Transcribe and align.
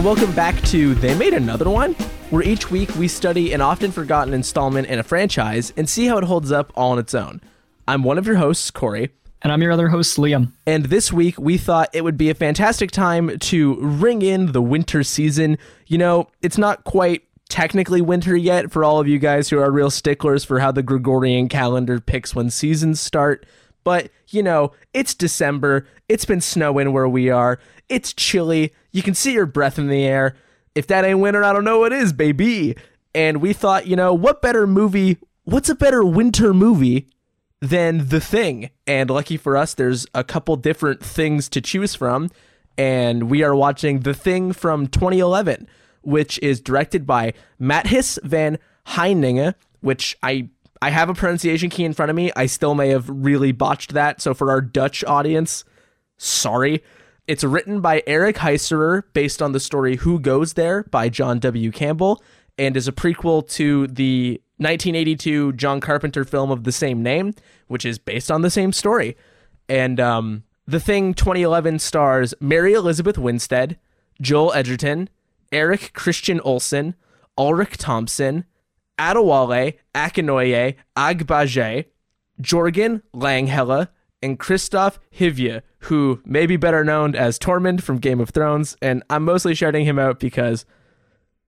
and 0.00 0.06
welcome 0.06 0.34
back 0.34 0.58
to 0.62 0.94
They 0.94 1.14
Made 1.14 1.34
Another 1.34 1.68
One, 1.68 1.92
where 2.30 2.42
each 2.42 2.70
week 2.70 2.88
we 2.96 3.06
study 3.06 3.52
an 3.52 3.60
often 3.60 3.92
forgotten 3.92 4.32
installment 4.32 4.88
in 4.88 4.98
a 4.98 5.02
franchise 5.02 5.74
and 5.76 5.86
see 5.86 6.06
how 6.06 6.16
it 6.16 6.24
holds 6.24 6.50
up 6.50 6.72
all 6.74 6.92
on 6.92 6.98
its 6.98 7.14
own. 7.14 7.42
I'm 7.86 8.02
one 8.02 8.16
of 8.16 8.26
your 8.26 8.36
hosts, 8.36 8.70
Corey, 8.70 9.10
And 9.42 9.52
I'm 9.52 9.60
your 9.60 9.72
other 9.72 9.88
host, 9.88 10.16
Liam. 10.16 10.52
and 10.66 10.86
this 10.86 11.12
week 11.12 11.38
we 11.38 11.58
thought 11.58 11.90
it 11.92 12.02
would 12.02 12.16
be 12.16 12.30
a 12.30 12.34
fantastic 12.34 12.90
time 12.90 13.38
to 13.40 13.74
ring 13.74 14.22
in 14.22 14.52
the 14.52 14.62
winter 14.62 15.02
season. 15.02 15.58
You 15.86 15.98
know, 15.98 16.28
it's 16.40 16.56
not 16.56 16.84
quite 16.84 17.24
technically 17.50 18.00
winter 18.00 18.34
yet 18.34 18.72
for 18.72 18.82
all 18.82 19.00
of 19.00 19.06
you 19.06 19.18
guys 19.18 19.50
who 19.50 19.58
are 19.58 19.70
real 19.70 19.90
sticklers 19.90 20.44
for 20.44 20.60
how 20.60 20.72
the 20.72 20.82
Gregorian 20.82 21.46
calendar 21.50 22.00
picks 22.00 22.34
when 22.34 22.48
seasons 22.48 23.00
start. 23.00 23.44
But, 23.84 24.10
you 24.28 24.42
know, 24.42 24.72
it's 24.94 25.14
December. 25.14 25.86
It's 26.08 26.24
been 26.24 26.40
snowing 26.40 26.94
where 26.94 27.08
we 27.08 27.28
are. 27.28 27.58
It's 27.90 28.14
chilly. 28.14 28.72
You 28.92 29.02
can 29.02 29.14
see 29.14 29.32
your 29.32 29.46
breath 29.46 29.78
in 29.78 29.88
the 29.88 30.04
air. 30.04 30.34
If 30.74 30.86
that 30.88 31.04
ain't 31.04 31.18
winter, 31.18 31.42
I 31.44 31.52
don't 31.52 31.64
know 31.64 31.80
what 31.80 31.92
is, 31.92 32.12
baby. 32.12 32.76
And 33.14 33.40
we 33.40 33.52
thought, 33.52 33.86
you 33.86 33.96
know, 33.96 34.14
what 34.14 34.42
better 34.42 34.66
movie? 34.66 35.18
What's 35.44 35.68
a 35.68 35.74
better 35.74 36.04
winter 36.04 36.54
movie 36.54 37.08
than 37.60 38.08
The 38.08 38.20
Thing. 38.20 38.70
And 38.86 39.10
lucky 39.10 39.36
for 39.36 39.56
us, 39.56 39.74
there's 39.74 40.06
a 40.14 40.24
couple 40.24 40.56
different 40.56 41.02
things 41.02 41.48
to 41.50 41.60
choose 41.60 41.94
from. 41.94 42.30
And 42.76 43.30
we 43.30 43.42
are 43.42 43.54
watching 43.54 44.00
The 44.00 44.14
Thing 44.14 44.52
from 44.52 44.86
2011, 44.86 45.68
which 46.02 46.38
is 46.40 46.60
directed 46.60 47.06
by 47.06 47.34
Matthijs 47.60 48.18
van 48.22 48.58
Heijningen, 48.88 49.54
which 49.80 50.16
I 50.22 50.48
I 50.82 50.88
have 50.88 51.10
a 51.10 51.14
pronunciation 51.14 51.68
key 51.68 51.84
in 51.84 51.92
front 51.92 52.08
of 52.08 52.16
me. 52.16 52.32
I 52.34 52.46
still 52.46 52.74
may 52.74 52.88
have 52.88 53.06
really 53.10 53.52
botched 53.52 53.92
that. 53.92 54.22
So 54.22 54.32
for 54.32 54.50
our 54.50 54.62
Dutch 54.62 55.04
audience, 55.04 55.62
sorry. 56.16 56.82
It's 57.26 57.44
written 57.44 57.80
by 57.80 58.02
Eric 58.06 58.36
Heiserer 58.36 59.04
based 59.12 59.40
on 59.42 59.52
the 59.52 59.60
story 59.60 59.96
Who 59.96 60.18
Goes 60.18 60.54
There 60.54 60.84
by 60.84 61.08
John 61.08 61.38
W. 61.38 61.70
Campbell 61.70 62.22
and 62.58 62.76
is 62.76 62.88
a 62.88 62.92
prequel 62.92 63.48
to 63.50 63.86
the 63.86 64.40
1982 64.56 65.52
John 65.54 65.80
Carpenter 65.80 66.24
film 66.24 66.50
of 66.50 66.64
the 66.64 66.72
same 66.72 67.02
name, 67.02 67.34
which 67.68 67.84
is 67.84 67.98
based 67.98 68.30
on 68.30 68.42
the 68.42 68.50
same 68.50 68.72
story. 68.72 69.16
And 69.68 70.00
um, 70.00 70.42
The 70.66 70.80
Thing 70.80 71.14
2011 71.14 71.78
stars 71.78 72.34
Mary 72.40 72.72
Elizabeth 72.74 73.16
Winstead, 73.16 73.78
Joel 74.20 74.52
Edgerton, 74.52 75.08
Eric 75.52 75.92
Christian 75.94 76.40
Olsen, 76.40 76.94
Ulrich 77.38 77.78
Thomsen, 77.78 78.44
Adewale 78.98 79.78
Akinoye 79.94 80.76
Agbaje, 80.96 81.86
Jørgen 82.40 83.02
Langhelle, 83.14 83.88
and 84.22 84.38
Kristofer 84.38 84.98
Hivju, 85.16 85.62
who 85.80 86.20
may 86.24 86.46
be 86.46 86.56
better 86.56 86.84
known 86.84 87.14
as 87.14 87.38
Tormund 87.38 87.82
from 87.82 87.98
Game 87.98 88.20
of 88.20 88.30
Thrones. 88.30 88.76
And 88.82 89.02
I'm 89.10 89.24
mostly 89.24 89.54
shouting 89.54 89.84
him 89.84 89.98
out 89.98 90.20
because 90.20 90.64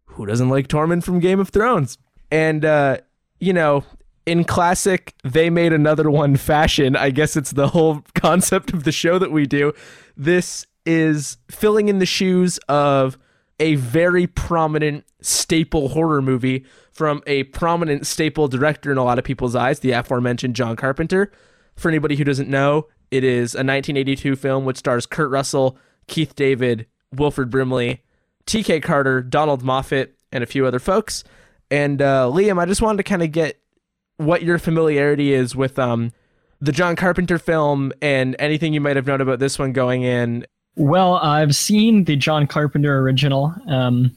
who 0.06 0.26
doesn't 0.26 0.48
like 0.48 0.68
Tormund 0.68 1.04
from 1.04 1.20
Game 1.20 1.40
of 1.40 1.50
Thrones? 1.50 1.98
And, 2.30 2.64
uh, 2.64 2.98
you 3.40 3.52
know, 3.52 3.84
in 4.24 4.44
classic 4.44 5.14
they 5.24 5.50
made 5.50 5.72
another 5.72 6.10
one 6.10 6.36
fashion, 6.36 6.96
I 6.96 7.10
guess 7.10 7.36
it's 7.36 7.52
the 7.52 7.68
whole 7.68 8.02
concept 8.14 8.72
of 8.72 8.84
the 8.84 8.92
show 8.92 9.18
that 9.18 9.32
we 9.32 9.46
do. 9.46 9.72
This 10.16 10.66
is 10.84 11.36
filling 11.50 11.88
in 11.88 11.98
the 11.98 12.06
shoes 12.06 12.58
of 12.68 13.18
a 13.60 13.76
very 13.76 14.26
prominent 14.26 15.04
staple 15.20 15.90
horror 15.90 16.20
movie 16.20 16.64
from 16.90 17.22
a 17.26 17.44
prominent 17.44 18.06
staple 18.06 18.48
director 18.48 18.90
in 18.90 18.98
a 18.98 19.04
lot 19.04 19.18
of 19.18 19.24
people's 19.24 19.54
eyes, 19.54 19.80
the 19.80 19.92
aforementioned 19.92 20.56
John 20.56 20.74
Carpenter. 20.74 21.30
For 21.76 21.88
anybody 21.88 22.16
who 22.16 22.24
doesn't 22.24 22.48
know, 22.48 22.88
it 23.10 23.24
is 23.24 23.54
a 23.54 23.58
1982 23.58 24.36
film 24.36 24.64
which 24.64 24.78
stars 24.78 25.06
Kurt 25.06 25.30
Russell, 25.30 25.76
Keith 26.06 26.34
David, 26.34 26.86
Wilford 27.14 27.50
Brimley, 27.50 28.02
TK 28.46 28.82
Carter, 28.82 29.22
Donald 29.22 29.62
Moffat, 29.62 30.14
and 30.32 30.42
a 30.42 30.46
few 30.46 30.66
other 30.66 30.78
folks. 30.78 31.24
And 31.70 32.00
uh, 32.02 32.30
Liam, 32.32 32.60
I 32.60 32.66
just 32.66 32.82
wanted 32.82 32.98
to 32.98 33.02
kind 33.02 33.22
of 33.22 33.32
get 33.32 33.60
what 34.16 34.42
your 34.42 34.58
familiarity 34.58 35.32
is 35.32 35.56
with 35.56 35.78
um, 35.78 36.12
the 36.60 36.72
John 36.72 36.96
Carpenter 36.96 37.38
film 37.38 37.92
and 38.00 38.36
anything 38.38 38.72
you 38.72 38.80
might 38.80 38.96
have 38.96 39.06
known 39.06 39.20
about 39.20 39.38
this 39.38 39.58
one 39.58 39.72
going 39.72 40.02
in. 40.02 40.46
Well, 40.76 41.16
I've 41.16 41.54
seen 41.54 42.04
the 42.04 42.16
John 42.16 42.46
Carpenter 42.46 42.98
original 43.00 43.54
um, 43.68 44.14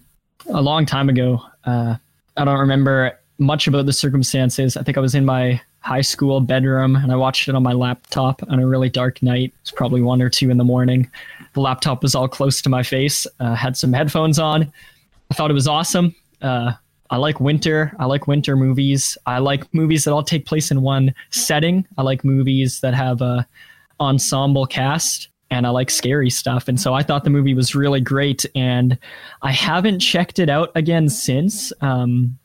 a 0.50 0.62
long 0.62 0.85
time 0.85 1.09
ago. 1.09 1.41
Uh, 1.66 1.96
I 2.38 2.46
don't 2.46 2.59
remember 2.59 3.19
much 3.40 3.68
about 3.68 3.85
the 3.85 3.94
circumstances. 3.94 4.78
I 4.78 4.84
think 4.84 4.97
I 4.97 5.02
was 5.02 5.16
in 5.16 5.25
my 5.25 5.62
high 5.85 6.01
school 6.01 6.41
bedroom 6.41 6.96
and 6.96 7.12
I 7.12 7.16
watched 7.16 7.47
it 7.47 7.53
on 7.53 7.62
my 7.62 7.73
laptop 7.73 8.41
on 8.50 8.59
a 8.59 8.66
really 8.66 8.90
dark 8.90 9.22
night. 9.22 9.53
It's 9.62 9.69
probably 9.69 10.01
one 10.01 10.19
or 10.19 10.31
two 10.31 10.50
in 10.50 10.57
the 10.57 10.63
morning. 10.63 11.07
The 11.53 11.62
laptop 11.62 12.01
was 12.01 12.16
all 12.16 12.28
close 12.28 12.59
to 12.63 12.69
my 12.69 12.81
face. 12.81 13.28
Uh, 13.40 13.53
had 13.53 13.78
some 13.78 13.94
headphones 13.94 14.40
on. 14.40 14.73
I 15.29 15.35
thought 15.35 15.51
it 15.51 15.53
was 15.53 15.68
awesome. 15.68 16.16
Uh, 16.41 16.72
I 17.12 17.18
like 17.18 17.40
winter. 17.40 17.96
I 18.00 18.06
like 18.06 18.25
winter 18.25 18.56
movies. 18.56 19.16
I 19.28 19.38
like 19.38 19.72
movies 19.75 20.06
that 20.06 20.12
all 20.12 20.23
take 20.23 20.47
place 20.47 20.72
in 20.72 20.81
one 20.81 21.13
setting. 21.29 21.85
I 22.00 22.02
like 22.02 22.25
movies 22.25 22.81
that 22.81 22.96
have 22.96 23.22
a 23.22 23.47
ensemble 24.00 24.66
cast 24.66 25.28
and 25.52 25.67
I 25.67 25.69
like 25.69 25.91
scary 25.91 26.31
stuff. 26.31 26.67
And 26.67 26.81
so 26.81 26.96
I 26.96 27.03
thought 27.03 27.25
the 27.25 27.29
movie 27.29 27.53
was 27.53 27.75
really 27.75 28.02
great. 28.02 28.44
And 28.56 28.97
I 29.44 29.52
haven't 29.52 30.00
checked 30.00 30.40
it 30.40 30.50
out 30.50 30.72
again 30.73 31.09
since. 31.09 31.72
Um, 31.81 32.40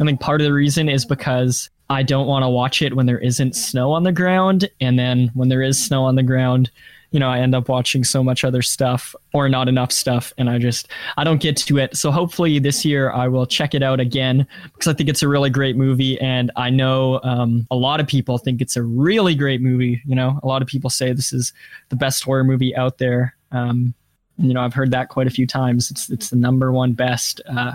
I 0.00 0.04
think 0.04 0.18
part 0.18 0.40
of 0.40 0.44
the 0.44 0.52
reason 0.52 0.88
is 0.88 1.04
because 1.04 1.70
I 1.90 2.04
don't 2.04 2.28
want 2.28 2.44
to 2.44 2.48
watch 2.48 2.82
it 2.82 2.94
when 2.94 3.06
there 3.06 3.18
isn't 3.18 3.56
snow 3.56 3.90
on 3.90 4.04
the 4.04 4.12
ground. 4.12 4.70
And 4.80 4.96
then 4.96 5.30
when 5.34 5.48
there 5.48 5.60
is 5.60 5.84
snow 5.84 6.04
on 6.04 6.14
the 6.14 6.22
ground, 6.22 6.70
you 7.10 7.18
know, 7.18 7.28
I 7.28 7.40
end 7.40 7.52
up 7.52 7.68
watching 7.68 8.04
so 8.04 8.22
much 8.22 8.44
other 8.44 8.62
stuff 8.62 9.12
or 9.34 9.48
not 9.48 9.68
enough 9.68 9.90
stuff. 9.90 10.32
And 10.38 10.48
I 10.48 10.58
just, 10.58 10.86
I 11.16 11.24
don't 11.24 11.42
get 11.42 11.56
to 11.56 11.78
it. 11.78 11.96
So 11.96 12.12
hopefully 12.12 12.60
this 12.60 12.84
year 12.84 13.10
I 13.10 13.26
will 13.26 13.44
check 13.44 13.74
it 13.74 13.82
out 13.82 13.98
again 13.98 14.46
because 14.72 14.86
I 14.86 14.94
think 14.94 15.08
it's 15.08 15.24
a 15.24 15.28
really 15.28 15.50
great 15.50 15.76
movie. 15.76 16.20
And 16.20 16.52
I 16.54 16.70
know 16.70 17.20
um, 17.24 17.66
a 17.72 17.76
lot 17.76 17.98
of 17.98 18.06
people 18.06 18.38
think 18.38 18.60
it's 18.60 18.76
a 18.76 18.84
really 18.84 19.34
great 19.34 19.60
movie. 19.60 20.00
You 20.06 20.14
know, 20.14 20.38
a 20.44 20.46
lot 20.46 20.62
of 20.62 20.68
people 20.68 20.90
say 20.90 21.12
this 21.12 21.32
is 21.32 21.52
the 21.88 21.96
best 21.96 22.22
horror 22.22 22.44
movie 22.44 22.74
out 22.76 22.98
there. 22.98 23.34
Um, 23.50 23.94
you 24.38 24.54
know, 24.54 24.62
I've 24.62 24.74
heard 24.74 24.92
that 24.92 25.08
quite 25.08 25.26
a 25.26 25.30
few 25.30 25.46
times. 25.48 25.90
It's, 25.90 26.08
it's 26.08 26.30
the 26.30 26.36
number 26.36 26.70
one 26.70 26.92
best. 26.92 27.40
Uh, 27.48 27.72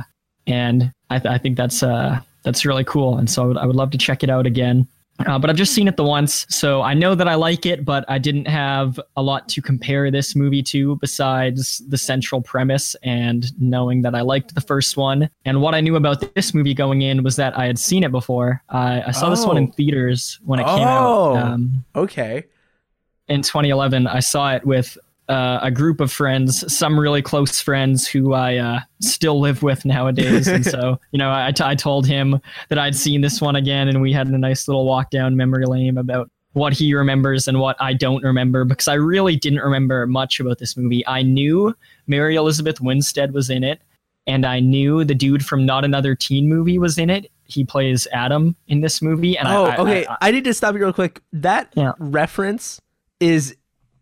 and 0.47 0.93
I, 1.09 1.19
th- 1.19 1.33
I 1.33 1.37
think 1.37 1.57
that's 1.57 1.83
uh, 1.83 2.21
that's 2.45 2.65
really 2.65 2.85
cool. 2.85 3.17
And 3.17 3.29
so 3.29 3.43
I 3.43 3.45
would, 3.47 3.57
I 3.57 3.65
would 3.65 3.75
love 3.75 3.89
to 3.91 3.97
check 3.97 4.23
it 4.23 4.29
out 4.29 4.45
again. 4.45 4.87
Uh, 5.25 5.39
but 5.39 5.49
I've 5.49 5.55
just 5.55 5.73
seen 5.73 5.87
it 5.87 5.95
the 5.95 6.03
once, 6.03 6.45
so 6.49 6.81
I 6.81 6.93
know 6.93 7.15
that 7.15 7.25
I 7.25 7.35
like 7.35 7.65
it, 7.65 7.85
but 7.85 8.03
I 8.09 8.17
didn't 8.17 8.47
have 8.49 8.99
a 9.15 9.23
lot 9.23 9.47
to 9.47 9.61
compare 9.61 10.11
this 10.11 10.35
movie 10.35 10.61
to 10.63 10.97
besides 10.97 11.81
the 11.87 11.97
central 11.97 12.41
premise 12.41 12.97
and 13.01 13.45
knowing 13.57 14.01
that 14.01 14.13
I 14.13 14.19
liked 14.19 14.55
the 14.55 14.59
first 14.61 14.97
one. 14.97 15.29
And 15.45 15.61
what 15.61 15.73
I 15.73 15.79
knew 15.79 15.95
about 15.95 16.35
this 16.35 16.53
movie 16.53 16.73
going 16.73 17.01
in 17.01 17.23
was 17.23 17.37
that 17.37 17.57
I 17.57 17.65
had 17.65 17.79
seen 17.79 18.03
it 18.03 18.11
before. 18.11 18.61
I, 18.67 19.03
I 19.07 19.11
saw 19.11 19.29
this 19.29 19.45
one 19.45 19.55
in 19.55 19.69
Oh. 19.69 19.71
theaters 19.71 20.37
when 20.43 20.59
it 20.59 20.65
came 20.65 20.85
Oh. 20.85 21.35
out 21.37 21.37
um, 21.37 21.85
Okay. 21.95 22.43
in 23.29 23.41
2011. 23.41 24.07
I 24.07 24.19
saw 24.19 24.51
it 24.53 24.65
with 24.65 24.97
uh, 25.27 25.59
a 25.61 25.71
group 25.71 25.99
of 26.01 26.11
friends, 26.11 26.71
some 26.73 26.99
really 26.99 27.21
close 27.21 27.59
friends 27.59 28.07
who 28.07 28.33
I 28.33 28.57
uh, 28.57 28.79
still 29.01 29.39
live 29.39 29.63
with 29.63 29.83
nowadays. 29.85 30.47
and 30.47 30.63
so, 30.75 30.99
you 31.11 31.17
know, 31.19 31.29
I, 31.29 31.51
I 31.59 31.75
told 31.75 32.05
him 32.05 32.39
that 32.69 32.77
I'd 32.77 32.95
seen 32.95 33.21
this 33.21 33.41
one 33.41 33.55
again, 33.55 33.87
and 33.87 34.01
we 34.01 34.13
had 34.13 34.27
a 34.27 34.37
nice 34.37 34.67
little 34.67 34.85
walk 34.85 35.09
down 35.09 35.35
memory 35.35 35.65
lane 35.65 35.97
about 35.97 36.29
what 36.53 36.71
he 36.73 36.93
remembers 36.93 37.47
and 37.49 37.59
what 37.59 37.75
I 37.81 37.93
don't 37.93 38.23
remember 38.23 38.63
because 38.63 38.87
I 38.87 38.93
really 38.93 39.35
didn't 39.35 39.59
remember 39.59 40.07
much 40.07 40.39
about 40.39 40.57
this 40.59 40.77
movie. 40.77 41.05
I 41.05 41.21
knew 41.21 41.75
Mary 42.07 42.35
Elizabeth 42.35 42.79
Winstead 42.79 43.33
was 43.33 43.49
in 43.49 43.63
it, 43.63 43.81
and 44.25 44.45
I 44.45 44.59
knew 44.61 45.03
the 45.03 45.15
dude 45.15 45.43
from 45.45 45.65
Not 45.65 45.83
Another 45.83 46.15
Teen 46.15 46.47
Movie 46.47 46.79
was 46.79 46.97
in 46.97 47.09
it. 47.09 47.29
He 47.43 47.63
plays 47.65 48.07
Adam 48.13 48.55
in 48.67 48.81
this 48.81 49.01
movie. 49.01 49.37
And 49.37 49.47
I- 49.47 49.55
Oh, 49.55 49.65
I, 49.65 49.77
okay. 49.77 50.05
I- 50.07 50.17
I, 50.21 50.31
need 50.31 50.45
to 50.45 50.53
stop 50.53 50.75
you 50.75 50.81
real 50.81 50.93
quick. 50.93 51.21
That 51.33 51.71
Yeah. 51.75 51.91
reference 51.99 52.79
is 53.19 53.55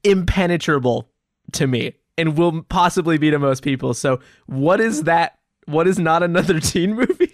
impenetrable 0.03 1.07
to 1.53 1.67
me 1.67 1.94
and 2.17 2.38
will 2.38 2.63
possibly 2.63 3.17
be 3.17 3.31
to 3.31 3.39
most 3.39 3.63
people. 3.63 3.94
So, 3.94 4.19
what 4.47 4.79
is 4.81 5.03
that? 5.03 5.38
What 5.65 5.88
is 5.88 5.97
not 6.00 6.23
another 6.23 6.59
teen 6.71 6.94
movie? 6.95 7.33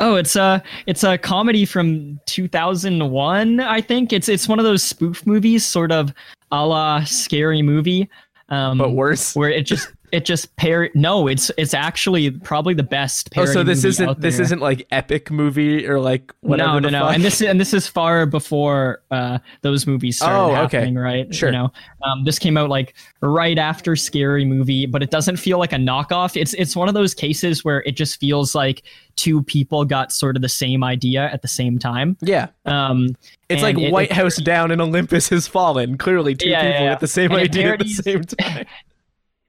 Oh, 0.00 0.16
it's 0.16 0.36
a 0.36 0.62
it's 0.86 1.04
a 1.04 1.16
comedy 1.16 1.64
from 1.64 2.20
2001, 2.26 3.60
I 3.60 3.80
think. 3.80 4.12
It's 4.12 4.28
it's 4.28 4.48
one 4.48 4.58
of 4.58 4.64
those 4.64 4.82
spoof 4.82 5.26
movies, 5.26 5.64
sort 5.64 5.92
of 5.92 6.12
a 6.50 6.66
la 6.66 7.04
scary 7.04 7.62
movie. 7.62 8.08
Um, 8.48 8.78
But 8.78 8.90
worse. 8.90 9.34
where 9.36 9.48
it 9.50 9.62
just 9.64 9.88
it 10.12 10.24
just 10.24 10.54
par 10.56 10.90
no, 10.94 11.26
it's 11.28 11.50
it's 11.58 11.74
actually 11.74 12.30
probably 12.30 12.74
the 12.74 12.82
best 12.82 13.30
Oh, 13.36 13.44
so 13.44 13.62
this 13.62 13.84
isn't 13.84 14.20
this 14.20 14.38
isn't 14.38 14.60
like 14.60 14.86
epic 14.90 15.30
movie 15.30 15.86
or 15.86 16.00
like 16.00 16.32
whatever. 16.40 16.72
no, 16.72 16.78
no, 16.80 16.88
no, 16.88 17.00
fuck? 17.06 17.14
and 17.14 17.24
this 17.24 17.40
and 17.42 17.60
this 17.60 17.72
is 17.74 17.86
far 17.86 18.26
before 18.26 19.02
uh, 19.10 19.38
those 19.62 19.86
movies 19.86 20.16
started 20.16 20.36
Oh, 20.36 20.64
okay. 20.64 20.78
happening, 20.78 20.96
right? 20.96 21.34
Sure. 21.34 21.48
You 21.50 21.58
know, 21.58 21.72
um, 22.04 22.24
this 22.24 22.38
came 22.38 22.56
out 22.56 22.68
like 22.70 22.94
right 23.20 23.58
after 23.58 23.96
Scary 23.96 24.44
Movie, 24.44 24.86
but 24.86 25.02
it 25.02 25.10
doesn't 25.10 25.36
feel 25.36 25.58
like 25.58 25.72
a 25.72 25.76
knockoff. 25.76 26.40
It's 26.40 26.54
it's 26.54 26.74
one 26.76 26.88
of 26.88 26.94
those 26.94 27.14
cases 27.14 27.64
where 27.64 27.82
it 27.82 27.92
just 27.96 28.18
feels 28.20 28.54
like 28.54 28.82
two 29.16 29.42
people 29.42 29.84
got 29.84 30.12
sort 30.12 30.36
of 30.36 30.42
the 30.42 30.48
same 30.48 30.82
idea 30.82 31.28
at 31.32 31.42
the 31.42 31.48
same 31.48 31.78
time. 31.78 32.16
yeah. 32.22 32.46
Um, 32.64 33.16
It's 33.50 33.62
like 33.62 33.76
it- 33.78 33.92
White 33.92 34.10
it- 34.10 34.14
House 34.16 34.36
Down 34.36 34.70
and 34.70 34.80
Olympus 34.80 35.28
has 35.28 35.46
fallen. 35.46 35.98
Clearly, 35.98 36.34
two 36.34 36.48
Yeah, 36.48 36.62
yeah, 36.62 36.68
people 36.72 36.84
yeah. 36.84 36.90
with 36.92 37.00
the 37.00 37.06
same 37.08 37.30
And 37.32 37.40
it 37.40 37.44
idea 37.44 37.72
at 37.74 37.78
the 37.80 37.88
same 37.88 38.22
time. 38.24 38.66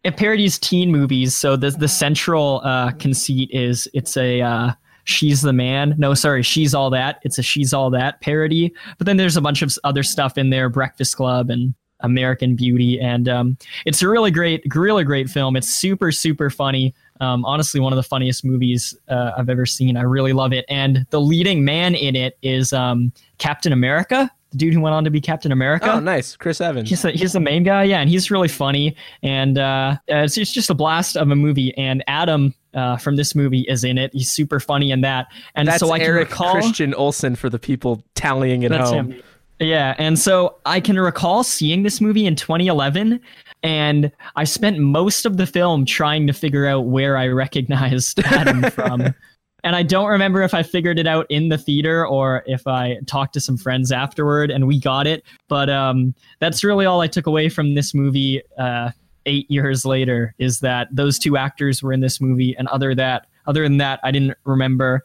it 0.03 0.17
parodies 0.17 0.57
teen 0.57 0.91
movies. 0.91 1.35
So 1.35 1.55
the 1.55 1.71
the 1.71 1.87
central 1.87 2.61
uh, 2.63 2.91
conceit 2.91 3.49
is 3.51 3.87
it's 3.93 4.17
a 4.17 4.41
uh, 4.41 4.71
she's 5.03 5.41
the 5.41 5.53
man. 5.53 5.95
No, 5.97 6.13
sorry, 6.13 6.43
she's 6.43 6.73
all 6.73 6.89
that. 6.91 7.19
It's 7.23 7.37
a 7.37 7.43
she's 7.43 7.73
all 7.73 7.89
that 7.91 8.21
parody. 8.21 8.73
But 8.97 9.05
then 9.05 9.17
there's 9.17 9.37
a 9.37 9.41
bunch 9.41 9.61
of 9.61 9.77
other 9.83 10.03
stuff 10.03 10.37
in 10.37 10.49
there, 10.49 10.69
Breakfast 10.69 11.15
Club 11.15 11.49
and 11.49 11.73
American 12.03 12.55
Beauty, 12.55 12.99
and 12.99 13.29
um, 13.29 13.57
it's 13.85 14.01
a 14.01 14.09
really 14.09 14.31
great, 14.31 14.63
really 14.73 15.03
great 15.03 15.29
film. 15.29 15.55
It's 15.55 15.69
super, 15.69 16.11
super 16.11 16.49
funny. 16.49 16.95
Um, 17.19 17.45
honestly, 17.45 17.79
one 17.79 17.93
of 17.93 17.97
the 17.97 18.03
funniest 18.03 18.43
movies 18.43 18.97
uh, 19.07 19.33
I've 19.37 19.49
ever 19.49 19.67
seen. 19.67 19.95
I 19.97 20.01
really 20.01 20.33
love 20.33 20.51
it, 20.51 20.65
and 20.67 21.05
the 21.11 21.21
leading 21.21 21.63
man 21.63 21.93
in 21.93 22.15
it 22.15 22.39
is 22.41 22.73
um, 22.73 23.13
Captain 23.37 23.71
America 23.71 24.31
the 24.51 24.57
dude 24.57 24.73
who 24.73 24.81
went 24.81 24.93
on 24.93 25.03
to 25.03 25.09
be 25.09 25.21
Captain 25.21 25.51
America. 25.51 25.91
Oh, 25.91 25.99
nice, 25.99 26.35
Chris 26.35 26.61
Evans. 26.61 26.89
He's 26.89 27.01
the, 27.01 27.11
he's 27.11 27.33
the 27.33 27.39
main 27.39 27.63
guy, 27.63 27.83
yeah, 27.83 27.99
and 27.99 28.09
he's 28.09 28.29
really 28.29 28.47
funny, 28.47 28.95
and 29.23 29.57
uh, 29.57 29.97
it's, 30.07 30.37
it's 30.37 30.51
just 30.51 30.69
a 30.69 30.73
blast 30.73 31.17
of 31.17 31.31
a 31.31 31.35
movie. 31.35 31.75
And 31.77 32.03
Adam 32.07 32.53
uh, 32.73 32.97
from 32.97 33.15
this 33.15 33.33
movie 33.33 33.61
is 33.61 33.83
in 33.83 33.97
it. 33.97 34.13
He's 34.13 34.31
super 34.31 34.59
funny 34.59 34.91
in 34.91 35.01
that, 35.01 35.27
and 35.55 35.67
That's 35.67 35.79
so 35.79 35.91
I 35.91 35.99
can 35.99 36.07
Eric 36.07 36.29
recall 36.29 36.53
Christian 36.53 36.93
Olsen 36.93 37.35
for 37.35 37.49
the 37.49 37.59
people 37.59 38.03
tallying 38.15 38.65
at 38.65 38.71
home. 38.71 39.11
him. 39.11 39.23
Yeah, 39.59 39.95
and 39.97 40.17
so 40.17 40.57
I 40.65 40.79
can 40.79 40.99
recall 40.99 41.43
seeing 41.43 41.83
this 41.83 42.01
movie 42.01 42.25
in 42.25 42.35
2011, 42.35 43.19
and 43.63 44.11
I 44.35 44.43
spent 44.43 44.79
most 44.79 45.25
of 45.25 45.37
the 45.37 45.45
film 45.45 45.85
trying 45.85 46.25
to 46.27 46.33
figure 46.33 46.65
out 46.65 46.87
where 46.87 47.15
I 47.15 47.27
recognized 47.27 48.19
Adam 48.25 48.63
from. 48.71 49.13
And 49.63 49.75
I 49.75 49.83
don't 49.83 50.07
remember 50.07 50.41
if 50.41 50.53
I 50.53 50.63
figured 50.63 50.97
it 50.97 51.07
out 51.07 51.27
in 51.29 51.49
the 51.49 51.57
theater 51.57 52.05
or 52.05 52.43
if 52.47 52.65
I 52.65 52.97
talked 53.05 53.33
to 53.33 53.39
some 53.39 53.57
friends 53.57 53.91
afterward 53.91 54.49
and 54.49 54.67
we 54.67 54.79
got 54.79 55.05
it. 55.05 55.23
But 55.47 55.69
um, 55.69 56.15
that's 56.39 56.63
really 56.63 56.85
all 56.85 57.01
I 57.01 57.07
took 57.07 57.27
away 57.27 57.47
from 57.47 57.75
this 57.75 57.93
movie 57.93 58.41
uh, 58.57 58.91
eight 59.25 59.49
years 59.51 59.85
later 59.85 60.33
is 60.39 60.61
that 60.61 60.87
those 60.91 61.19
two 61.19 61.37
actors 61.37 61.83
were 61.83 61.93
in 61.93 61.99
this 61.99 62.19
movie. 62.19 62.55
And 62.57 62.67
other 62.69 62.95
that, 62.95 63.27
other 63.45 63.63
than 63.63 63.77
that, 63.77 63.99
I 64.03 64.11
didn't 64.11 64.37
remember 64.45 65.03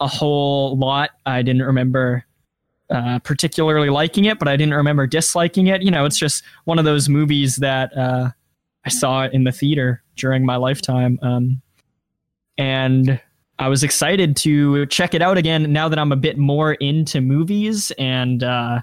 a 0.00 0.06
whole 0.06 0.76
lot. 0.78 1.10
I 1.26 1.42
didn't 1.42 1.62
remember 1.62 2.24
uh, 2.90 3.18
particularly 3.18 3.90
liking 3.90 4.24
it, 4.24 4.38
but 4.38 4.48
I 4.48 4.56
didn't 4.56 4.74
remember 4.74 5.06
disliking 5.06 5.66
it. 5.66 5.82
You 5.82 5.90
know, 5.90 6.06
it's 6.06 6.18
just 6.18 6.42
one 6.64 6.78
of 6.78 6.86
those 6.86 7.08
movies 7.08 7.56
that 7.56 7.94
uh, 7.96 8.30
I 8.86 8.88
saw 8.88 9.26
in 9.26 9.44
the 9.44 9.52
theater 9.52 10.02
during 10.16 10.46
my 10.46 10.56
lifetime. 10.56 11.18
Um, 11.20 11.60
and 12.56 13.20
I 13.58 13.68
was 13.68 13.82
excited 13.82 14.36
to 14.36 14.86
check 14.86 15.14
it 15.14 15.22
out 15.22 15.36
again 15.36 15.72
now 15.72 15.88
that 15.88 15.98
I'm 15.98 16.12
a 16.12 16.16
bit 16.16 16.38
more 16.38 16.74
into 16.74 17.20
movies 17.20 17.90
and 17.98 18.42
uh, 18.42 18.80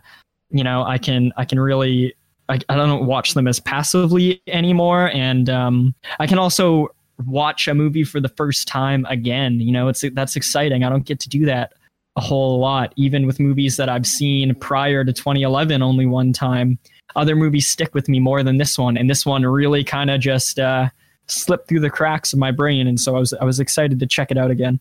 you 0.49 0.63
know 0.63 0.83
I 0.83 0.97
can 0.97 1.31
I 1.37 1.45
can 1.45 1.59
really 1.59 2.13
I, 2.49 2.59
I 2.69 2.75
don't 2.75 3.05
watch 3.05 3.33
them 3.33 3.47
as 3.47 3.59
passively 3.59 4.41
anymore. 4.47 5.09
And 5.13 5.49
um, 5.49 5.95
I 6.19 6.27
can 6.27 6.37
also 6.37 6.89
watch 7.25 7.67
a 7.67 7.73
movie 7.73 8.03
for 8.03 8.19
the 8.19 8.29
first 8.29 8.67
time 8.67 9.05
again. 9.09 9.59
You 9.59 9.71
know 9.71 9.87
it's 9.87 10.03
that's 10.13 10.35
exciting. 10.35 10.83
I 10.83 10.89
don't 10.89 11.05
get 11.05 11.19
to 11.21 11.29
do 11.29 11.45
that 11.45 11.73
a 12.17 12.21
whole 12.21 12.59
lot 12.59 12.93
even 12.95 13.27
with 13.27 13.41
movies 13.41 13.75
that 13.75 13.89
I've 13.89 14.07
seen 14.07 14.55
prior 14.55 15.03
to 15.03 15.11
2011 15.11 15.81
only 15.81 16.05
one 16.05 16.33
time. 16.33 16.79
Other 17.15 17.35
movies 17.35 17.67
stick 17.67 17.93
with 17.93 18.07
me 18.09 18.19
more 18.19 18.43
than 18.43 18.57
this 18.57 18.77
one 18.77 18.97
and 18.97 19.09
this 19.09 19.25
one 19.25 19.45
really 19.45 19.83
kind 19.83 20.09
of 20.09 20.19
just 20.21 20.59
uh, 20.59 20.89
slipped 21.27 21.67
through 21.67 21.79
the 21.79 21.89
cracks 21.89 22.33
of 22.33 22.39
my 22.39 22.51
brain 22.51 22.87
and 22.87 22.99
so 22.99 23.15
I 23.15 23.19
was 23.19 23.33
I 23.33 23.45
was 23.45 23.59
excited 23.59 23.99
to 23.99 24.07
check 24.07 24.31
it 24.31 24.37
out 24.37 24.51
again. 24.51 24.79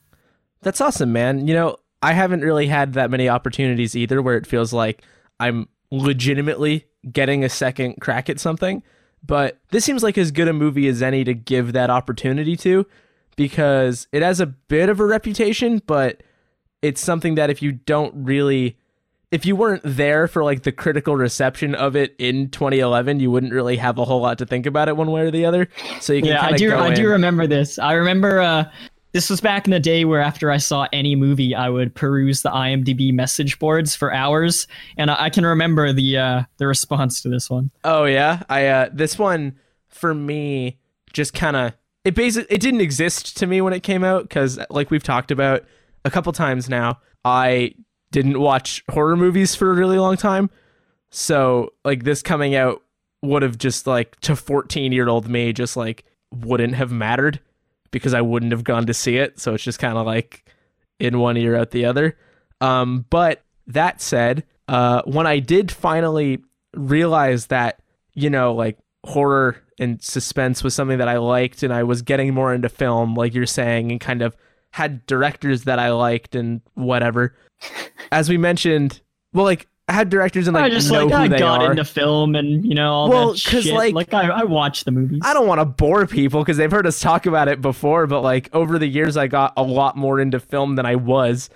That's 0.62 0.80
awesome, 0.80 1.12
man. 1.12 1.46
You 1.46 1.54
know, 1.54 1.76
I 2.02 2.12
haven't 2.12 2.40
really 2.40 2.66
had 2.66 2.94
that 2.94 3.10
many 3.10 3.28
opportunities 3.28 3.96
either 3.96 4.20
where 4.22 4.36
it 4.36 4.46
feels 4.46 4.72
like 4.72 5.02
I'm 5.40 5.68
legitimately 5.90 6.86
getting 7.10 7.44
a 7.44 7.48
second 7.48 8.00
crack 8.00 8.28
at 8.28 8.40
something. 8.40 8.82
But 9.26 9.58
this 9.70 9.84
seems 9.84 10.02
like 10.02 10.18
as 10.18 10.30
good 10.30 10.48
a 10.48 10.52
movie 10.52 10.86
as 10.88 11.02
any 11.02 11.24
to 11.24 11.34
give 11.34 11.72
that 11.72 11.90
opportunity 11.90 12.56
to 12.58 12.86
because 13.36 14.06
it 14.12 14.22
has 14.22 14.40
a 14.40 14.46
bit 14.46 14.88
of 14.88 15.00
a 15.00 15.06
reputation, 15.06 15.80
but 15.86 16.22
it's 16.82 17.00
something 17.00 17.34
that 17.36 17.50
if 17.50 17.62
you 17.62 17.72
don't 17.72 18.12
really 18.14 18.76
if 19.34 19.44
you 19.44 19.56
weren't 19.56 19.82
there 19.84 20.28
for 20.28 20.44
like 20.44 20.62
the 20.62 20.70
critical 20.70 21.16
reception 21.16 21.74
of 21.74 21.96
it 21.96 22.14
in 22.20 22.48
2011, 22.50 23.18
you 23.18 23.32
wouldn't 23.32 23.52
really 23.52 23.76
have 23.76 23.98
a 23.98 24.04
whole 24.04 24.20
lot 24.20 24.38
to 24.38 24.46
think 24.46 24.64
about 24.64 24.88
it 24.88 24.96
one 24.96 25.10
way 25.10 25.22
or 25.22 25.32
the 25.32 25.44
other. 25.44 25.68
So 26.00 26.12
you 26.12 26.22
can 26.22 26.30
yeah, 26.30 26.46
I 26.46 26.52
do. 26.52 26.72
I 26.72 26.88
in- 26.90 26.94
do 26.94 27.08
remember 27.08 27.48
this. 27.48 27.76
I 27.76 27.94
remember 27.94 28.40
uh, 28.40 28.70
this 29.10 29.28
was 29.28 29.40
back 29.40 29.66
in 29.66 29.72
the 29.72 29.80
day 29.80 30.04
where 30.04 30.20
after 30.20 30.52
I 30.52 30.58
saw 30.58 30.86
any 30.92 31.16
movie, 31.16 31.52
I 31.52 31.68
would 31.68 31.96
peruse 31.96 32.42
the 32.42 32.50
IMDb 32.50 33.12
message 33.12 33.58
boards 33.58 33.96
for 33.96 34.14
hours, 34.14 34.68
and 34.96 35.10
I, 35.10 35.24
I 35.24 35.30
can 35.30 35.44
remember 35.44 35.92
the 35.92 36.16
uh, 36.16 36.42
the 36.58 36.68
response 36.68 37.20
to 37.22 37.28
this 37.28 37.50
one. 37.50 37.72
Oh 37.82 38.04
yeah, 38.04 38.44
I 38.48 38.66
uh 38.68 38.90
this 38.92 39.18
one 39.18 39.58
for 39.88 40.14
me 40.14 40.78
just 41.12 41.34
kind 41.34 41.56
of 41.56 41.72
it 42.04 42.14
basically 42.14 42.54
it 42.54 42.60
didn't 42.60 42.82
exist 42.82 43.36
to 43.38 43.48
me 43.48 43.60
when 43.60 43.72
it 43.72 43.82
came 43.82 44.04
out 44.04 44.30
cuz 44.30 44.60
like 44.70 44.92
we've 44.92 45.02
talked 45.02 45.32
about 45.32 45.64
a 46.04 46.10
couple 46.10 46.32
times 46.32 46.68
now, 46.68 47.00
I 47.24 47.74
didn't 48.14 48.38
watch 48.38 48.84
horror 48.88 49.16
movies 49.16 49.56
for 49.56 49.72
a 49.72 49.74
really 49.74 49.98
long 49.98 50.16
time. 50.16 50.48
So 51.10 51.72
like 51.84 52.04
this 52.04 52.22
coming 52.22 52.54
out 52.54 52.80
would 53.22 53.42
have 53.42 53.58
just 53.58 53.88
like 53.88 54.20
to 54.20 54.34
14-year-old 54.34 55.28
me 55.28 55.52
just 55.52 55.76
like 55.76 56.04
wouldn't 56.30 56.76
have 56.76 56.92
mattered 56.92 57.40
because 57.90 58.14
I 58.14 58.20
wouldn't 58.20 58.52
have 58.52 58.62
gone 58.62 58.86
to 58.86 58.94
see 58.94 59.16
it. 59.16 59.40
So 59.40 59.54
it's 59.54 59.64
just 59.64 59.80
kind 59.80 59.98
of 59.98 60.06
like 60.06 60.48
in 61.00 61.18
one 61.18 61.36
ear 61.36 61.56
out 61.56 61.72
the 61.72 61.86
other. 61.86 62.16
Um, 62.60 63.04
but 63.10 63.42
that 63.66 64.00
said, 64.00 64.44
uh, 64.68 65.02
when 65.06 65.26
I 65.26 65.40
did 65.40 65.72
finally 65.72 66.38
realize 66.72 67.46
that, 67.46 67.80
you 68.14 68.30
know, 68.30 68.54
like 68.54 68.78
horror 69.04 69.56
and 69.80 70.00
suspense 70.00 70.62
was 70.62 70.72
something 70.72 70.98
that 70.98 71.08
I 71.08 71.18
liked 71.18 71.64
and 71.64 71.72
I 71.72 71.82
was 71.82 72.02
getting 72.02 72.32
more 72.32 72.54
into 72.54 72.68
film, 72.68 73.16
like 73.16 73.34
you're 73.34 73.44
saying, 73.44 73.90
and 73.90 74.00
kind 74.00 74.22
of 74.22 74.36
had 74.74 75.06
directors 75.06 75.64
that 75.64 75.78
I 75.78 75.90
liked 75.92 76.34
and 76.34 76.60
whatever. 76.74 77.36
As 78.10 78.28
we 78.28 78.36
mentioned, 78.36 79.00
well, 79.32 79.44
like 79.44 79.68
I 79.88 79.92
had 79.92 80.08
directors 80.10 80.48
and 80.48 80.54
like 80.56 80.64
I 80.64 80.70
just 80.70 80.90
know 80.90 81.06
like 81.06 81.14
who 81.14 81.22
I 81.24 81.28
they 81.28 81.38
got 81.38 81.62
are. 81.62 81.70
into 81.70 81.84
film 81.84 82.34
and 82.34 82.64
you 82.66 82.74
know 82.74 82.92
all 82.92 83.08
Well, 83.08 83.32
that 83.34 83.44
'cause, 83.44 83.64
shit. 83.64 83.72
like- 83.74 83.94
Like, 83.94 84.12
I, 84.12 84.28
I 84.40 84.42
watch 84.44 84.82
the 84.82 84.90
movies. 84.90 85.20
I 85.24 85.32
don't 85.32 85.46
want 85.46 85.60
to 85.60 85.64
bore 85.64 86.06
people 86.08 86.40
because 86.40 86.56
they've 86.56 86.70
heard 86.70 86.86
us 86.88 86.98
talk 87.00 87.26
about 87.26 87.46
it 87.46 87.60
before, 87.60 88.08
but 88.08 88.22
like 88.22 88.48
over 88.52 88.76
the 88.78 88.88
years, 88.88 89.16
I 89.16 89.28
got 89.28 89.52
a 89.56 89.62
lot 89.62 89.96
more 89.96 90.18
into 90.18 90.40
film 90.40 90.74
than 90.74 90.86
I 90.86 90.96
was. 90.96 91.50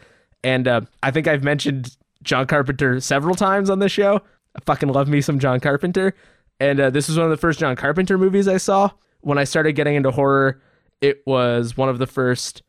And 0.45 0.69
uh, 0.69 0.83
I 1.03 1.11
think 1.11 1.27
I've 1.27 1.43
mentioned 1.43 1.97
John 2.23 2.47
Carpenter 2.47 3.01
several 3.01 3.35
times 3.35 3.69
on 3.69 3.81
this 3.81 3.91
show. 3.91 4.21
I 4.57 4.61
fucking 4.65 4.91
love 4.91 5.09
me 5.09 5.21
some 5.23 5.41
John 5.41 5.59
Carpenter. 5.59 6.15
And 6.61 6.79
uh, 6.79 6.91
this 6.91 7.09
was 7.09 7.17
one 7.17 7.25
of 7.27 7.31
the 7.31 7.37
first 7.37 7.59
John 7.59 7.75
Carpenter 7.75 8.17
movies 8.17 8.47
I 8.47 8.59
saw. 8.59 8.91
When 9.23 9.39
I 9.39 9.45
started 9.45 9.73
getting 9.73 9.97
into 9.97 10.13
horror, 10.13 10.61
it 11.01 11.23
was 11.27 11.77
one 11.77 11.89
of 11.89 11.99
the 11.99 12.07
first 12.07 12.63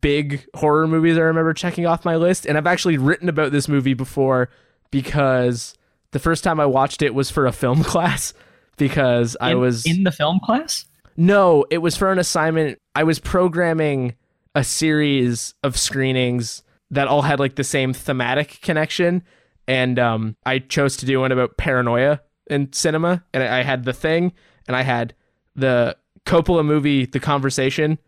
big 0.00 0.46
horror 0.54 0.88
movies 0.88 1.18
I 1.18 1.22
remember 1.22 1.52
checking 1.52 1.86
off 1.86 2.04
my 2.04 2.16
list. 2.16 2.46
And 2.46 2.56
I've 2.56 2.66
actually 2.66 2.98
written 2.98 3.28
about 3.28 3.52
this 3.52 3.68
movie 3.68 3.94
before 3.94 4.48
because 4.90 5.74
the 6.12 6.18
first 6.18 6.44
time 6.44 6.60
I 6.60 6.66
watched 6.66 7.02
it 7.02 7.14
was 7.14 7.30
for 7.30 7.46
a 7.46 7.52
film 7.52 7.82
class 7.84 8.32
because 8.76 9.36
I 9.40 9.54
was 9.54 9.86
in 9.86 10.04
the 10.04 10.12
film 10.12 10.40
class. 10.40 10.84
no, 11.16 11.64
it 11.70 11.78
was 11.78 11.96
for 11.96 12.10
an 12.10 12.18
assignment. 12.18 12.78
I 12.94 13.04
was 13.04 13.18
programming 13.18 14.16
a 14.54 14.64
series 14.64 15.54
of 15.62 15.76
screenings 15.76 16.62
that 16.90 17.08
all 17.08 17.22
had 17.22 17.40
like 17.40 17.56
the 17.56 17.64
same 17.64 17.92
thematic 17.92 18.60
connection. 18.62 19.22
And 19.66 19.98
um, 19.98 20.36
I 20.44 20.58
chose 20.60 20.96
to 20.98 21.06
do 21.06 21.20
one 21.20 21.32
about 21.32 21.56
paranoia 21.56 22.20
in 22.48 22.72
cinema. 22.72 23.24
And 23.32 23.42
I 23.42 23.60
I 23.60 23.62
had 23.62 23.84
The 23.84 23.92
Thing, 23.92 24.32
and 24.68 24.76
I 24.76 24.82
had 24.82 25.14
the 25.56 25.96
Coppola 26.26 26.64
movie, 26.64 27.06
The 27.06 27.20
Conversation, 27.20 27.98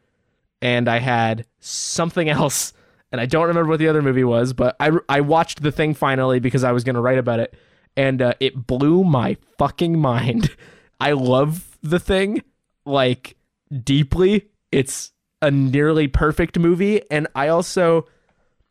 and 0.62 0.88
I 0.88 0.98
had 0.98 1.46
something 1.60 2.28
else. 2.30 2.72
And 3.12 3.20
I 3.20 3.26
don't 3.26 3.46
remember 3.46 3.70
what 3.70 3.78
the 3.78 3.88
other 3.88 4.02
movie 4.02 4.24
was, 4.24 4.52
but 4.52 4.76
I, 4.80 4.90
I 5.08 5.20
watched 5.20 5.62
The 5.62 5.72
Thing 5.72 5.94
finally 5.94 6.40
because 6.40 6.64
I 6.64 6.72
was 6.72 6.84
going 6.84 6.96
to 6.96 7.00
write 7.00 7.18
about 7.18 7.38
it. 7.38 7.54
And 7.96 8.20
uh, 8.20 8.34
it 8.40 8.66
blew 8.66 9.04
my 9.04 9.36
fucking 9.58 9.98
mind. 9.98 10.54
I 11.00 11.12
love 11.12 11.78
The 11.82 12.00
Thing 12.00 12.42
like 12.84 13.36
deeply. 13.84 14.48
It's 14.72 15.12
a 15.40 15.50
nearly 15.50 16.08
perfect 16.08 16.58
movie. 16.58 17.00
And 17.10 17.28
I 17.34 17.48
also 17.48 18.06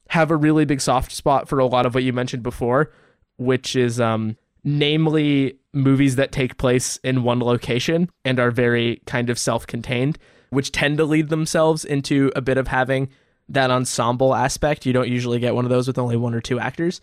have 0.09 0.31
a 0.31 0.35
really 0.35 0.65
big 0.65 0.81
soft 0.81 1.11
spot 1.11 1.47
for 1.47 1.59
a 1.59 1.65
lot 1.65 1.85
of 1.85 1.95
what 1.95 2.03
you 2.03 2.13
mentioned 2.13 2.43
before, 2.43 2.91
which 3.37 3.75
is 3.75 3.99
um 3.99 4.37
namely 4.63 5.59
movies 5.73 6.15
that 6.15 6.31
take 6.31 6.57
place 6.57 6.97
in 7.03 7.23
one 7.23 7.39
location 7.39 8.09
and 8.23 8.39
are 8.39 8.49
very 8.49 9.01
kind 9.05 9.29
of 9.29 9.37
self-contained, 9.37 10.17
which 10.49 10.71
tend 10.71 10.97
to 10.97 11.05
lead 11.05 11.29
themselves 11.29 11.85
into 11.85 12.31
a 12.35 12.41
bit 12.41 12.57
of 12.57 12.67
having 12.67 13.09
that 13.49 13.71
ensemble 13.71 14.33
aspect. 14.33 14.85
You 14.85 14.93
don't 14.93 15.09
usually 15.09 15.39
get 15.39 15.55
one 15.55 15.65
of 15.65 15.69
those 15.69 15.87
with 15.87 15.97
only 15.97 16.17
one 16.17 16.33
or 16.33 16.41
two 16.41 16.59
actors. 16.59 17.01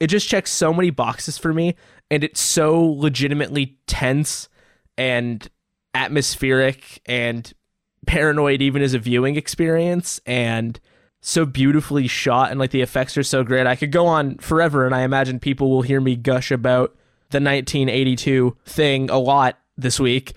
It 0.00 0.08
just 0.08 0.28
checks 0.28 0.50
so 0.50 0.72
many 0.72 0.90
boxes 0.90 1.38
for 1.38 1.52
me 1.52 1.76
and 2.10 2.24
it's 2.24 2.40
so 2.40 2.82
legitimately 2.82 3.78
tense 3.86 4.48
and 4.98 5.48
atmospheric 5.94 7.00
and 7.06 7.52
paranoid 8.06 8.60
even 8.60 8.82
as 8.82 8.94
a 8.94 8.98
viewing 8.98 9.36
experience 9.36 10.20
and 10.26 10.78
so 11.20 11.46
beautifully 11.46 12.06
shot 12.06 12.50
and 12.50 12.60
like 12.60 12.70
the 12.70 12.82
effects 12.82 13.16
are 13.16 13.22
so 13.22 13.42
great. 13.44 13.66
I 13.66 13.76
could 13.76 13.92
go 13.92 14.06
on 14.06 14.36
forever 14.38 14.84
and 14.84 14.94
I 14.94 15.02
imagine 15.02 15.40
people 15.40 15.70
will 15.70 15.82
hear 15.82 16.00
me 16.00 16.16
gush 16.16 16.50
about 16.50 16.90
the 17.30 17.38
1982 17.40 18.56
thing 18.66 19.08
a 19.10 19.18
lot 19.18 19.58
this 19.76 19.98
week. 19.98 20.34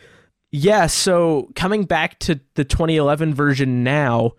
Yeah, 0.51 0.87
so 0.87 1.49
coming 1.55 1.83
back 1.83 2.19
to 2.19 2.39
the 2.55 2.63
2011 2.63 3.33
version 3.33 3.83
now, 3.83 4.33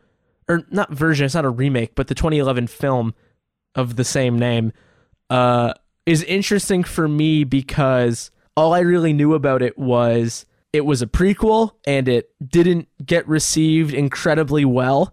or 0.48 0.64
not 0.70 0.90
version, 0.90 1.26
it's 1.26 1.34
not 1.34 1.44
a 1.44 1.50
remake, 1.50 1.94
but 1.94 2.08
the 2.08 2.14
2011 2.14 2.66
film 2.66 3.14
of 3.74 3.96
the 3.96 4.04
same 4.04 4.38
name, 4.38 4.72
uh, 5.28 5.74
is 6.06 6.22
interesting 6.24 6.82
for 6.82 7.06
me 7.06 7.44
because 7.44 8.30
all 8.56 8.72
I 8.72 8.80
really 8.80 9.12
knew 9.12 9.34
about 9.34 9.60
it 9.60 9.78
was 9.78 10.46
it 10.72 10.86
was 10.86 11.02
a 11.02 11.06
prequel 11.06 11.72
and 11.86 12.08
it 12.08 12.30
didn't 12.46 12.88
get 13.04 13.28
received 13.28 13.92
incredibly 13.92 14.64
well, 14.64 15.12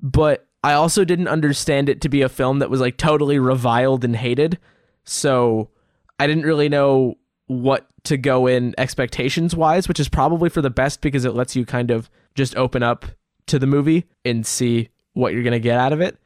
but 0.00 0.46
I 0.64 0.72
also 0.72 1.04
didn't 1.04 1.28
understand 1.28 1.88
it 1.88 2.00
to 2.00 2.08
be 2.08 2.22
a 2.22 2.28
film 2.28 2.58
that 2.58 2.70
was 2.70 2.80
like 2.80 2.96
totally 2.96 3.38
reviled 3.38 4.04
and 4.04 4.16
hated. 4.16 4.58
So 5.04 5.70
I 6.18 6.26
didn't 6.26 6.44
really 6.44 6.68
know 6.68 7.14
what 7.46 7.86
to 8.04 8.16
go 8.16 8.46
in 8.46 8.74
expectations 8.78 9.56
wise, 9.56 9.88
which 9.88 10.00
is 10.00 10.08
probably 10.08 10.48
for 10.48 10.62
the 10.62 10.70
best 10.70 11.00
because 11.00 11.24
it 11.24 11.34
lets 11.34 11.56
you 11.56 11.64
kind 11.64 11.90
of 11.90 12.10
just 12.34 12.56
open 12.56 12.82
up 12.82 13.06
to 13.46 13.58
the 13.58 13.66
movie 13.66 14.06
and 14.24 14.46
see 14.46 14.88
what 15.14 15.32
you're 15.32 15.42
going 15.42 15.52
to 15.52 15.60
get 15.60 15.78
out 15.78 15.92
of 15.92 16.00
it. 16.00 16.18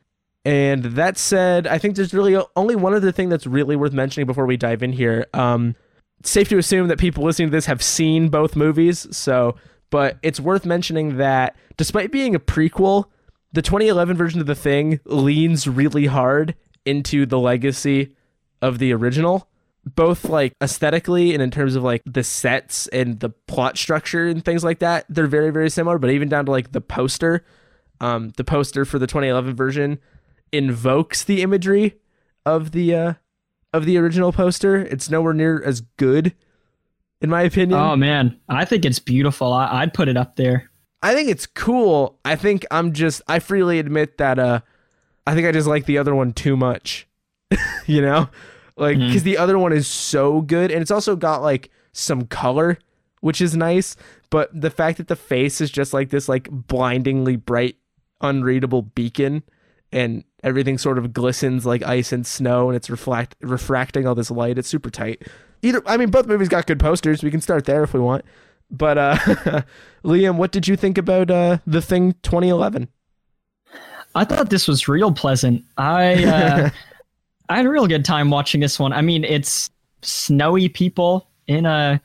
And 0.45 0.85
that 0.85 1.19
said, 1.19 1.67
I 1.67 1.79
think 1.79 1.97
there's 1.97 2.15
really 2.15 2.41
only 2.57 2.75
one 2.75 2.95
other 2.95 3.13
thing 3.13 3.29
that's 3.29 3.47
really 3.47 3.77
worth 3.77 3.93
mentioning 3.93 4.27
before 4.27 4.47
we 4.47 4.57
dive 4.57 4.83
in 4.83 4.93
here. 4.93 5.27
Um, 5.35 5.77
safe 6.25 6.49
to 6.49 6.59
assume 6.59 6.89
that 6.89 6.99
people 6.99 7.25
listening 7.25 7.49
to 7.49 7.53
this 7.53 7.67
have 7.67 7.83
seen 7.83 8.29
both 8.29 8.57
movies, 8.57 9.07
so 9.17 9.57
but 9.91 10.19
it's 10.23 10.41
worth 10.41 10.67
mentioning 10.67 11.17
that 11.17 11.57
despite 11.77 12.13
being 12.13 12.35
a 12.35 12.41
prequel, 12.41 13.07
the 13.53 13.63
2011 13.63 14.17
version 14.17 14.41
of 14.41 14.47
The 14.47 14.55
Thing 14.55 15.01
leans 15.05 15.67
really 15.67 16.07
hard 16.07 16.55
into 16.85 17.27
the 17.27 17.39
legacy 17.39 18.15
of 18.61 18.79
the 18.79 18.93
original, 18.93 19.49
both 19.95 20.25
like 20.25 20.55
aesthetically 20.63 21.35
and 21.35 21.43
in 21.43 21.51
terms 21.51 21.77
of 21.77 21.83
like 21.83 22.03
the 22.05 22.25
sets 22.25 22.87
and 22.89 23.21
the 23.21 23.31
plot 23.31 23.79
structure 23.79 24.27
and 24.27 24.45
things 24.45 24.65
like 24.65 24.79
that. 24.81 25.07
They're 25.09 25.27
very 25.27 25.51
very 25.51 25.71
similar, 25.71 25.99
but 25.99 26.11
even 26.11 26.29
down 26.29 26.47
to 26.47 26.51
like 26.51 26.73
the 26.73 26.81
poster, 26.81 27.45
um, 28.01 28.31
the 28.37 28.45
poster 28.45 28.85
for 28.85 28.99
the 28.99 29.07
2011 29.07 29.55
version 29.55 29.99
invokes 30.53 31.25
the 31.25 31.43
imagery 31.43 31.97
of 32.47 32.73
the 32.73 32.95
uh, 32.95 33.15
of 33.73 33.85
the 33.85 33.99
original 33.99 34.33
poster. 34.33 34.77
It's 34.77 35.11
nowhere 35.11 35.35
near 35.35 35.63
as 35.63 35.81
good, 35.81 36.35
in 37.21 37.31
my 37.31 37.43
opinion. 37.43 37.79
Oh 37.79 37.97
man, 37.97 38.39
I 38.49 38.65
think 38.65 38.85
it's 38.85 38.99
beautiful. 38.99 39.53
I, 39.53 39.81
would 39.81 39.95
put 39.95 40.09
it 40.09 40.17
up 40.17 40.37
there. 40.37 40.71
I 41.03 41.15
think 41.15 41.29
it's 41.29 41.47
cool. 41.47 42.19
I 42.25 42.37
think 42.37 42.67
I'm 42.71 42.93
just. 42.93 43.23
I 43.29 43.39
freely 43.39 43.79
admit 43.79 44.19
that. 44.19 44.39
Uh, 44.39 44.61
I 45.27 45.35
think 45.35 45.47
I 45.47 45.53
just 45.53 45.69
like 45.69 45.87
the 45.87 45.99
other 45.99 46.15
one 46.15 46.33
too 46.33 46.57
much. 46.57 47.07
you 47.87 48.03
know, 48.03 48.29
like 48.79 48.99
because 48.99 49.23
mm. 49.23 49.25
the 49.25 49.39
other 49.39 49.59
one 49.59 49.73
is 49.73 49.87
so 49.87 50.41
good, 50.41 50.71
and 50.71 50.83
it's 50.83 50.91
also 50.91 51.17
got 51.17 51.43
like 51.43 51.71
some 51.93 52.27
color, 52.27 52.79
which 53.21 53.41
is 53.41 53.57
nice. 53.57 53.97
But 54.31 54.51
the 54.59 54.71
fact 54.71 54.99
that 54.99 55.09
the 55.09 55.17
face 55.17 55.61
is 55.61 55.71
just 55.71 55.93
like 55.93 56.11
this, 56.11 56.29
like 56.29 56.49
blindingly 56.51 57.37
bright, 57.37 57.77
unreadable 58.21 58.83
beacon, 58.83 59.43
and 59.93 60.25
everything 60.45 60.79
sort 60.79 60.99
of 60.99 61.13
glistens 61.13 61.67
like 61.67 61.83
ice 61.83 62.13
and 62.13 62.27
snow 62.27 62.69
and 62.69 62.77
it's 62.77 62.91
reflect 62.91 63.37
refracting 63.41 64.07
all 64.07 64.15
this 64.15 64.31
light. 64.31 64.59
It's 64.59 64.69
super 64.69 64.91
tight. 64.91 65.23
Either 65.63 65.83
I 65.87 65.97
mean 65.97 66.11
both 66.11 66.27
movies 66.27 66.49
got 66.49 66.67
good 66.67 66.81
posters. 66.81 67.23
We 67.23 67.31
can 67.31 67.41
start 67.41 67.65
there 67.65 67.83
if 67.83 67.93
we 67.93 68.01
want. 68.01 68.25
But 68.71 68.99
uh 68.99 69.17
Liam, 70.05 70.37
what 70.37 70.53
did 70.53 70.69
you 70.69 70.77
think 70.77 70.99
about 70.99 71.31
uh 71.31 71.59
The 71.67 71.83
Thing 71.83 72.13
2011? 72.23 72.89
I 74.15 74.25
thought 74.25 74.51
this 74.51 74.69
was 74.69 74.89
real 74.89 75.13
pleasant. 75.13 75.65
I 75.77 76.25
uh 76.25 76.71
I 77.49 77.57
had 77.57 77.67
a 77.67 77.71
real 77.71 77.87
good 77.87 78.05
time 78.05 78.31
watching 78.31 78.61
this 78.61 78.79
one. 78.79 78.93
I 78.93 79.01
mean, 79.01 79.25
it's 79.25 79.71
snowy 80.03 80.69
people 80.69 81.27
in 81.47 81.67
a 81.67 82.01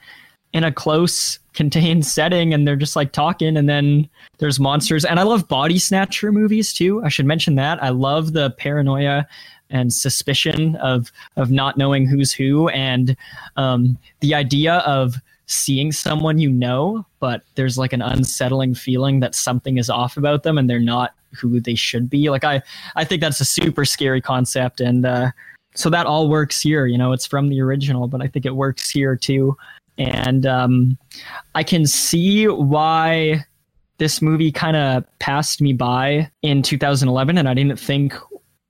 in 0.54 0.64
a 0.64 0.72
close 0.72 1.40
contained 1.54 2.04
setting 2.04 2.52
and 2.52 2.68
they're 2.68 2.76
just 2.76 2.96
like 2.96 3.12
talking 3.12 3.56
and 3.58 3.70
then 3.70 4.10
there's 4.40 4.60
monsters. 4.60 5.06
And 5.06 5.20
i 5.20 5.24
love 5.24 5.48
body 5.48 5.78
snatcher 5.78 6.32
movies 6.32 6.74
too. 6.74 7.04
I 7.04 7.10
should 7.10 7.28
mention 7.28 7.56
that. 7.56 7.82
I 7.84 7.90
love 7.90 8.34
the 8.34 8.50
paranoia 8.58 9.28
and 9.70 9.94
suspicion 9.94 10.76
of 10.78 11.12
of 11.36 11.52
not 11.52 11.78
knowing 11.78 12.08
who's 12.08 12.32
who 12.34 12.70
and 12.70 13.16
um, 13.58 13.98
the 14.22 14.34
idea 14.34 14.76
of 14.80 15.16
seeing 15.46 15.92
someone 15.92 16.40
you 16.40 16.50
know 16.50 17.06
but 17.20 17.44
there's 17.56 17.78
like 17.78 17.92
an 17.92 18.02
unsettling 18.02 18.74
feeling 18.74 19.20
that 19.20 19.36
something 19.36 19.78
is 19.78 19.90
off 19.90 20.16
about 20.16 20.44
them 20.44 20.58
and 20.58 20.70
they're 20.70 20.80
not 20.80 21.14
who 21.34 21.60
they 21.60 21.76
should 21.76 22.10
be. 22.10 22.30
Like 22.30 22.44
i 22.44 22.62
i 22.96 23.04
think 23.04 23.22
that's 23.22 23.40
a 23.40 23.46
super 23.46 23.86
scary 23.86 24.22
concept 24.22 24.82
and 24.82 25.06
uh, 25.06 25.32
so 25.76 25.90
that 25.90 26.06
all 26.06 26.30
works 26.30 26.62
here 26.62 26.86
you 26.86 26.98
know 26.98 27.12
it's 27.14 27.26
from 27.26 27.50
the 27.50 27.62
original 27.62 28.08
but 28.08 28.22
i 28.22 28.28
think 28.28 28.46
it 28.46 28.56
works 28.56 28.90
here 28.90 29.16
too. 29.16 29.58
And 29.98 30.46
um, 30.46 30.98
I 31.56 31.64
can 31.64 31.86
see 31.86 32.48
why 32.48 33.46
this 33.98 34.22
movie 34.22 34.52
kind 34.52 34.76
of 34.76 35.06
passed 35.20 35.62
me 35.62 35.74
by 35.74 36.30
in 36.42 36.62
2011, 36.62 37.38
and 37.38 37.48
I 37.48 37.54
didn't 37.54 37.80
think 37.80 38.16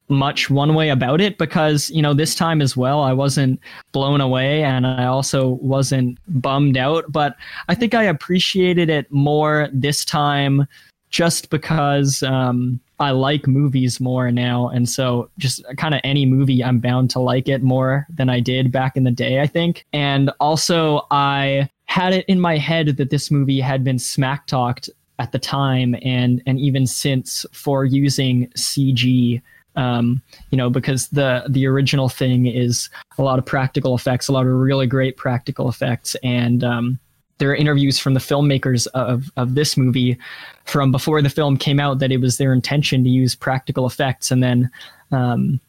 much 0.09 0.49
one 0.49 0.75
way 0.75 0.89
about 0.89 1.21
it 1.21 1.37
because 1.37 1.89
you 1.89 2.01
know 2.01 2.13
this 2.13 2.35
time 2.35 2.61
as 2.61 2.75
well 2.75 2.99
I 2.99 3.13
wasn't 3.13 3.59
blown 3.93 4.19
away 4.19 4.61
and 4.61 4.85
I 4.85 5.05
also 5.05 5.47
wasn't 5.61 6.19
bummed 6.27 6.75
out 6.75 7.05
but 7.09 7.37
I 7.69 7.73
think 7.73 7.95
I 7.95 8.03
appreciated 8.03 8.89
it 8.89 9.09
more 9.11 9.69
this 9.71 10.03
time 10.03 10.67
just 11.13 11.51
because 11.51 12.23
um, 12.23 12.79
I 12.99 13.11
like 13.11 13.45
movies 13.45 13.99
more 13.99 14.31
now. 14.31 14.67
And 14.69 14.89
so 14.89 15.29
just 15.37 15.63
kind 15.77 15.93
of 15.93 16.01
any 16.03 16.25
movie, 16.25 16.63
I'm 16.63 16.79
bound 16.79 17.11
to 17.11 17.19
like 17.19 17.47
it 17.47 17.61
more 17.61 18.07
than 18.09 18.29
I 18.29 18.39
did 18.39 18.71
back 18.71 18.97
in 18.97 19.03
the 19.03 19.11
day, 19.11 19.39
I 19.39 19.45
think. 19.45 19.85
And 19.93 20.31
also, 20.39 21.05
I 21.11 21.69
had 21.85 22.13
it 22.13 22.25
in 22.27 22.39
my 22.41 22.57
head 22.57 22.97
that 22.97 23.11
this 23.11 23.29
movie 23.29 23.59
had 23.59 23.83
been 23.83 23.99
smack 23.99 24.47
talked 24.47 24.89
at 25.19 25.31
the 25.31 25.37
time 25.37 25.95
and 26.01 26.41
and 26.47 26.59
even 26.59 26.87
since 26.87 27.45
for 27.53 27.85
using 27.85 28.47
CG 28.57 29.39
um, 29.75 30.21
you 30.51 30.57
know, 30.57 30.69
because 30.69 31.09
the 31.09 31.43
the 31.49 31.65
original 31.65 32.09
thing 32.09 32.45
is 32.45 32.89
a 33.17 33.23
lot 33.23 33.39
of 33.39 33.45
practical 33.45 33.95
effects, 33.95 34.27
a 34.27 34.31
lot 34.31 34.45
of 34.45 34.51
really 34.51 34.85
great 34.85 35.17
practical 35.17 35.67
effects, 35.67 36.15
and 36.23 36.63
um, 36.63 36.99
there 37.37 37.49
are 37.51 37.55
interviews 37.55 37.99
from 37.99 38.13
the 38.13 38.19
filmmakers 38.19 38.87
of, 38.93 39.31
of 39.37 39.55
this 39.55 39.75
movie 39.75 40.17
from 40.65 40.91
before 40.91 41.21
the 41.21 41.29
film 41.29 41.57
came 41.57 41.79
out 41.79 41.99
that 41.99 42.11
it 42.11 42.21
was 42.21 42.37
their 42.37 42.53
intention 42.53 43.03
to 43.03 43.09
use 43.09 43.35
practical 43.35 43.85
effects. 43.85 44.31
And 44.31 44.43
then 44.43 44.69
um, 45.11 45.59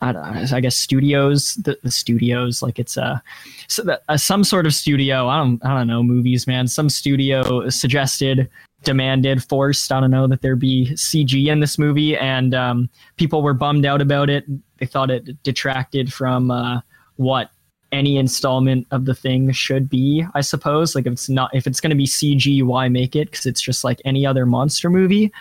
I, 0.00 0.46
I, 0.52 0.60
guess 0.60 0.76
studios 0.76 1.54
the, 1.54 1.78
the, 1.82 1.90
studios 1.90 2.62
like 2.62 2.78
it's 2.78 2.96
a, 2.96 3.22
so 3.66 3.82
that, 3.82 4.02
a, 4.08 4.18
some 4.18 4.44
sort 4.44 4.66
of 4.66 4.74
studio 4.74 5.26
I 5.26 5.38
don't 5.38 5.64
I 5.64 5.76
don't 5.76 5.88
know 5.88 6.04
movies 6.04 6.46
man 6.46 6.68
some 6.68 6.88
studio 6.88 7.68
suggested 7.68 8.48
demanded 8.84 9.42
forced 9.42 9.90
I 9.90 9.98
don't 9.98 10.12
know 10.12 10.28
that 10.28 10.42
there 10.42 10.54
be 10.54 10.90
CG 10.92 11.46
in 11.46 11.60
this 11.60 11.78
movie. 11.78 12.16
And 12.16 12.54
um, 12.54 12.88
people 13.16 13.42
were 13.42 13.54
bummed 13.54 13.86
out 13.86 14.00
about 14.00 14.30
it. 14.30 14.44
They 14.78 14.86
thought 14.86 15.10
it 15.10 15.42
detracted 15.42 16.12
from 16.12 16.50
uh, 16.50 16.80
what 17.16 17.50
any 17.92 18.16
installment 18.16 18.86
of 18.90 19.04
the 19.06 19.14
thing 19.14 19.50
should 19.52 19.88
be, 19.88 20.24
I 20.34 20.40
suppose. 20.40 20.94
Like 20.94 21.06
if 21.06 21.12
it's 21.12 21.28
not 21.28 21.54
if 21.54 21.66
it's 21.66 21.80
going 21.80 21.90
to 21.90 21.96
be 21.96 22.06
CG, 22.06 22.62
why 22.62 22.88
make 22.88 23.16
it? 23.16 23.30
Because 23.30 23.46
it's 23.46 23.60
just 23.60 23.84
like 23.84 24.00
any 24.04 24.26
other 24.26 24.46
monster 24.46 24.90
movie 24.90 25.32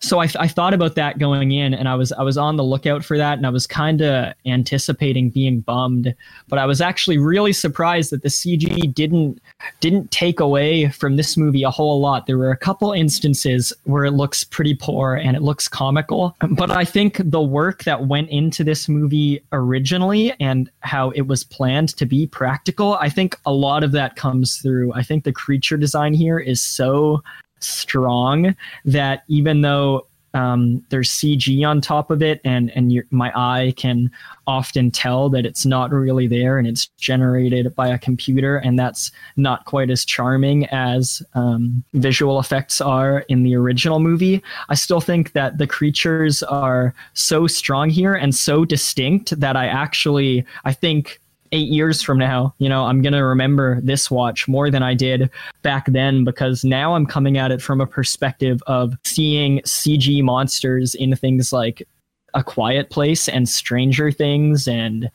so 0.00 0.20
I, 0.20 0.28
I 0.38 0.48
thought 0.48 0.72
about 0.72 0.94
that 0.94 1.18
going 1.18 1.52
in 1.52 1.74
and 1.74 1.88
i 1.88 1.94
was 1.94 2.12
i 2.12 2.22
was 2.22 2.38
on 2.38 2.56
the 2.56 2.64
lookout 2.64 3.04
for 3.04 3.18
that 3.18 3.38
and 3.38 3.46
i 3.46 3.50
was 3.50 3.66
kind 3.66 4.00
of 4.00 4.32
anticipating 4.46 5.30
being 5.30 5.60
bummed 5.60 6.14
but 6.48 6.58
i 6.58 6.66
was 6.66 6.80
actually 6.80 7.18
really 7.18 7.52
surprised 7.52 8.10
that 8.10 8.22
the 8.22 8.28
cg 8.28 8.94
didn't 8.94 9.40
didn't 9.80 10.10
take 10.10 10.40
away 10.40 10.88
from 10.90 11.16
this 11.16 11.36
movie 11.36 11.62
a 11.62 11.70
whole 11.70 12.00
lot. 12.00 12.26
There 12.26 12.38
were 12.38 12.50
a 12.50 12.56
couple 12.56 12.92
instances 12.92 13.72
where 13.84 14.04
it 14.04 14.12
looks 14.12 14.42
pretty 14.42 14.74
poor 14.74 15.14
and 15.14 15.36
it 15.36 15.42
looks 15.42 15.68
comical 15.68 16.34
but 16.50 16.70
i 16.70 16.84
think 16.84 17.20
the 17.24 17.40
work 17.40 17.84
that 17.84 18.06
went 18.06 18.28
into 18.30 18.64
this 18.64 18.88
movie 18.88 19.42
originally 19.52 20.32
and 20.40 20.70
how 20.80 21.10
it 21.10 21.22
was 21.22 21.44
planned 21.44 21.90
to 21.96 22.06
be 22.06 22.26
practical 22.26 22.94
i 22.94 23.08
think 23.08 23.36
a 23.46 23.52
lot 23.52 23.84
of 23.84 23.92
that 23.92 24.16
comes 24.16 24.58
through. 24.58 24.92
I 24.94 25.02
think 25.02 25.24
the 25.24 25.32
creature 25.32 25.76
design 25.76 26.14
here 26.14 26.38
is 26.38 26.62
so 26.62 27.22
strong 27.60 28.54
that 28.84 29.24
even 29.28 29.60
though 29.60 30.06
um, 30.34 30.84
there's 30.90 31.10
CG 31.10 31.66
on 31.66 31.80
top 31.80 32.10
of 32.10 32.22
it, 32.22 32.40
and 32.44 32.70
and 32.76 32.92
your, 32.92 33.04
my 33.10 33.32
eye 33.34 33.74
can 33.76 34.10
often 34.46 34.90
tell 34.90 35.28
that 35.30 35.44
it's 35.44 35.66
not 35.66 35.90
really 35.90 36.26
there, 36.26 36.58
and 36.58 36.68
it's 36.68 36.86
generated 36.98 37.74
by 37.74 37.88
a 37.88 37.98
computer, 37.98 38.58
and 38.58 38.78
that's 38.78 39.10
not 39.36 39.64
quite 39.64 39.90
as 39.90 40.04
charming 40.04 40.66
as 40.66 41.22
um, 41.34 41.82
visual 41.94 42.38
effects 42.38 42.80
are 42.80 43.20
in 43.28 43.42
the 43.42 43.56
original 43.56 43.98
movie. 43.98 44.42
I 44.68 44.74
still 44.74 45.00
think 45.00 45.32
that 45.32 45.58
the 45.58 45.66
creatures 45.66 46.42
are 46.44 46.94
so 47.14 47.46
strong 47.46 47.90
here 47.90 48.14
and 48.14 48.34
so 48.34 48.64
distinct 48.64 49.38
that 49.40 49.56
I 49.56 49.66
actually 49.66 50.44
I 50.64 50.72
think 50.72 51.19
eight 51.52 51.68
years 51.68 52.02
from 52.02 52.18
now, 52.18 52.54
you 52.58 52.68
know, 52.68 52.84
I'm 52.84 53.02
going 53.02 53.12
to 53.12 53.24
remember 53.24 53.80
this 53.80 54.10
watch 54.10 54.46
more 54.46 54.70
than 54.70 54.82
I 54.82 54.94
did 54.94 55.30
back 55.62 55.86
then 55.86 56.24
because 56.24 56.64
now 56.64 56.94
I'm 56.94 57.06
coming 57.06 57.38
at 57.38 57.50
it 57.50 57.60
from 57.60 57.80
a 57.80 57.86
perspective 57.86 58.62
of 58.66 58.94
seeing 59.04 59.60
CG 59.60 60.22
monsters 60.22 60.94
in 60.94 61.14
things 61.16 61.52
like 61.52 61.86
A 62.34 62.44
Quiet 62.44 62.90
Place 62.90 63.28
and 63.28 63.48
Stranger 63.48 64.12
Things 64.12 64.68
and 64.68 65.10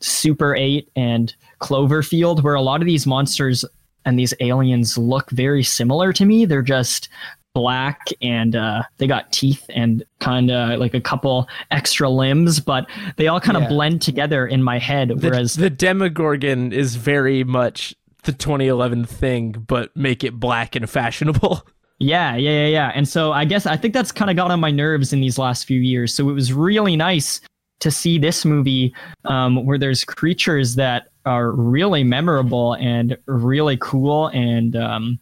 Super 0.00 0.54
8 0.54 0.88
and 0.96 1.34
Cloverfield, 1.60 2.42
where 2.42 2.54
a 2.54 2.62
lot 2.62 2.80
of 2.80 2.86
these 2.86 3.06
monsters 3.06 3.64
and 4.04 4.18
these 4.18 4.34
aliens 4.40 4.98
look 4.98 5.30
very 5.30 5.62
similar 5.62 6.12
to 6.12 6.24
me. 6.24 6.44
They're 6.44 6.62
just 6.62 7.08
black 7.54 8.06
and 8.20 8.56
uh, 8.56 8.82
they 8.98 9.06
got 9.06 9.30
teeth 9.32 9.64
and 9.70 10.04
kind 10.20 10.50
of 10.50 10.78
like 10.78 10.94
a 10.94 11.00
couple 11.00 11.48
extra 11.70 12.08
limbs, 12.08 12.60
but 12.60 12.86
they 13.16 13.28
all 13.28 13.40
kind 13.40 13.56
of 13.56 13.64
Yeah. 13.64 13.68
blend 13.68 14.02
together 14.02 14.46
in 14.46 14.62
my 14.62 14.78
head. 14.78 15.08
The, 15.10 15.28
whereas 15.30 15.54
the 15.54 15.70
Demogorgon 15.70 16.72
is 16.72 16.96
very 16.96 17.44
much 17.44 17.94
the 18.24 18.32
2011 18.32 19.04
thing, 19.04 19.52
but 19.66 19.94
make 19.96 20.24
it 20.24 20.38
black 20.38 20.76
and 20.76 20.88
fashionable. 20.88 21.66
Yeah, 21.98 22.34
yeah, 22.34 22.50
yeah, 22.62 22.66
yeah. 22.66 22.92
And 22.96 23.06
so 23.06 23.30
I 23.30 23.44
guess 23.44 23.64
I 23.64 23.76
think 23.76 23.94
that's 23.94 24.10
kind 24.10 24.28
of 24.28 24.34
got 24.36 24.50
on 24.50 24.58
my 24.58 24.72
nerves 24.72 25.12
in 25.12 25.20
these 25.20 25.38
last 25.38 25.66
few 25.66 25.78
years. 25.78 26.12
So 26.12 26.28
it 26.28 26.32
was 26.32 26.52
really 26.52 26.96
nice 26.96 27.40
to 27.78 27.92
see 27.92 28.18
this 28.18 28.44
movie 28.44 28.92
um, 29.24 29.64
where 29.64 29.78
there's 29.78 30.02
creatures 30.04 30.74
that 30.74 31.10
are 31.26 31.52
really 31.52 32.02
memorable 32.02 32.74
and 32.74 33.16
really 33.26 33.76
cool 33.76 34.28
and 34.28 34.74
um, 34.74 35.20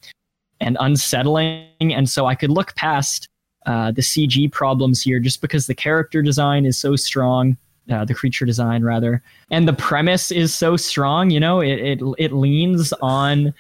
and 0.61 0.77
unsettling. 0.81 1.67
And 1.81 2.09
so 2.09 2.27
I 2.27 2.35
could 2.35 2.51
look 2.51 2.75
past 2.77 3.29
uh, 3.67 3.93
the 3.93 4.03
CG 4.03 4.51
problems 4.53 5.03
here 5.03 5.21
just 5.21 5.41
because 5.41 5.67
the 5.67 5.75
character 5.75 6.23
design 6.23 6.65
is 6.65 6.77
so 6.77 6.97
strong. 6.97 7.57
Uh, 7.91 8.05
the 8.05 8.15
creature 8.15 8.45
design 8.45 8.85
rather 8.85 9.21
and 9.51 9.67
the 9.67 9.73
premise 9.73 10.31
is 10.31 10.55
so 10.55 10.77
strong 10.77 11.29
you 11.29 11.41
know 11.41 11.59
it 11.59 11.81
it, 11.81 12.01
it 12.19 12.33
leans 12.33 12.93
on 13.03 13.53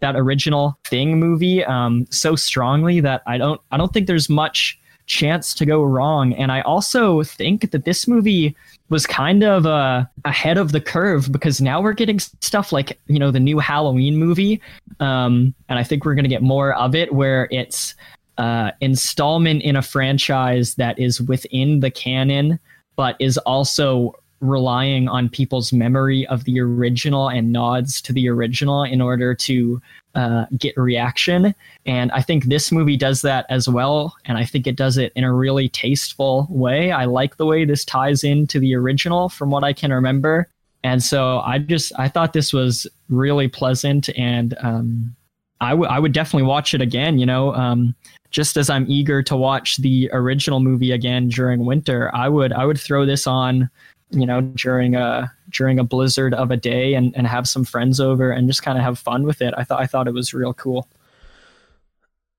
that 0.00 0.16
original 0.16 0.76
thing 0.86 1.20
movie 1.20 1.64
um, 1.66 2.04
so 2.10 2.34
strongly 2.34 2.98
that 2.98 3.22
I 3.26 3.38
don't 3.38 3.60
I 3.70 3.76
don't 3.76 3.92
think 3.92 4.08
there's 4.08 4.28
much 4.28 4.80
chance 5.10 5.52
to 5.54 5.66
go 5.66 5.82
wrong. 5.82 6.32
And 6.34 6.50
I 6.50 6.62
also 6.62 7.22
think 7.22 7.72
that 7.72 7.84
this 7.84 8.08
movie 8.08 8.56
was 8.90 9.06
kind 9.06 9.42
of 9.42 9.64
uh, 9.66 10.04
ahead 10.24 10.58
of 10.58 10.72
the 10.72 10.80
curve 10.80 11.32
because 11.32 11.60
now 11.60 11.80
we're 11.80 11.92
getting 11.92 12.18
stuff 12.18 12.72
like 12.72 12.98
you 13.06 13.18
know 13.18 13.30
the 13.30 13.40
new 13.40 13.58
Halloween 13.58 14.16
movie, 14.16 14.60
um, 14.98 15.54
and 15.68 15.78
I 15.78 15.84
think 15.84 16.04
we're 16.04 16.14
gonna 16.14 16.28
get 16.28 16.42
more 16.42 16.74
of 16.74 16.94
it 16.94 17.14
where 17.14 17.48
it's 17.50 17.94
uh, 18.36 18.72
installment 18.80 19.62
in 19.62 19.76
a 19.76 19.82
franchise 19.82 20.74
that 20.74 20.98
is 20.98 21.20
within 21.20 21.80
the 21.80 21.90
canon, 21.90 22.58
but 22.96 23.16
is 23.20 23.38
also 23.38 24.14
relying 24.40 25.08
on 25.08 25.28
people's 25.28 25.72
memory 25.72 26.26
of 26.28 26.44
the 26.44 26.58
original 26.58 27.28
and 27.28 27.52
nods 27.52 28.00
to 28.00 28.12
the 28.12 28.28
original 28.28 28.82
in 28.82 29.00
order 29.00 29.34
to 29.34 29.80
uh, 30.14 30.46
get 30.58 30.76
reaction. 30.76 31.54
And 31.86 32.10
I 32.12 32.22
think 32.22 32.44
this 32.44 32.72
movie 32.72 32.96
does 32.96 33.22
that 33.22 33.46
as 33.48 33.68
well. 33.68 34.16
And 34.24 34.36
I 34.38 34.44
think 34.44 34.66
it 34.66 34.76
does 34.76 34.98
it 34.98 35.12
in 35.14 35.24
a 35.24 35.32
really 35.32 35.68
tasteful 35.68 36.46
way. 36.50 36.92
I 36.92 37.04
like 37.04 37.36
the 37.36 37.46
way 37.46 37.64
this 37.64 37.84
ties 37.84 38.24
into 38.24 38.58
the 38.58 38.74
original 38.74 39.28
from 39.28 39.50
what 39.50 39.64
I 39.64 39.72
can 39.72 39.92
remember. 39.92 40.48
And 40.82 41.02
so 41.02 41.40
I 41.40 41.58
just, 41.58 41.92
I 41.98 42.08
thought 42.08 42.32
this 42.32 42.52
was 42.52 42.86
really 43.08 43.48
pleasant 43.48 44.08
and, 44.16 44.56
um, 44.60 45.14
I 45.60 45.74
would 45.74 45.88
I 45.88 45.98
would 45.98 46.12
definitely 46.12 46.48
watch 46.48 46.72
it 46.74 46.80
again, 46.80 47.18
you 47.18 47.26
know. 47.26 47.54
Um, 47.54 47.94
just 48.30 48.56
as 48.56 48.70
I'm 48.70 48.86
eager 48.88 49.22
to 49.24 49.36
watch 49.36 49.76
the 49.76 50.08
original 50.12 50.60
movie 50.60 50.92
again 50.92 51.28
during 51.28 51.66
winter, 51.66 52.10
I 52.14 52.28
would 52.28 52.52
I 52.52 52.64
would 52.64 52.80
throw 52.80 53.04
this 53.04 53.26
on, 53.26 53.68
you 54.10 54.26
know, 54.26 54.40
during 54.40 54.94
a 54.94 55.32
during 55.50 55.78
a 55.78 55.84
blizzard 55.84 56.34
of 56.34 56.50
a 56.50 56.56
day 56.56 56.94
and, 56.94 57.14
and 57.16 57.26
have 57.26 57.48
some 57.48 57.64
friends 57.64 58.00
over 58.00 58.30
and 58.30 58.48
just 58.48 58.62
kind 58.62 58.78
of 58.78 58.84
have 58.84 58.98
fun 58.98 59.24
with 59.24 59.42
it. 59.42 59.54
I 59.56 59.64
thought 59.64 59.80
I 59.80 59.86
thought 59.86 60.08
it 60.08 60.14
was 60.14 60.34
real 60.34 60.54
cool. 60.54 60.88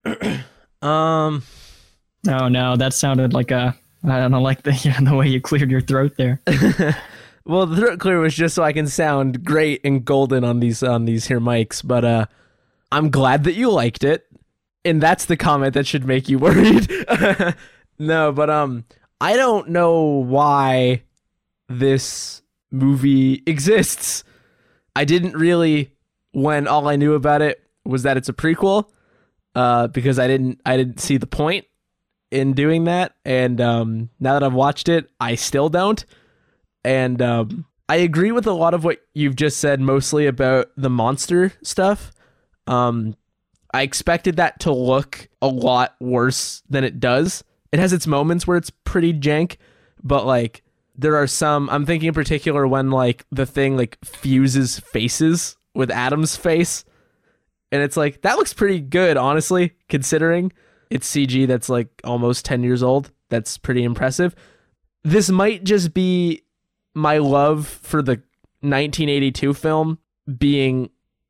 Um, 0.84 1.44
Oh 2.28 2.48
no, 2.48 2.76
that 2.76 2.94
sounded 2.94 3.34
like 3.34 3.52
a 3.52 3.76
I 4.04 4.20
don't 4.20 4.32
know, 4.32 4.42
like 4.42 4.64
the 4.64 4.72
the 5.04 5.16
way 5.16 5.28
you 5.28 5.42
cleared 5.42 5.72
your 5.72 5.82
throat 5.82 6.14
there. 6.18 6.42
well, 7.46 7.66
the 7.66 7.76
throat 7.78 8.00
clear 8.00 8.20
was 8.20 8.34
just 8.34 8.56
so 8.56 8.64
I 8.64 8.74
can 8.74 8.88
sound 8.88 9.44
great 9.44 9.82
and 9.84 10.04
golden 10.06 10.44
on 10.44 10.60
these 10.60 10.84
on 10.84 11.06
these 11.06 11.26
here 11.28 11.40
mics, 11.40 11.86
but 11.86 12.06
uh, 12.06 12.26
I'm 12.92 13.10
glad 13.10 13.44
that 13.46 13.54
you 13.54 13.72
liked 13.72 14.04
it, 14.04 14.26
and 14.86 15.02
that's 15.02 15.26
the 15.26 15.38
comment 15.38 15.74
that 15.74 15.88
should 15.88 16.06
make 16.06 16.30
you 16.30 16.38
worried. 16.40 16.92
no, 17.98 18.32
but 18.32 18.50
um, 18.50 18.86
I 19.20 19.36
don't 19.36 19.70
know 19.70 20.02
why 20.02 21.04
this 21.80 22.42
movie 22.72 23.44
exists. 23.46 24.24
I 24.96 25.06
didn't 25.06 25.36
really 25.36 25.92
when 26.32 26.68
all 26.68 26.88
I 26.88 26.96
knew 26.96 27.14
about 27.14 27.42
it 27.42 27.62
was 27.86 28.04
that 28.04 28.18
it's 28.18 28.30
a 28.30 28.34
prequel, 28.34 28.90
uh, 29.56 29.88
because 29.88 30.20
I 30.20 30.28
didn't 30.28 30.62
I 30.66 30.78
didn't 30.78 31.00
see 31.00 31.18
the 31.18 31.28
point 31.28 31.66
in 32.30 32.54
doing 32.54 32.86
that, 32.86 33.14
and 33.26 33.60
um, 33.60 34.10
now 34.20 34.34
that 34.34 34.44
I've 34.44 34.54
watched 34.54 34.90
it, 34.90 35.10
I 35.20 35.36
still 35.36 35.70
don't. 35.70 36.04
And 36.84 37.22
um, 37.22 37.66
I 37.90 37.98
agree 37.98 38.32
with 38.32 38.48
a 38.48 38.54
lot 38.54 38.74
of 38.74 38.84
what 38.84 39.00
you've 39.14 39.36
just 39.36 39.58
said, 39.60 39.82
mostly 39.82 40.26
about 40.26 40.70
the 40.78 40.90
monster 40.90 41.54
stuff. 41.64 42.12
Um, 42.66 43.16
I 43.74 43.84
expected 43.84 44.38
that 44.38 44.60
to 44.62 44.72
look 44.72 45.28
a 45.42 45.48
lot 45.48 45.96
worse 46.00 46.64
than 46.70 46.84
it 46.84 47.00
does. 47.00 47.44
It 47.72 47.80
has 47.80 47.94
its 47.94 48.08
moments 48.08 48.48
where 48.48 48.58
it's 48.58 48.70
pretty 48.70 49.14
jank, 49.14 49.58
but 50.04 50.26
like 50.26 50.64
there 51.02 51.16
are 51.16 51.28
some. 51.28 51.70
I'm 51.70 51.86
thinking 51.86 52.10
in 52.10 52.14
particular 52.14 52.68
when 52.68 52.92
like 52.92 53.26
the 53.32 53.46
thing 53.46 53.76
like 53.76 53.98
fuses 54.06 54.80
faces 54.80 55.58
with 55.74 55.90
Adam's 55.90 56.36
face, 56.36 56.86
and 57.72 57.82
it's 57.82 57.98
like 57.98 58.22
that 58.22 58.38
looks 58.38 58.54
pretty 58.54 58.80
good, 58.80 59.18
honestly, 59.18 59.74
considering 59.90 60.54
it's 60.90 61.10
CG 61.10 61.48
that's 61.48 61.70
like 61.70 61.90
almost 62.04 62.46
10 62.46 62.64
years 62.64 62.84
old. 62.84 63.12
That's 63.30 63.58
pretty 63.58 63.84
impressive. 63.84 64.36
This 65.04 65.30
might 65.30 65.64
just 65.64 65.94
be 65.94 66.44
my 66.94 67.18
love 67.18 67.68
for 67.68 68.02
the 68.02 68.22
1982 68.62 69.54
film 69.56 69.98
being 70.38 70.90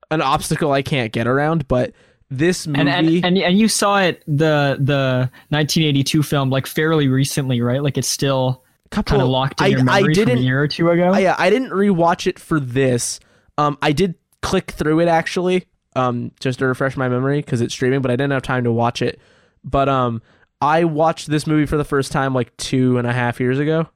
an 0.10 0.22
obstacle 0.22 0.74
I 0.74 0.82
can't 0.82 1.14
get 1.14 1.28
around, 1.28 1.68
but 1.70 1.94
this 2.30 2.68
movie 2.68 2.82
And, 2.82 2.90
and 2.90 3.26
and 3.26 3.38
and 3.38 3.58
you 3.58 3.70
saw 3.70 4.02
it 4.02 4.24
the 4.28 4.78
the 4.80 5.30
1982 5.50 6.24
film 6.24 6.50
like 6.50 6.68
fairly 6.68 7.08
recently, 7.08 7.62
right? 7.62 7.82
Like 7.82 7.98
it's 7.98 8.08
still 8.08 8.64
couple 8.92 9.12
kind 9.12 9.22
of 9.22 9.30
locked 9.30 9.60
in 9.62 9.66
I, 9.66 9.68
your 9.70 9.84
memory 9.84 10.04
from 10.04 10.14
didn't 10.14 10.38
a 10.38 10.42
year 10.42 10.62
or 10.62 10.68
two 10.68 10.90
ago. 10.90 11.12
I, 11.14 11.20
yeah, 11.20 11.36
I 11.38 11.50
didn't 11.50 11.72
rewatch 11.72 12.28
it 12.28 12.38
for 12.38 12.60
this. 12.60 13.20
Um, 13.58 13.78
I 13.82 13.92
did 13.92 14.16
click 14.42 14.72
through 14.72 15.00
it 15.00 15.08
actually, 15.08 15.66
um, 15.96 16.32
just 16.40 16.60
to 16.60 16.68
refresh 16.68 16.98
my 16.98 17.10
memory 17.10 17.40
because 17.40 17.62
it's 17.62 17.74
streaming, 17.74 18.02
but 18.02 18.12
I 18.12 18.16
didn't 18.16 18.32
have 18.32 18.44
time 18.44 18.64
to 18.66 18.72
watch 18.72 19.02
it. 19.02 19.20
But 19.64 19.90
um, 19.90 20.22
I 20.62 20.84
watched 20.84 21.30
this 21.30 21.48
movie 21.48 21.66
for 21.66 21.78
the 21.78 21.84
first 21.84 22.12
time 22.12 22.34
like 22.34 22.56
two 22.58 22.98
and 22.98 23.08
a 23.08 23.14
half 23.14 23.40
years 23.40 23.60
ago 23.60 23.88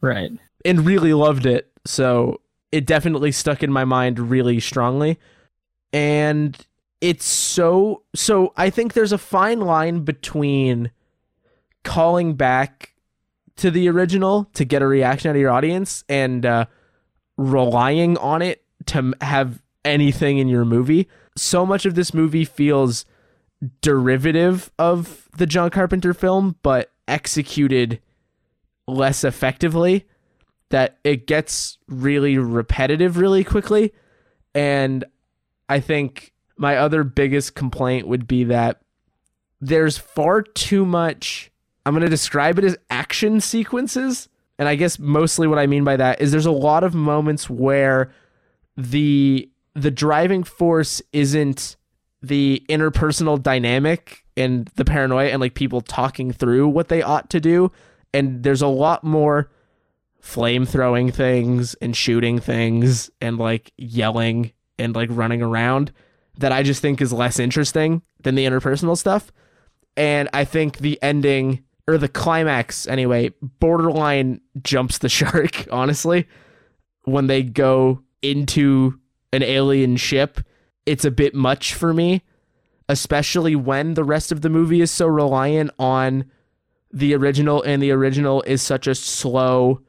right. 0.00 0.30
and 0.64 0.84
really 0.84 1.14
loved 1.14 1.46
it. 1.46 1.70
So 1.86 2.40
it 2.72 2.86
definitely 2.86 3.32
stuck 3.32 3.62
in 3.62 3.72
my 3.72 3.84
mind 3.84 4.18
really 4.18 4.60
strongly. 4.60 5.18
And 5.92 6.56
it's 7.00 7.24
so 7.24 8.02
so 8.14 8.52
I 8.56 8.70
think 8.70 8.94
there's 8.94 9.12
a 9.12 9.18
fine 9.18 9.60
line 9.60 10.00
between 10.00 10.90
calling 11.84 12.34
back 12.34 12.93
to 13.56 13.70
the 13.70 13.88
original 13.88 14.44
to 14.54 14.64
get 14.64 14.82
a 14.82 14.86
reaction 14.86 15.30
out 15.30 15.36
of 15.36 15.40
your 15.40 15.50
audience 15.50 16.04
and 16.08 16.44
uh, 16.44 16.66
relying 17.36 18.16
on 18.18 18.42
it 18.42 18.64
to 18.86 19.12
have 19.20 19.62
anything 19.84 20.38
in 20.38 20.48
your 20.48 20.64
movie. 20.64 21.08
So 21.36 21.64
much 21.64 21.86
of 21.86 21.94
this 21.94 22.12
movie 22.14 22.44
feels 22.44 23.04
derivative 23.80 24.70
of 24.78 25.28
the 25.36 25.46
John 25.46 25.70
Carpenter 25.70 26.14
film, 26.14 26.56
but 26.62 26.92
executed 27.08 28.00
less 28.86 29.24
effectively. 29.24 30.06
That 30.70 30.98
it 31.04 31.26
gets 31.26 31.78
really 31.86 32.36
repetitive 32.36 33.16
really 33.16 33.44
quickly. 33.44 33.92
And 34.54 35.04
I 35.68 35.78
think 35.78 36.32
my 36.56 36.76
other 36.76 37.04
biggest 37.04 37.54
complaint 37.54 38.08
would 38.08 38.26
be 38.26 38.44
that 38.44 38.80
there's 39.60 39.98
far 39.98 40.42
too 40.42 40.84
much. 40.84 41.52
I'm 41.84 41.92
going 41.92 42.02
to 42.02 42.08
describe 42.08 42.58
it 42.58 42.64
as 42.64 42.76
action 42.90 43.40
sequences. 43.40 44.28
And 44.58 44.68
I 44.68 44.76
guess 44.76 44.98
mostly 44.98 45.46
what 45.46 45.58
I 45.58 45.66
mean 45.66 45.84
by 45.84 45.96
that 45.96 46.20
is 46.20 46.32
there's 46.32 46.46
a 46.46 46.52
lot 46.52 46.84
of 46.84 46.94
moments 46.94 47.50
where 47.50 48.12
the 48.76 49.50
the 49.74 49.90
driving 49.90 50.44
force 50.44 51.02
isn't 51.12 51.76
the 52.22 52.64
interpersonal 52.68 53.42
dynamic 53.42 54.24
and 54.36 54.68
the 54.76 54.84
paranoia 54.84 55.28
and 55.28 55.40
like 55.40 55.54
people 55.54 55.80
talking 55.80 56.32
through 56.32 56.68
what 56.68 56.88
they 56.88 57.02
ought 57.02 57.28
to 57.30 57.40
do 57.40 57.72
and 58.14 58.44
there's 58.44 58.62
a 58.62 58.68
lot 58.68 59.02
more 59.02 59.50
flame 60.20 60.64
throwing 60.64 61.10
things 61.10 61.74
and 61.74 61.96
shooting 61.96 62.38
things 62.38 63.10
and 63.20 63.36
like 63.36 63.72
yelling 63.76 64.52
and 64.78 64.94
like 64.94 65.08
running 65.12 65.42
around 65.42 65.92
that 66.38 66.52
I 66.52 66.62
just 66.62 66.80
think 66.80 67.00
is 67.00 67.12
less 67.12 67.38
interesting 67.38 68.02
than 68.22 68.34
the 68.34 68.46
interpersonal 68.46 68.96
stuff. 68.96 69.32
And 69.96 70.28
I 70.32 70.44
think 70.44 70.78
the 70.78 70.98
ending 71.02 71.62
or 71.86 71.98
the 71.98 72.08
climax 72.08 72.86
anyway, 72.86 73.32
borderline 73.40 74.40
jumps 74.62 74.98
the 74.98 75.08
shark, 75.10 75.66
honestly. 75.70 76.26
When 77.04 77.26
they 77.26 77.42
go 77.42 78.02
into 78.22 78.98
an 79.32 79.42
alien 79.42 79.96
ship, 79.96 80.40
it's 80.86 81.04
a 81.04 81.10
bit 81.10 81.34
much 81.34 81.74
for 81.74 81.92
me, 81.92 82.22
especially 82.88 83.54
when 83.54 83.94
the 83.94 84.04
rest 84.04 84.32
of 84.32 84.40
the 84.40 84.48
movie 84.48 84.80
is 84.80 84.90
so 84.90 85.06
reliant 85.06 85.70
on 85.78 86.24
the 86.92 87.14
original 87.14 87.62
and 87.62 87.82
the 87.82 87.90
original 87.90 88.42
is 88.42 88.62
such 88.62 88.86
a 88.86 88.94
slow, 88.94 89.80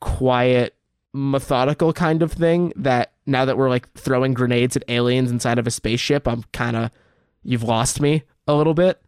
quiet 0.00 0.76
methodical 1.12 1.92
kind 1.92 2.22
of 2.22 2.30
thing 2.30 2.72
that 2.76 3.12
now 3.24 3.44
that 3.44 3.56
we're 3.56 3.70
like 3.70 3.90
throwing 3.94 4.34
grenades 4.34 4.76
at 4.76 4.84
aliens 4.88 5.30
inside 5.30 5.58
of 5.58 5.66
a 5.66 5.70
spaceship, 5.70 6.28
I'm 6.28 6.44
kind 6.52 6.76
of 6.76 6.90
you've 7.42 7.62
lost 7.62 8.00
me 8.00 8.22
a 8.46 8.54
little 8.54 8.74
bit. 8.74 9.00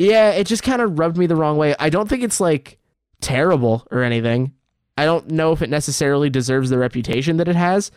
Yeah, 0.00 0.30
it 0.30 0.46
just 0.46 0.62
kind 0.62 0.80
of 0.80 0.98
rubbed 0.98 1.18
me 1.18 1.26
the 1.26 1.36
wrong 1.36 1.58
way. 1.58 1.74
I 1.78 1.90
don't 1.90 2.08
think 2.08 2.22
it's 2.22 2.40
like 2.40 2.78
terrible 3.20 3.86
or 3.90 4.02
anything. 4.02 4.54
I 4.96 5.04
don't 5.04 5.30
know 5.30 5.52
if 5.52 5.60
it 5.60 5.68
necessarily 5.68 6.30
deserves 6.30 6.70
the 6.70 6.78
reputation 6.78 7.36
that 7.36 7.48
it 7.48 7.56
has. 7.56 7.90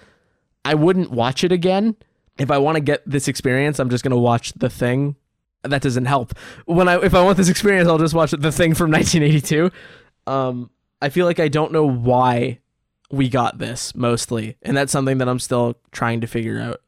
I 0.66 0.76
wouldn't 0.76 1.12
watch 1.12 1.46
it 1.46 1.54
again. 1.54 1.96
If 2.38 2.52
I 2.52 2.58
want 2.58 2.76
to 2.76 2.82
get 2.82 3.04
this 3.10 3.30
experience, 3.30 3.80
I'm 3.80 3.90
just 3.90 4.04
going 4.04 4.12
to 4.12 4.18
watch 4.18 4.52
The 4.52 4.70
Thing. 4.70 5.16
That 5.62 5.82
doesn't 5.82 6.04
help. 6.04 6.34
When 6.66 6.90
I 6.90 6.98
if 7.02 7.16
I 7.16 7.24
want 7.24 7.38
this 7.38 7.48
experience, 7.48 7.88
I'll 7.88 7.98
just 7.98 8.14
watch 8.14 8.32
The 8.32 8.52
Thing 8.52 8.74
from 8.74 8.92
1982. 8.92 9.72
Um 10.28 10.70
I 11.02 11.08
feel 11.08 11.26
like 11.26 11.40
I 11.40 11.48
don't 11.48 11.72
know 11.72 11.88
why 11.88 12.60
we 13.12 13.30
got 13.30 13.60
this 13.60 13.96
mostly, 13.96 14.58
and 14.62 14.76
that's 14.76 14.92
something 14.92 15.20
that 15.20 15.30
I'm 15.30 15.40
still 15.40 15.78
trying 15.92 16.20
to 16.22 16.28
figure 16.28 16.60
out. 16.60 16.82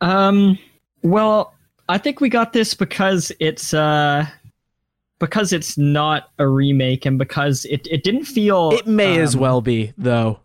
Um, 0.00 0.58
well, 1.02 1.54
I 1.88 1.98
think 1.98 2.20
we 2.20 2.28
got 2.28 2.52
this 2.52 2.74
because 2.74 3.32
it's 3.38 3.72
uh 3.72 4.26
because 5.18 5.52
it's 5.52 5.78
not 5.78 6.30
a 6.38 6.46
remake 6.46 7.06
and 7.06 7.18
because 7.18 7.64
it, 7.66 7.86
it 7.90 8.04
didn't 8.04 8.24
feel 8.24 8.72
It 8.72 8.86
may 8.86 9.18
as 9.18 9.34
um, 9.34 9.40
well 9.40 9.60
be, 9.62 9.92
though. 9.96 10.40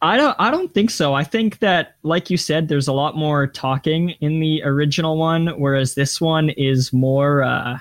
I 0.00 0.16
don't 0.16 0.36
I 0.38 0.50
don't 0.50 0.72
think 0.72 0.90
so. 0.90 1.14
I 1.14 1.24
think 1.24 1.58
that 1.58 1.96
like 2.02 2.30
you 2.30 2.36
said 2.36 2.68
there's 2.68 2.88
a 2.88 2.92
lot 2.92 3.16
more 3.16 3.46
talking 3.46 4.10
in 4.20 4.40
the 4.40 4.62
original 4.62 5.16
one 5.16 5.48
whereas 5.58 5.94
this 5.94 6.20
one 6.20 6.50
is 6.50 6.92
more 6.92 7.42
uh 7.42 7.78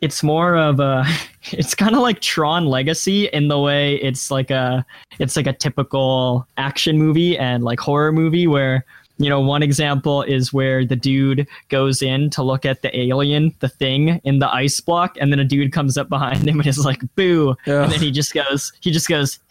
it's 0.00 0.22
more 0.22 0.56
of 0.56 0.80
a 0.80 1.04
it's 1.52 1.74
kind 1.74 1.94
of 1.94 2.02
like 2.02 2.20
Tron 2.20 2.66
Legacy 2.66 3.26
in 3.26 3.48
the 3.48 3.58
way 3.58 3.96
it's 3.96 4.30
like 4.32 4.50
a 4.50 4.84
it's 5.20 5.36
like 5.36 5.46
a 5.46 5.52
typical 5.52 6.46
action 6.56 6.98
movie 6.98 7.38
and 7.38 7.62
like 7.62 7.78
horror 7.78 8.10
movie 8.10 8.48
where 8.48 8.84
you 9.20 9.28
know 9.30 9.38
one 9.40 9.62
example 9.62 10.22
is 10.22 10.52
where 10.52 10.84
the 10.84 10.96
dude 10.96 11.46
goes 11.68 12.02
in 12.02 12.28
to 12.30 12.42
look 12.42 12.64
at 12.64 12.82
the 12.82 12.90
alien 12.98 13.54
the 13.60 13.68
thing 13.68 14.20
in 14.24 14.38
the 14.40 14.52
ice 14.52 14.80
block 14.80 15.16
and 15.20 15.30
then 15.30 15.38
a 15.38 15.44
dude 15.44 15.72
comes 15.72 15.96
up 15.96 16.08
behind 16.08 16.48
him 16.48 16.58
and 16.58 16.66
is 16.66 16.84
like 16.84 17.02
boo 17.14 17.54
and 17.66 17.92
then 17.92 18.00
he 18.00 18.10
just 18.10 18.32
goes 18.34 18.72
he 18.80 18.90
just 18.90 19.08
goes 19.08 19.38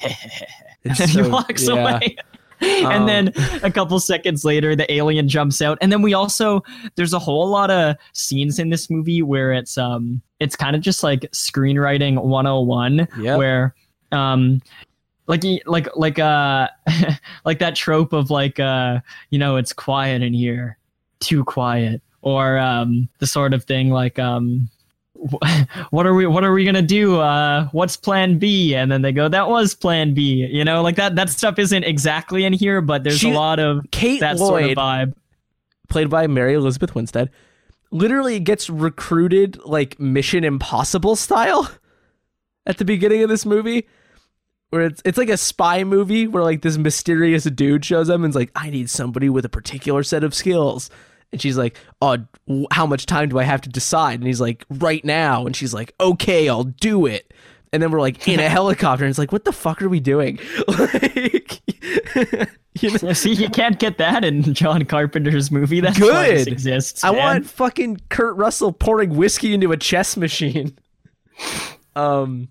It's 0.83 0.99
and 1.01 1.09
he 1.09 1.23
so- 1.23 1.29
walks 1.29 1.67
yeah. 1.67 1.73
away. 1.75 2.15
and 2.61 2.85
Um, 2.87 3.05
then 3.05 3.33
a 3.63 3.71
couple 3.71 3.97
seconds 4.01 4.43
later, 4.43 4.75
the 4.75 4.91
alien 4.91 5.29
jumps 5.29 5.61
out. 5.61 5.77
And 5.81 5.91
then 5.93 6.01
we 6.01 6.13
also 6.13 6.61
there's 6.95 7.13
a 7.13 7.19
whole 7.19 7.47
lot 7.47 7.71
of 7.71 7.95
scenes 8.13 8.59
in 8.59 8.69
this 8.69 8.89
movie 8.89 9.21
where 9.21 9.53
it's 9.53 9.77
um 9.77 10.21
it's 10.41 10.55
kind 10.57 10.75
of 10.75 10.81
just 10.81 11.03
like 11.03 11.21
screenwriting 11.31 12.21
101 12.21 13.07
Yep. 13.19 13.37
where 13.37 13.75
um 14.11 14.61
like 15.29 15.43
like 15.65 15.87
like 15.95 16.19
uh 16.19 16.67
like 17.45 17.59
that 17.59 17.75
trope 17.75 18.11
of 18.11 18.29
like 18.29 18.59
uh 18.59 18.99
you 19.29 19.39
know 19.39 19.55
it's 19.55 19.71
quiet 19.71 20.21
in 20.21 20.33
here 20.33 20.77
too 21.21 21.45
quiet. 21.45 22.01
Or 22.21 22.57
um 22.57 23.07
the 23.19 23.27
sort 23.27 23.53
of 23.53 23.63
thing 23.63 23.91
like 23.91 24.19
um 24.19 24.69
what 25.91 26.05
are 26.05 26.13
we 26.13 26.25
what 26.27 26.43
are 26.43 26.51
we 26.51 26.65
gonna 26.65 26.81
do? 26.81 27.19
Uh 27.19 27.67
what's 27.71 27.95
plan 27.95 28.39
b? 28.39 28.73
And 28.75 28.91
then 28.91 29.01
they 29.03 29.11
go 29.11 29.29
that 29.29 29.47
was 29.47 29.73
plan 29.75 30.13
b. 30.13 30.45
You 30.51 30.65
know 30.65 30.81
like 30.81 30.95
that 30.97 31.15
that 31.15 31.29
stuff 31.29 31.59
isn't 31.59 31.83
exactly 31.83 32.43
in 32.43 32.51
here 32.51 32.81
but 32.81 33.03
there's 33.03 33.19
She- 33.19 33.31
a 33.31 33.33
lot 33.33 33.59
of 33.59 33.85
Kate 33.91 34.19
that 34.19 34.37
sort 34.37 34.63
of 34.63 34.67
Lloyd, 34.69 34.77
vibe. 34.77 35.13
played 35.89 36.09
by 36.09 36.27
Mary 36.27 36.55
Elizabeth 36.55 36.95
Winstead, 36.95 37.29
literally 37.91 38.39
gets 38.39 38.69
recruited 38.69 39.59
like 39.63 39.99
Mission 39.99 40.43
Impossible 40.43 41.15
style 41.15 41.69
at 42.65 42.77
the 42.79 42.85
beginning 42.85 43.21
of 43.23 43.29
this 43.29 43.45
movie. 43.45 43.87
Where 44.69 44.83
it's 44.83 45.01
it's 45.03 45.17
like 45.17 45.29
a 45.29 45.37
spy 45.37 45.83
movie 45.83 46.27
where 46.27 46.43
like 46.43 46.61
this 46.61 46.77
mysterious 46.77 47.43
dude 47.45 47.83
shows 47.83 48.09
up 48.09 48.21
and's 48.21 48.35
like, 48.35 48.51
I 48.55 48.69
need 48.69 48.89
somebody 48.89 49.29
with 49.29 49.45
a 49.45 49.49
particular 49.49 50.03
set 50.03 50.23
of 50.23 50.35
skills. 50.35 50.89
And 51.31 51.41
she's 51.41 51.57
like, 51.57 51.77
Oh, 52.01 52.17
how 52.71 52.85
much 52.85 53.05
time 53.05 53.29
do 53.29 53.39
I 53.39 53.43
have 53.43 53.61
to 53.61 53.69
decide? 53.69 54.19
And 54.19 54.27
he's 54.27 54.41
like, 54.41 54.65
Right 54.69 55.03
now. 55.03 55.45
And 55.45 55.55
she's 55.55 55.73
like, 55.73 55.93
Okay, 55.99 56.47
I'll 56.49 56.65
do 56.65 57.05
it. 57.05 57.33
And 57.71 57.83
then 57.83 57.91
we're 57.91 57.99
like 57.99 58.27
in 58.27 58.39
a 58.39 58.49
helicopter, 58.49 59.05
and 59.05 59.09
it's 59.09 59.19
like, 59.19 59.31
what 59.31 59.45
the 59.45 59.51
fuck 59.51 59.81
are 59.81 59.89
we 59.89 59.99
doing? 59.99 60.39
like, 60.67 61.61
you 62.81 62.97
know, 63.03 63.13
see 63.13 63.33
you 63.33 63.49
can't 63.49 63.79
get 63.79 63.97
that 63.97 64.23
in 64.23 64.53
john 64.53 64.85
carpenter's 64.85 65.51
movie 65.51 65.79
that's 65.79 65.99
why 65.99 66.29
this 66.29 66.45
Good. 66.45 66.53
exists 66.53 67.03
I 67.03 67.11
want 67.11 67.45
fucking 67.45 68.01
Kurt 68.09 68.37
Russell 68.37 68.71
pouring 68.71 69.15
whiskey 69.15 69.53
into 69.53 69.71
a 69.71 69.77
chess 69.77 70.15
machine. 70.17 70.77
um, 71.95 72.49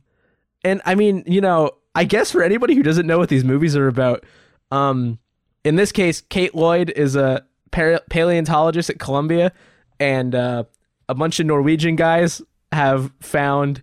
and 0.64 0.82
I 0.84 0.94
mean, 0.94 1.24
you 1.26 1.40
know, 1.40 1.70
I 1.98 2.04
guess 2.04 2.30
for 2.30 2.44
anybody 2.44 2.76
who 2.76 2.84
doesn't 2.84 3.08
know 3.08 3.18
what 3.18 3.28
these 3.28 3.42
movies 3.42 3.74
are 3.74 3.88
about, 3.88 4.22
um, 4.70 5.18
in 5.64 5.74
this 5.74 5.90
case, 5.90 6.20
Kate 6.20 6.54
Lloyd 6.54 6.90
is 6.90 7.16
a 7.16 7.44
paleontologist 7.72 8.88
at 8.88 9.00
Columbia, 9.00 9.50
and 9.98 10.32
uh, 10.32 10.62
a 11.08 11.14
bunch 11.16 11.40
of 11.40 11.46
Norwegian 11.46 11.96
guys 11.96 12.40
have 12.70 13.10
found 13.18 13.82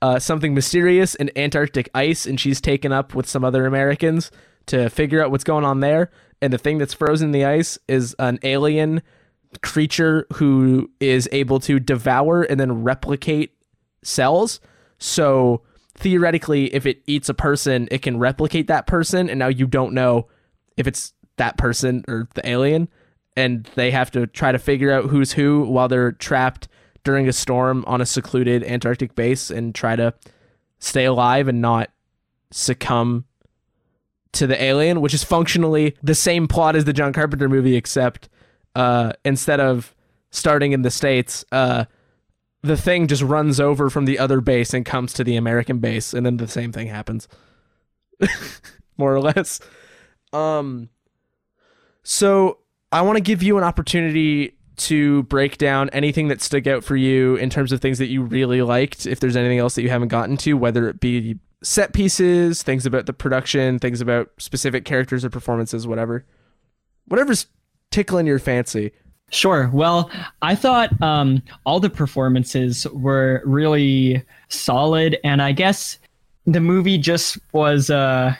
uh, 0.00 0.20
something 0.20 0.54
mysterious 0.54 1.16
in 1.16 1.36
Antarctic 1.36 1.90
ice, 1.92 2.24
and 2.24 2.38
she's 2.38 2.60
taken 2.60 2.92
up 2.92 3.16
with 3.16 3.28
some 3.28 3.44
other 3.44 3.66
Americans 3.66 4.30
to 4.66 4.88
figure 4.88 5.20
out 5.20 5.32
what's 5.32 5.42
going 5.42 5.64
on 5.64 5.80
there. 5.80 6.12
And 6.40 6.52
the 6.52 6.58
thing 6.58 6.78
that's 6.78 6.94
frozen 6.94 7.30
in 7.30 7.32
the 7.32 7.46
ice 7.46 7.80
is 7.88 8.14
an 8.20 8.38
alien 8.44 9.02
creature 9.62 10.28
who 10.34 10.88
is 11.00 11.28
able 11.32 11.58
to 11.58 11.80
devour 11.80 12.44
and 12.44 12.60
then 12.60 12.84
replicate 12.84 13.56
cells. 14.04 14.60
So 14.98 15.62
theoretically, 15.96 16.74
if 16.74 16.86
it 16.86 17.02
eats 17.06 17.28
a 17.28 17.34
person, 17.34 17.88
it 17.90 18.02
can 18.02 18.18
replicate 18.18 18.66
that 18.68 18.86
person, 18.86 19.28
and 19.28 19.38
now 19.38 19.48
you 19.48 19.66
don't 19.66 19.92
know 19.92 20.28
if 20.76 20.86
it's 20.86 21.12
that 21.36 21.56
person 21.56 22.04
or 22.08 22.28
the 22.34 22.48
alien. 22.48 22.88
And 23.36 23.68
they 23.74 23.90
have 23.90 24.10
to 24.12 24.26
try 24.26 24.52
to 24.52 24.58
figure 24.58 24.90
out 24.90 25.10
who's 25.10 25.32
who 25.32 25.64
while 25.64 25.88
they're 25.88 26.12
trapped 26.12 26.68
during 27.04 27.28
a 27.28 27.32
storm 27.32 27.84
on 27.86 28.00
a 28.00 28.06
secluded 28.06 28.64
Antarctic 28.64 29.14
base 29.14 29.50
and 29.50 29.74
try 29.74 29.94
to 29.96 30.14
stay 30.78 31.04
alive 31.04 31.48
and 31.48 31.60
not 31.60 31.90
succumb 32.50 33.24
to 34.32 34.46
the 34.46 34.62
alien, 34.62 35.00
which 35.00 35.14
is 35.14 35.24
functionally 35.24 35.96
the 36.02 36.14
same 36.14 36.48
plot 36.48 36.76
as 36.76 36.84
the 36.84 36.92
John 36.92 37.12
Carpenter 37.12 37.48
movie, 37.48 37.76
except 37.76 38.28
uh, 38.74 39.12
instead 39.24 39.60
of 39.60 39.94
starting 40.30 40.72
in 40.72 40.82
the 40.82 40.90
States, 40.90 41.44
uh, 41.52 41.86
the 42.62 42.76
thing 42.76 43.06
just 43.06 43.22
runs 43.22 43.60
over 43.60 43.90
from 43.90 44.04
the 44.04 44.18
other 44.18 44.40
base 44.40 44.74
and 44.74 44.84
comes 44.84 45.12
to 45.14 45.24
the 45.24 45.36
American 45.36 45.78
base, 45.78 46.12
and 46.14 46.24
then 46.24 46.36
the 46.36 46.48
same 46.48 46.72
thing 46.72 46.88
happens. 46.88 47.28
More 48.96 49.14
or 49.14 49.20
less. 49.20 49.60
Um 50.32 50.88
so 52.02 52.58
I 52.92 53.02
want 53.02 53.16
to 53.16 53.22
give 53.22 53.42
you 53.42 53.58
an 53.58 53.64
opportunity 53.64 54.56
to 54.76 55.22
break 55.24 55.58
down 55.58 55.88
anything 55.90 56.28
that 56.28 56.40
stuck 56.40 56.66
out 56.66 56.84
for 56.84 56.96
you 56.96 57.36
in 57.36 57.50
terms 57.50 57.72
of 57.72 57.80
things 57.80 57.98
that 57.98 58.08
you 58.08 58.22
really 58.22 58.62
liked. 58.62 59.06
If 59.06 59.20
there's 59.20 59.36
anything 59.36 59.58
else 59.58 59.74
that 59.74 59.82
you 59.82 59.88
haven't 59.88 60.08
gotten 60.08 60.36
to, 60.38 60.54
whether 60.54 60.88
it 60.88 61.00
be 61.00 61.38
set 61.62 61.92
pieces, 61.92 62.62
things 62.62 62.86
about 62.86 63.06
the 63.06 63.12
production, 63.12 63.78
things 63.78 64.00
about 64.00 64.30
specific 64.38 64.84
characters 64.84 65.24
or 65.24 65.30
performances, 65.30 65.86
whatever. 65.86 66.26
Whatever's 67.06 67.46
tickling 67.90 68.26
your 68.26 68.38
fancy. 68.38 68.92
Sure. 69.30 69.70
Well, 69.72 70.10
I 70.42 70.54
thought 70.54 71.00
um, 71.02 71.42
all 71.64 71.80
the 71.80 71.90
performances 71.90 72.86
were 72.92 73.42
really 73.44 74.22
solid, 74.48 75.18
and 75.24 75.42
I 75.42 75.52
guess 75.52 75.98
the 76.46 76.60
movie 76.60 76.96
just 76.96 77.38
was 77.52 77.90
uh, 77.90 78.34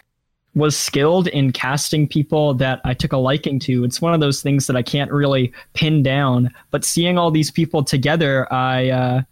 was 0.55 0.77
skilled 0.77 1.27
in 1.29 1.53
casting 1.53 2.07
people 2.07 2.55
that 2.55 2.81
I 2.85 2.95
took 2.95 3.13
a 3.13 3.17
liking 3.17 3.59
to. 3.61 3.85
It's 3.85 4.01
one 4.01 4.15
of 4.15 4.21
those 4.21 4.43
things 4.43 4.69
that 4.69 4.77
I 4.77 4.83
can't 4.83 5.11
really 5.11 5.53
pin 5.75 6.03
down, 6.05 6.55
but 6.71 6.85
seeing 6.85 7.19
all 7.19 7.31
these 7.33 7.51
people 7.51 7.83
together, 7.83 8.51
I 8.53 8.91
uh, 8.91 9.23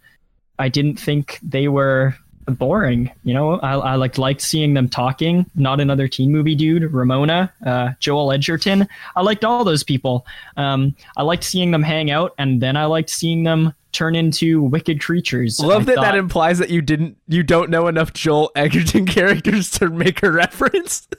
I 0.59 0.67
didn't 0.67 0.99
think 0.99 1.39
they 1.41 1.69
were 1.69 2.15
boring. 2.47 3.11
You 3.23 3.33
know, 3.33 3.59
I, 3.59 3.73
I 3.73 3.95
like 3.95 4.17
liked 4.17 4.41
seeing 4.41 4.73
them 4.73 4.87
talking. 4.89 5.45
Not 5.55 5.79
another 5.79 6.07
teen 6.07 6.31
movie 6.31 6.55
dude. 6.55 6.83
Ramona, 6.91 7.51
uh, 7.65 7.91
Joel 7.99 8.31
Edgerton. 8.31 8.87
I 9.15 9.21
liked 9.21 9.43
all 9.43 9.63
those 9.63 9.83
people. 9.83 10.25
Um, 10.57 10.95
I 11.17 11.23
liked 11.23 11.43
seeing 11.43 11.71
them 11.71 11.83
hang 11.83 12.11
out, 12.11 12.33
and 12.37 12.61
then 12.61 12.77
I 12.77 12.85
liked 12.85 13.09
seeing 13.09 13.43
them 13.43 13.73
turn 13.91 14.15
into 14.15 14.61
wicked 14.61 15.01
creatures. 15.01 15.59
Love 15.59 15.83
I 15.83 15.85
that 15.85 15.95
thought- 15.95 16.01
that 16.01 16.15
implies 16.15 16.59
that 16.59 16.69
you 16.69 16.81
didn't 16.81 17.17
you 17.27 17.43
don't 17.43 17.69
know 17.69 17.87
enough 17.87 18.13
Joel 18.13 18.51
Edgerton 18.55 19.05
characters 19.07 19.71
to 19.71 19.89
make 19.89 20.21
a 20.23 20.31
reference. 20.31 21.07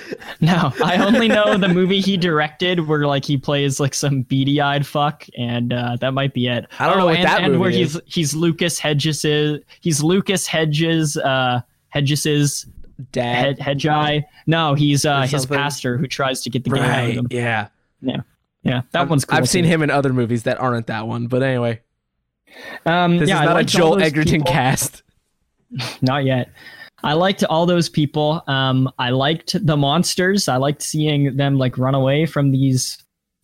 No, 0.40 0.72
I 0.84 0.96
only 1.04 1.28
know 1.28 1.56
the 1.56 1.68
movie 1.68 2.00
he 2.00 2.16
directed 2.16 2.86
where 2.86 3.06
like 3.06 3.24
he 3.24 3.36
plays 3.36 3.80
like 3.80 3.92
some 3.94 4.22
beady-eyed 4.22 4.86
fuck, 4.86 5.24
and 5.36 5.72
uh, 5.72 5.96
that 6.00 6.12
might 6.14 6.32
be 6.32 6.46
it. 6.46 6.66
I 6.78 6.86
don't 6.86 6.96
know 6.98 7.02
Oh, 7.04 7.06
what 7.06 7.16
and, 7.16 7.24
that 7.24 7.42
and 7.42 7.58
where 7.60 7.70
is. 7.70 7.76
he's 7.94 8.00
he's 8.06 8.34
Lucas 8.34 8.78
Hedges 8.78 9.22
he's 9.80 10.02
Lucas 10.02 10.46
Hedges 10.46 11.16
uh 11.16 11.60
Hedges's 11.88 12.66
Dad. 13.12 13.58
head 13.60 13.78
Hedgeye. 13.78 14.22
No, 14.46 14.74
he's 14.74 15.04
uh 15.04 15.22
his 15.22 15.46
pastor 15.46 15.96
who 15.98 16.06
tries 16.06 16.40
to 16.42 16.50
get 16.50 16.64
the 16.64 16.70
game 16.70 16.82
out 16.82 17.08
of 17.10 17.14
him. 17.16 17.26
Yeah. 17.30 17.68
Yeah, 18.62 18.82
that 18.92 19.08
one's 19.08 19.24
cool. 19.24 19.38
I've 19.38 19.48
seen 19.48 19.64
him 19.64 19.82
in 19.82 19.90
other 19.90 20.12
movies 20.12 20.42
that 20.44 20.58
aren't 20.60 20.88
that 20.88 21.06
one, 21.06 21.26
but 21.26 21.42
anyway, 21.42 21.80
Um, 22.86 23.18
this 23.18 23.28
yeah, 23.28 23.40
is 23.42 23.46
not 23.48 23.60
a 23.60 23.64
Joel 23.64 24.02
Edgerton 24.02 24.40
people. 24.40 24.52
cast. 24.52 25.02
Not 26.02 26.24
yet. 26.24 26.50
I 27.04 27.12
liked 27.12 27.44
all 27.44 27.66
those 27.66 27.88
people. 27.88 28.42
Um, 28.46 28.90
I 28.98 29.10
liked 29.10 29.64
the 29.64 29.76
monsters. 29.76 30.48
I 30.48 30.56
liked 30.56 30.82
seeing 30.82 31.36
them 31.36 31.58
like 31.58 31.78
run 31.78 31.94
away 31.94 32.26
from 32.26 32.50
these 32.50 32.98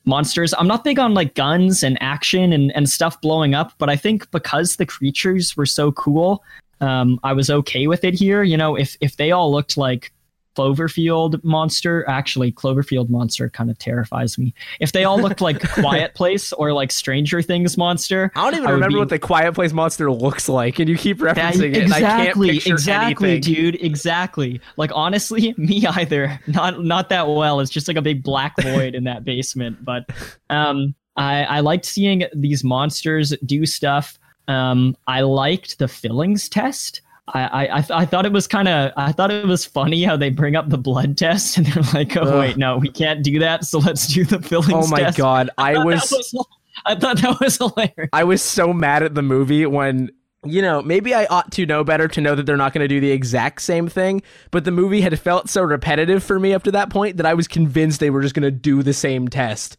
monsters. 0.05 0.53
I'm 0.59 0.67
not 0.67 0.85
big 0.85 0.99
on 0.99 1.14
like 1.14 1.35
guns 1.35 1.83
and 1.83 1.97
action 2.01 2.53
and, 2.53 2.75
and 2.77 2.88
stuff 2.88 3.21
blowing 3.21 3.55
up, 3.55 3.73
but 3.79 3.88
I 3.88 3.97
think 3.97 4.31
because 4.31 4.77
the 4.77 4.87
creatures 4.87 5.57
were 5.57 5.67
so 5.67 5.93
cool, 5.93 6.43
um, 6.81 7.19
I 7.23 7.33
was 7.33 7.51
okay 7.51 7.87
with 7.87 8.05
it 8.05 8.14
here. 8.14 8.43
You 8.43 8.57
know, 8.57 8.77
if 8.77 8.97
if 9.01 9.17
they 9.17 9.31
all 9.31 9.51
looked 9.51 9.77
like 9.77 10.12
Cloverfield 10.57 11.43
monster. 11.45 12.09
Actually, 12.09 12.53
Cloverfield 12.53 13.09
monster 13.09 13.49
kind 13.51 13.71
of 13.71 13.79
terrifies 13.79 14.38
me. 14.38 14.55
If 14.81 14.93
they 14.93 15.05
all 15.05 15.21
looked 15.21 15.40
like 15.40 15.61
Quiet 15.75 16.14
Place 16.14 16.53
or 16.53 16.73
like 16.73 16.90
Stranger 16.93 17.43
Things 17.43 17.77
monster, 17.77 18.31
I 18.35 18.45
don't 18.45 18.55
even 18.55 18.67
I 18.69 18.71
remember 18.73 18.97
be- 18.97 18.99
what 19.01 19.09
the 19.09 19.19
Quiet 19.19 19.55
Place 19.55 19.73
monster 19.73 20.11
looks 20.11 20.49
like, 20.49 20.79
and 20.79 20.88
you 20.88 20.97
keep 20.97 21.19
referencing 21.19 21.59
that- 21.59 21.77
it, 21.77 21.83
and 21.85 21.95
I 21.95 22.01
can't 22.01 22.21
exactly, 22.21 22.51
picture 22.53 22.73
exactly, 22.73 23.31
anything. 23.33 23.55
dude, 23.55 23.75
exactly. 23.83 24.61
Like 24.77 24.90
honestly, 24.95 25.55
me 25.59 25.87
either. 25.87 26.38
Not 26.47 26.83
not 26.83 27.09
that 27.09 27.29
well. 27.29 27.61
It's 27.61 27.71
just 27.71 27.88
like 27.88 27.97
a 27.97 28.03
big 28.03 28.23
black 28.23 28.55
void 28.62 28.95
in 28.95 29.05
that 29.05 29.25
basement. 29.25 29.85
But 29.85 30.09
um, 30.51 30.95
I 31.17 31.45
I 31.45 31.61
liked 31.61 31.85
seeing 31.85 32.25
these 32.35 32.64
monsters 32.64 33.35
do 33.45 33.67
stuff. 33.67 34.19
Um, 34.47 34.97
I 35.07 35.23
liked 35.23 35.79
the 35.79 35.88
fillings 35.88 36.49
test. 36.49 37.01
I 37.29 37.43
I 37.43 37.63
I, 37.79 37.81
th- 37.81 37.91
I 37.91 38.05
thought 38.05 38.27
it 38.27 38.33
was 38.33 38.47
kind 38.47 38.69
of 38.69 38.93
I 38.97 39.13
thought 39.13 39.31
it 39.31 39.47
was 39.47 39.65
funny 39.65 40.03
how 40.03 40.17
they 40.17 40.31
bring 40.31 40.57
up 40.57 40.69
the 40.69 40.79
blood 40.79 41.17
test 41.19 41.57
and 41.57 41.67
they're 41.67 41.85
like, 41.93 42.17
oh 42.17 42.23
Ugh. 42.23 42.39
wait, 42.39 42.57
no, 42.57 42.79
we 42.79 42.89
can't 42.91 43.23
do 43.23 43.39
that. 43.39 43.65
So 43.65 43.79
let's 43.79 44.07
do 44.07 44.25
the 44.25 44.41
fillings. 44.41 44.87
Oh 44.87 44.89
my 44.89 45.01
test. 45.01 45.19
god, 45.19 45.51
I 45.59 45.75
thought 45.75 45.87
was 45.87 46.11
was 46.11 46.47
I 46.87 46.95
thought 46.95 47.19
that 47.19 47.41
was 47.41 47.57
hilarious. 47.59 48.11
I 48.13 48.25
was 48.25 48.43
so 48.43 48.73
mad 48.73 49.03
at 49.03 49.15
the 49.15 49.23
movie 49.23 49.67
when 49.67 50.11
you 50.47 50.61
know, 50.61 50.83
maybe 50.83 51.15
I 51.15 51.25
ought 51.27 51.51
to 51.53 51.67
know 51.67 51.85
better 51.85 52.07
to 52.09 52.21
know 52.21 52.35
that 52.35 52.45
they're 52.45 52.57
not 52.57 52.73
going 52.73 52.85
to 52.85 52.89
do 52.89 53.01
the 53.01 53.11
exact 53.11 53.63
same 53.63 53.89
thing, 53.89 54.23
but 54.51 54.65
the 54.65 54.71
movie 54.71 55.01
had 55.01 55.19
felt 55.19 55.49
so 55.49 55.63
repetitive 55.63 56.23
for 56.23 56.39
me 56.39 56.53
up 56.53 56.63
to 56.65 56.73
that 56.73 56.91
point 56.91 57.17
that 57.17 57.27
I 57.27 57.33
was 57.35 57.49
convinced 57.49 58.01
they 58.01 58.11
were 58.11 58.21
just 58.21 58.35
going 58.35 58.43
to 58.43 58.51
do 58.51 58.83
the 58.83 58.93
same 58.93 59.29
test. 59.29 59.77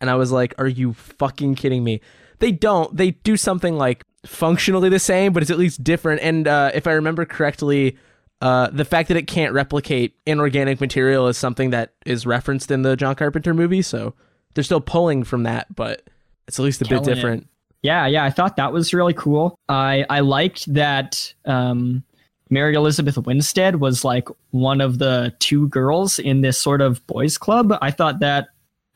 And 0.00 0.10
I 0.10 0.16
was 0.16 0.32
like, 0.32 0.54
are 0.58 0.66
you 0.66 0.94
fucking 0.94 1.54
kidding 1.54 1.84
me? 1.84 2.00
They 2.40 2.50
don't. 2.50 2.96
They 2.96 3.12
do 3.12 3.36
something 3.36 3.76
like 3.76 4.02
functionally 4.24 4.88
the 4.88 4.98
same, 4.98 5.32
but 5.32 5.42
it's 5.42 5.50
at 5.50 5.58
least 5.58 5.82
different. 5.82 6.20
And 6.22 6.46
uh, 6.46 6.70
if 6.74 6.86
I 6.86 6.92
remember 6.92 7.24
correctly, 7.24 7.96
uh, 8.40 8.70
the 8.70 8.84
fact 8.84 9.08
that 9.08 9.16
it 9.16 9.26
can't 9.26 9.52
replicate 9.52 10.16
inorganic 10.26 10.80
material 10.80 11.28
is 11.28 11.36
something 11.36 11.70
that 11.70 11.94
is 12.06 12.26
referenced 12.26 12.70
in 12.70 12.82
the 12.82 12.96
John 12.96 13.14
Carpenter 13.14 13.54
movie. 13.54 13.82
So 13.82 14.14
they're 14.54 14.64
still 14.64 14.80
pulling 14.80 15.24
from 15.24 15.44
that, 15.44 15.74
but 15.74 16.02
it's 16.48 16.58
at 16.58 16.62
least 16.62 16.82
a 16.82 16.84
Killing 16.84 17.04
bit 17.04 17.12
it. 17.12 17.14
different. 17.14 17.48
Yeah, 17.82 18.06
yeah, 18.06 18.24
I 18.24 18.30
thought 18.30 18.56
that 18.56 18.72
was 18.72 18.94
really 18.94 19.14
cool. 19.14 19.58
I 19.68 20.04
I 20.08 20.20
liked 20.20 20.72
that 20.72 21.34
um, 21.46 22.04
Mary 22.48 22.74
Elizabeth 22.74 23.18
Winstead 23.18 23.76
was 23.76 24.04
like 24.04 24.28
one 24.50 24.80
of 24.80 24.98
the 24.98 25.34
two 25.40 25.66
girls 25.68 26.18
in 26.18 26.42
this 26.42 26.60
sort 26.60 26.80
of 26.80 27.04
boys' 27.08 27.38
club. 27.38 27.76
I 27.82 27.90
thought 27.90 28.20
that 28.20 28.48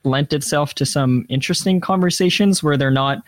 lent 0.04 0.32
itself 0.32 0.74
to 0.74 0.86
some 0.86 1.26
interesting 1.28 1.80
conversations 1.80 2.62
where 2.62 2.76
they're 2.76 2.90
not 2.92 3.24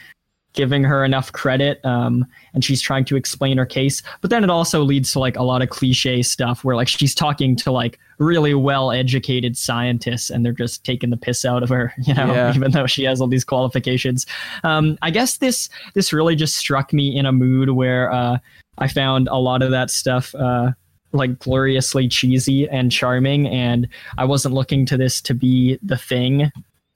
giving 0.55 0.83
her 0.83 1.05
enough 1.05 1.31
credit 1.33 1.85
um, 1.85 2.27
and 2.55 2.65
she's 2.65 2.81
trying 2.81 3.05
to 3.05 3.17
explain 3.17 3.59
her 3.59 3.67
case. 3.67 4.03
But 4.21 4.31
then 4.31 4.43
it 4.43 4.51
also 4.51 4.83
leads 4.83 5.13
to 5.13 5.19
like 5.21 5.37
a 5.37 5.43
lot 5.43 5.63
of 5.63 5.69
cliche 5.69 6.23
stuff 6.23 6.65
where 6.65 6.75
like 6.75 6.89
she's 6.89 7.15
talking 7.15 7.55
to 7.57 7.71
like 7.71 7.99
really 8.19 8.55
well 8.55 8.91
educated 8.91 9.57
scientists 9.57 10.31
and 10.31 10.45
they're 10.45 10.53
just 10.53 10.83
taking 10.85 11.11
the 11.11 11.17
piss 11.17 11.45
out 11.45 11.63
of 11.63 11.69
her 11.69 11.93
you 12.05 12.15
know 12.15 12.33
Yeah. 12.33 12.53
even 12.55 12.73
though 12.73 12.87
she 12.87 13.05
has 13.05 13.21
all 13.21 13.29
these 13.29 13.45
qualifications. 13.45 14.27
Um, 14.65 14.99
i 15.03 15.11
guess 15.11 15.39
this 15.39 15.69
this 15.95 16.13
really 16.13 16.35
just 16.35 16.57
struck 16.57 16.93
me 16.93 17.17
in 17.17 17.27
a 17.27 17.33
mood 17.33 17.71
where 17.71 18.11
uh, 18.11 18.39
i 18.79 18.89
found 18.89 19.29
a 19.29 19.37
lot 19.37 19.63
of 19.63 19.71
that 19.71 19.91
stuff 19.91 20.35
uh, 20.35 20.73
like 21.13 21.39
gloriously 21.39 22.09
cheesy 22.09 22.69
and 22.69 22.91
charming 22.91 23.47
and 23.49 23.87
i 24.19 24.25
wasn't 24.25 24.53
looking 24.55 24.85
to 24.87 24.97
this 24.97 25.21
to 25.21 25.35
be 25.35 25.79
the 25.83 25.97
thing 25.97 26.51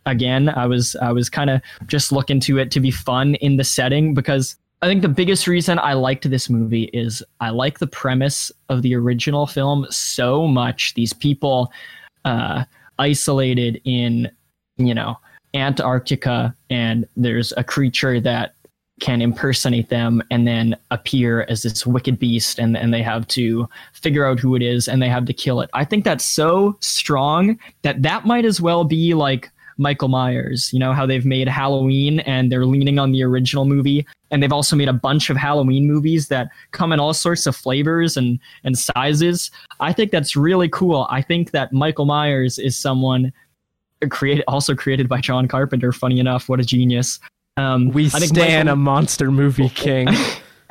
again 0.06 0.48
i 0.50 0.66
was 0.66 0.96
i 0.96 1.12
was 1.12 1.28
kind 1.30 1.50
of 1.50 1.60
just 1.86 2.12
looking 2.12 2.40
to 2.40 2.58
it 2.58 2.70
to 2.70 2.80
be 2.80 2.90
fun 2.90 3.34
in 3.36 3.56
the 3.56 3.64
setting 3.64 4.14
because 4.14 4.56
i 4.82 4.86
think 4.86 5.02
the 5.02 5.08
biggest 5.08 5.46
reason 5.46 5.78
i 5.78 5.92
liked 5.92 6.28
this 6.28 6.50
movie 6.50 6.90
is 6.92 7.22
i 7.40 7.50
like 7.50 7.78
the 7.78 7.86
premise 7.86 8.50
of 8.68 8.82
the 8.82 8.94
original 8.94 9.46
film 9.46 9.86
so 9.90 10.46
much. 10.48 10.94
These 10.94 11.12
people 11.12 11.72
uh 12.24 12.64
isolated 12.98 13.80
in 13.84 14.30
you 14.76 14.94
know 14.94 15.16
antarctica 15.54 16.54
and 16.70 17.06
there's 17.16 17.52
a 17.56 17.64
creature 17.64 18.20
that 18.20 18.54
can 19.00 19.20
impersonate 19.20 19.88
them 19.88 20.22
and 20.30 20.46
then 20.46 20.76
appear 20.92 21.44
as 21.48 21.62
this 21.62 21.84
wicked 21.84 22.18
beast 22.18 22.58
and, 22.58 22.76
and 22.76 22.94
they 22.94 23.02
have 23.02 23.26
to 23.26 23.68
figure 23.92 24.24
out 24.24 24.38
who 24.38 24.54
it 24.54 24.62
is 24.62 24.86
and 24.86 25.02
they 25.02 25.08
have 25.08 25.24
to 25.24 25.32
kill 25.32 25.60
it. 25.60 25.68
I 25.74 25.84
think 25.84 26.04
that's 26.04 26.24
so 26.24 26.76
strong 26.80 27.58
that 27.82 28.02
that 28.02 28.26
might 28.26 28.44
as 28.44 28.60
well 28.60 28.84
be 28.84 29.12
like 29.12 29.50
Michael 29.78 30.08
Myers. 30.08 30.72
You 30.72 30.78
know 30.78 30.92
how 30.92 31.06
they've 31.06 31.24
made 31.26 31.48
Halloween 31.48 32.20
and 32.20 32.50
they're 32.52 32.66
leaning 32.66 32.98
on 32.98 33.12
the 33.12 33.22
original 33.22 33.64
movie, 33.64 34.06
and 34.30 34.42
they've 34.42 34.52
also 34.52 34.76
made 34.76 34.88
a 34.88 34.92
bunch 34.92 35.30
of 35.30 35.36
Halloween 35.36 35.86
movies 35.86 36.28
that 36.28 36.48
come 36.70 36.92
in 36.92 37.00
all 37.00 37.14
sorts 37.14 37.46
of 37.46 37.54
flavors 37.56 38.16
and 38.16 38.38
and 38.64 38.78
sizes. 38.78 39.50
I 39.80 39.92
think 39.92 40.10
that's 40.10 40.36
really 40.36 40.68
cool. 40.68 41.06
I 41.10 41.22
think 41.22 41.50
that 41.52 41.72
Michael 41.72 42.06
Myers 42.06 42.58
is 42.58 42.76
someone 42.76 43.32
created 44.10 44.44
also 44.48 44.74
created 44.74 45.08
by 45.08 45.20
John 45.20 45.46
Carpenter. 45.48 45.92
Funny 45.92 46.18
enough, 46.18 46.48
what 46.48 46.60
a 46.60 46.64
genius. 46.64 47.20
Um, 47.56 47.88
We 47.90 48.06
I 48.06 48.10
think 48.10 48.24
stand 48.34 48.66
Michael- 48.68 48.72
a 48.72 48.76
monster 48.76 49.30
movie 49.30 49.68
king. 49.74 50.08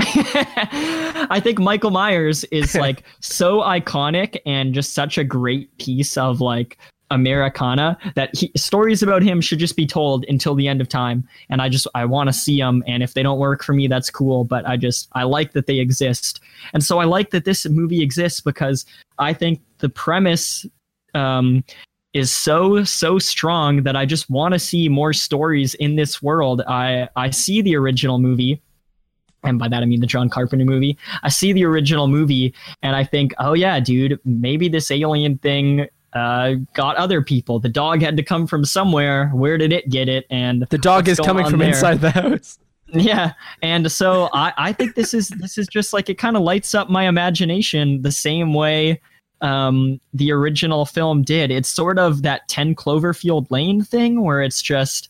I 0.04 1.40
think 1.42 1.60
Michael 1.60 1.92
Myers 1.92 2.44
is 2.46 2.76
like 2.86 3.04
so 3.20 3.62
iconic 3.62 4.38
and 4.46 4.74
just 4.74 4.94
such 4.94 5.18
a 5.18 5.24
great 5.24 5.76
piece 5.78 6.18
of 6.18 6.42
like 6.42 6.78
Americana 7.12 7.97
that 8.15 8.36
he, 8.36 8.52
stories 8.56 9.04
about 9.04 9.21
him 9.21 9.41
should 9.41 9.60
just 9.60 9.76
be 9.76 9.86
told 9.86 10.26
until 10.28 10.56
the 10.56 10.67
end 10.67 10.82
of 10.82 10.89
time. 10.89 11.28
And 11.50 11.62
I 11.62 11.69
just 11.69 11.88
I 11.93 12.06
want 12.06 12.28
to 12.30 12.34
see 12.34 12.60
them. 12.60 12.84
And 12.88 13.04
if 13.04 13.13
they 13.13 13.21
don't 13.21 13.38
work 13.38 13.63
for 13.63 13.74
me, 13.74 13.88
that's 13.88 14.10
cool. 14.10 14.43
But 14.43 14.67
I 14.67 14.78
just 14.78 15.10
I 15.13 15.24
like 15.24 15.52
that 15.54 15.67
they 15.67 15.80
exist. 15.80 16.39
And 16.74 16.84
so 16.84 17.00
I 17.00 17.06
like 17.06 17.30
that 17.32 17.45
this 17.45 17.67
movie 17.67 18.02
exists 18.02 18.41
because 18.41 18.86
I 19.19 19.34
think 19.34 19.62
the 19.78 19.89
premise 19.89 20.65
um, 21.13 21.63
is 22.13 22.32
so 22.32 22.84
so 22.84 23.19
strong 23.19 23.84
that 23.84 23.95
I 23.95 24.06
just 24.06 24.30
want 24.30 24.54
to 24.54 24.60
see 24.60 24.89
more 24.89 25.13
stories 25.13 25.76
in 25.76 25.95
this 25.95 26.21
world. 26.21 26.62
I 26.67 27.10
I 27.15 27.30
see 27.30 27.62
the 27.62 27.76
original 27.76 28.19
movie 28.19 28.62
and 29.43 29.58
by 29.58 29.67
that 29.67 29.82
I 29.82 29.86
mean 29.86 30.02
the 30.02 30.08
John 30.08 30.30
Carpenter 30.30 30.65
movie. 30.65 30.97
I 31.24 31.30
see 31.30 31.52
the 31.54 31.65
original 31.65 32.08
movie 32.08 32.54
and 32.82 32.95
I 32.95 33.04
think, 33.04 33.34
oh 33.39 33.54
yeah, 33.54 33.80
dude, 33.80 34.19
maybe 34.26 34.69
this 34.69 34.91
alien 34.91 35.38
thing 35.39 35.88
uh, 36.13 36.54
got 36.74 36.95
other 36.97 37.21
people. 37.21 37.60
The 37.60 37.69
dog 37.69 38.02
had 38.02 38.17
to 38.17 38.24
come 38.24 38.47
from 38.47 38.65
somewhere. 38.65 39.30
Where 39.30 39.58
did 39.58 39.71
it 39.71 39.89
get 39.89 40.10
it? 40.10 40.26
And 40.30 40.65
The 40.69 40.78
dog 40.78 41.08
is 41.08 41.19
coming 41.19 41.47
from 41.47 41.60
there? 41.60 41.69
inside 41.69 42.02
the 42.02 42.12
house. 42.12 42.58
Yeah, 42.93 43.32
and 43.62 43.89
so 43.89 44.28
I, 44.34 44.52
I 44.58 44.74
think 44.74 44.95
this 44.95 45.13
is 45.13 45.30
this 45.30 45.58
is 45.58 45.65
just 45.67 45.93
like 45.93 46.10
it 46.10 46.17
kind 46.17 46.36
of 46.36 46.43
lights 46.43 46.76
up 46.76 46.89
my 46.89 47.08
imagination 47.08 48.02
the 48.02 48.12
same 48.12 48.54
way 48.54 49.00
um, 49.39 50.02
the 50.13 50.34
original 50.34 50.86
film 50.86 51.24
did. 51.24 51.52
It's 51.52 51.69
sort 51.69 51.97
of 51.97 52.21
that 52.24 52.50
Ten 52.50 52.76
Cloverfield 52.76 53.50
Lane 53.50 53.82
thing 53.82 54.26
where 54.26 54.41
it's 54.41 54.62
just 54.62 55.08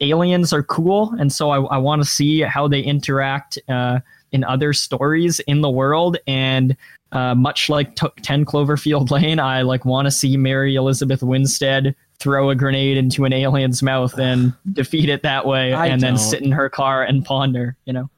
aliens 0.00 0.52
are 0.52 0.64
cool, 0.64 1.14
and 1.20 1.32
so 1.32 1.50
I, 1.50 1.60
I 1.74 1.78
want 1.78 2.02
to 2.02 2.08
see 2.08 2.40
how 2.40 2.66
they 2.66 2.80
interact 2.80 3.58
uh, 3.68 4.00
in 4.32 4.42
other 4.42 4.72
stories 4.72 5.38
in 5.40 5.60
the 5.60 5.70
world. 5.70 6.16
And 6.26 6.76
uh, 7.12 7.34
much 7.34 7.68
like 7.68 7.96
t- 7.96 8.06
Ten 8.22 8.44
Cloverfield 8.44 9.10
Lane, 9.12 9.40
I 9.40 9.62
like 9.62 9.84
want 9.84 10.06
to 10.06 10.10
see 10.10 10.36
Mary 10.36 10.74
Elizabeth 10.76 11.22
Winstead 11.22 11.94
throw 12.18 12.50
a 12.50 12.54
grenade 12.54 12.96
into 12.98 13.24
an 13.24 13.32
alien's 13.32 13.82
mouth 13.82 14.18
and 14.18 14.52
defeat 14.72 15.08
it 15.08 15.22
that 15.22 15.46
way, 15.46 15.72
I 15.72 15.86
and 15.86 16.00
then 16.02 16.14
don't. 16.14 16.18
sit 16.18 16.42
in 16.42 16.52
her 16.52 16.68
car 16.68 17.02
and 17.02 17.24
ponder. 17.24 17.76
You 17.84 17.92
know. 17.94 18.10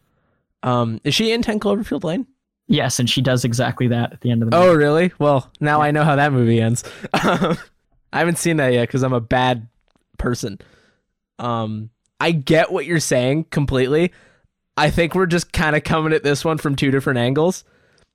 Um, 0.62 1.00
is 1.05 1.14
she 1.14 1.33
in 1.33 1.42
10 1.42 1.59
Cloverfield 1.59 2.05
Lane? 2.05 2.26
Yes, 2.68 2.98
and 3.00 3.11
she 3.11 3.20
does 3.20 3.44
exactly 3.44 3.88
that 3.88 4.12
at 4.12 4.20
the 4.20 4.31
end 4.31 4.42
of 4.42 4.50
the 4.50 4.57
movie. 4.57 4.68
Oh, 4.68 4.74
really? 4.74 5.12
Well, 5.18 5.50
now 5.61 5.83
I 5.83 5.90
know 5.90 6.05
how 6.05 6.14
that 6.16 6.33
movie 6.33 6.61
ends. 6.61 6.85
I 7.12 7.57
haven't 8.12 8.38
seen 8.38 8.59
that 8.59 8.72
yet 8.72 8.87
because 8.87 9.02
I'm 9.02 9.12
a 9.12 9.20
bad 9.20 9.68
person. 10.18 10.59
Um, 11.40 11.90
I 12.20 12.31
get 12.31 12.70
what 12.70 12.87
you're 12.87 13.00
saying 13.00 13.44
completely. 13.50 14.12
I 14.76 14.90
think 14.90 15.14
we're 15.14 15.26
just 15.26 15.52
kind 15.52 15.74
of 15.74 15.83
coming 15.83 16.12
at 16.12 16.22
this 16.22 16.44
one 16.44 16.59
from 16.59 16.76
two 16.76 16.90
different 16.92 17.18
angles. 17.18 17.64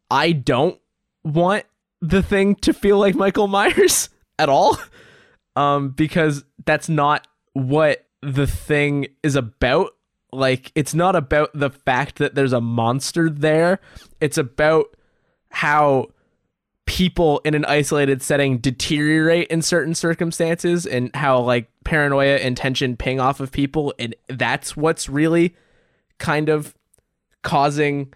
I 0.10 0.32
don't 0.32 0.80
want 1.24 1.66
the 2.02 2.24
thing 2.24 2.56
to 2.56 2.74
feel 2.74 2.98
like 3.00 3.16
Michael 3.16 3.48
Myers 3.48 4.10
at 4.40 4.50
all. 4.50 4.78
Um, 5.56 5.90
because 5.90 6.44
that's 6.66 6.88
not 6.88 7.28
what 7.54 8.06
the 8.22 8.46
thing 8.46 9.08
is 9.24 9.36
about. 9.36 9.92
Like, 10.32 10.72
it's 10.76 10.94
not 10.94 11.16
about 11.16 11.50
the 11.54 11.72
fact 11.72 12.18
that 12.18 12.36
there's 12.36 12.54
a 12.54 12.62
monster 12.62 13.30
there. 13.30 13.80
It's 14.22 14.38
about 14.38 14.96
how 15.50 16.10
people 16.88 17.42
in 17.44 17.54
an 17.54 17.66
isolated 17.66 18.22
setting 18.22 18.58
deteriorate 18.58 19.48
in 19.50 19.62
certain 19.62 19.94
circumstances 19.94 20.86
and 20.86 21.14
how 21.14 21.40
like 21.40 21.70
paranoia 21.84 22.38
and 22.38 22.56
tension 22.56 22.96
ping 22.96 23.20
off 23.20 23.42
of 23.42 23.52
people 23.52 23.94
and 24.00 24.16
that's 24.30 24.76
what's 24.78 25.10
really 25.10 25.54
kind 26.18 26.48
of 26.48 26.74
causing 27.44 28.12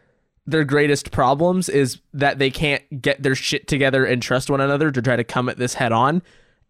their 0.46 0.64
greatest 0.64 1.12
problems 1.12 1.70
is 1.70 2.00
that 2.14 2.40
they 2.40 2.50
can't 2.50 3.02
get 3.02 3.22
their 3.22 3.36
shit 3.36 3.68
together 3.68 4.06
and 4.06 4.22
trust 4.22 4.50
one 4.50 4.62
another 4.62 4.92
to 4.92 5.02
try 5.02 5.16
to 5.16 5.24
come 5.24 5.50
at 5.50 5.58
this 5.58 5.76
head 5.76 5.92
on. 5.92 6.22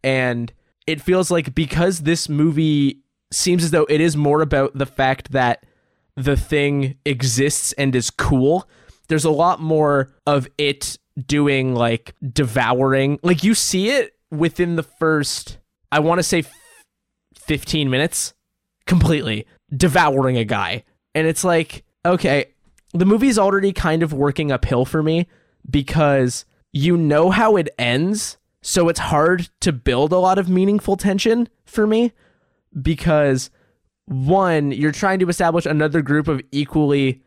And 0.04 0.52
it 0.88 1.02
feels 1.02 1.32
like 1.32 1.56
because 1.56 2.00
this 2.02 2.28
movie 2.28 3.02
seems 3.32 3.64
as 3.64 3.72
though 3.72 3.86
it 3.90 4.02
is 4.02 4.18
more 4.18 4.42
about 4.42 4.78
the 4.78 4.86
fact 4.86 5.32
that 5.32 5.66
the 6.16 6.36
thing 6.36 6.96
exists 7.06 7.72
and 7.74 7.96
is 7.96 8.10
cool, 8.10 8.68
there's 9.08 9.26
a 9.26 9.32
lot 9.32 9.62
more 9.62 10.12
of 10.28 10.48
it 10.58 10.98
doing 11.26 11.74
like 11.74 12.14
devouring. 12.34 13.20
Like 13.24 13.44
you 13.44 13.56
see 13.56 13.90
it 13.90 14.16
within 14.30 14.76
the 14.76 14.84
first, 14.84 15.58
I 15.92 16.00
want 16.00 16.20
to 16.20 16.24
say 16.24 16.44
15 17.36 17.90
minutes 17.90 18.34
completely 18.86 19.46
devouring 19.76 20.38
a 20.38 20.46
guy. 20.46 20.84
And 21.16 21.28
it's 21.28 21.44
like, 21.44 21.84
okay, 22.06 22.51
the 22.94 23.06
movie's 23.06 23.40
already 23.40 23.74
kind 23.74 24.04
of 24.04 24.14
working 24.14 24.52
uphill 24.52 24.86
for 24.86 25.02
me 25.02 25.28
because 25.70 26.46
you 26.74 26.98
know 26.98 27.30
how 27.30 27.56
it 27.56 27.70
ends. 27.78 28.38
So 28.62 28.90
it's 28.90 29.00
hard 29.00 29.50
to 29.62 29.72
build 29.72 30.12
a 30.12 30.18
lot 30.18 30.38
of 30.38 30.50
meaningful 30.50 30.98
tension 30.98 31.50
for 31.66 31.88
me 31.88 32.14
because 32.82 33.50
one, 34.06 34.72
you're 34.72 34.92
trying 34.92 35.20
to 35.20 35.30
establish 35.30 35.66
another 35.66 36.02
group 36.02 36.28
of 36.28 36.42
equally 36.52 37.22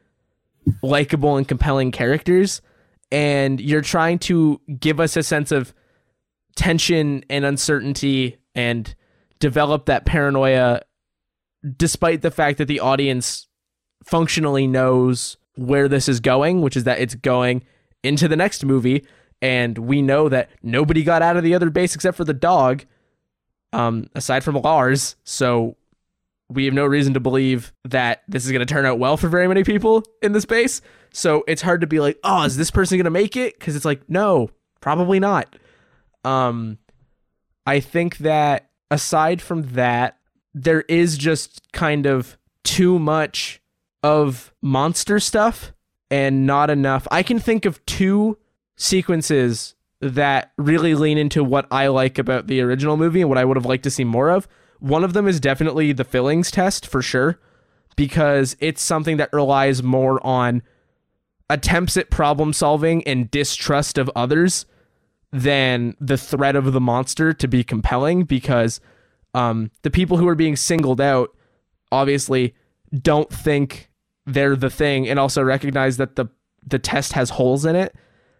likable 0.82 1.36
and 1.36 1.46
compelling 1.46 1.90
characters, 1.90 2.62
and 3.10 3.60
you're 3.60 3.80
trying 3.80 4.18
to 4.18 4.60
give 4.78 5.00
us 5.00 5.16
a 5.16 5.22
sense 5.22 5.52
of 5.52 5.74
tension 6.56 7.24
and 7.28 7.44
uncertainty 7.44 8.38
and 8.54 8.94
develop 9.40 9.86
that 9.86 10.04
paranoia 10.04 10.80
despite 11.76 12.22
the 12.22 12.30
fact 12.30 12.58
that 12.58 12.68
the 12.68 12.80
audience 12.80 13.48
functionally 14.04 14.66
knows 14.66 15.36
where 15.56 15.88
this 15.88 16.08
is 16.08 16.20
going, 16.20 16.60
which 16.60 16.76
is 16.76 16.84
that 16.84 16.98
it's 17.00 17.14
going 17.14 17.62
into 18.02 18.28
the 18.28 18.36
next 18.36 18.64
movie, 18.64 19.06
and 19.40 19.76
we 19.78 20.02
know 20.02 20.28
that 20.28 20.50
nobody 20.62 21.02
got 21.02 21.22
out 21.22 21.36
of 21.36 21.42
the 21.42 21.54
other 21.54 21.70
base 21.70 21.94
except 21.94 22.16
for 22.16 22.24
the 22.24 22.34
dog, 22.34 22.84
um, 23.72 24.08
aside 24.14 24.44
from 24.44 24.56
Lars. 24.56 25.16
So 25.24 25.76
we 26.48 26.66
have 26.66 26.74
no 26.74 26.84
reason 26.84 27.14
to 27.14 27.20
believe 27.20 27.72
that 27.84 28.22
this 28.28 28.44
is 28.44 28.52
going 28.52 28.66
to 28.66 28.72
turn 28.72 28.86
out 28.86 28.98
well 28.98 29.16
for 29.16 29.28
very 29.28 29.48
many 29.48 29.64
people 29.64 30.04
in 30.22 30.32
the 30.32 30.40
space. 30.40 30.80
So 31.12 31.44
it's 31.46 31.62
hard 31.62 31.80
to 31.80 31.86
be 31.86 32.00
like, 32.00 32.18
oh, 32.24 32.42
is 32.44 32.56
this 32.56 32.70
person 32.70 32.98
going 32.98 33.04
to 33.04 33.10
make 33.10 33.36
it? 33.36 33.58
Because 33.58 33.76
it's 33.76 33.84
like, 33.84 34.08
no, 34.08 34.50
probably 34.80 35.20
not. 35.20 35.56
Um, 36.24 36.78
I 37.66 37.80
think 37.80 38.18
that 38.18 38.70
aside 38.90 39.40
from 39.40 39.62
that, 39.74 40.18
there 40.52 40.82
is 40.82 41.16
just 41.16 41.72
kind 41.72 42.06
of 42.06 42.38
too 42.62 42.98
much 42.98 43.60
of 44.04 44.52
monster 44.60 45.18
stuff 45.18 45.72
and 46.10 46.46
not 46.46 46.68
enough. 46.68 47.08
I 47.10 47.22
can 47.22 47.38
think 47.38 47.64
of 47.64 47.84
two 47.86 48.36
sequences 48.76 49.74
that 50.00 50.52
really 50.58 50.94
lean 50.94 51.16
into 51.16 51.42
what 51.42 51.66
I 51.70 51.86
like 51.86 52.18
about 52.18 52.46
the 52.46 52.60
original 52.60 52.98
movie 52.98 53.22
and 53.22 53.30
what 53.30 53.38
I 53.38 53.46
would 53.46 53.56
have 53.56 53.64
liked 53.64 53.84
to 53.84 53.90
see 53.90 54.04
more 54.04 54.28
of. 54.28 54.46
One 54.78 55.04
of 55.04 55.14
them 55.14 55.26
is 55.26 55.40
definitely 55.40 55.92
the 55.92 56.04
fillings 56.04 56.50
test 56.50 56.86
for 56.86 57.00
sure, 57.00 57.40
because 57.96 58.56
it's 58.60 58.82
something 58.82 59.16
that 59.16 59.32
relies 59.32 59.82
more 59.82 60.24
on 60.24 60.62
attempts 61.48 61.96
at 61.96 62.10
problem 62.10 62.52
solving 62.52 63.02
and 63.04 63.30
distrust 63.30 63.96
of 63.96 64.10
others 64.14 64.66
than 65.32 65.96
the 65.98 66.18
threat 66.18 66.56
of 66.56 66.74
the 66.74 66.80
monster 66.80 67.32
to 67.32 67.48
be 67.48 67.64
compelling 67.64 68.24
because 68.24 68.80
um, 69.32 69.70
the 69.80 69.90
people 69.90 70.18
who 70.18 70.28
are 70.28 70.34
being 70.34 70.56
singled 70.56 71.00
out 71.00 71.34
obviously 71.90 72.54
don't 73.02 73.32
think 73.32 73.90
they're 74.26 74.56
the 74.56 74.70
thing 74.70 75.08
and 75.08 75.18
also 75.18 75.42
recognize 75.42 75.96
that 75.96 76.16
the 76.16 76.26
the 76.66 76.78
test 76.78 77.12
has 77.12 77.30
holes 77.30 77.64
in 77.64 77.76
it. 77.76 77.94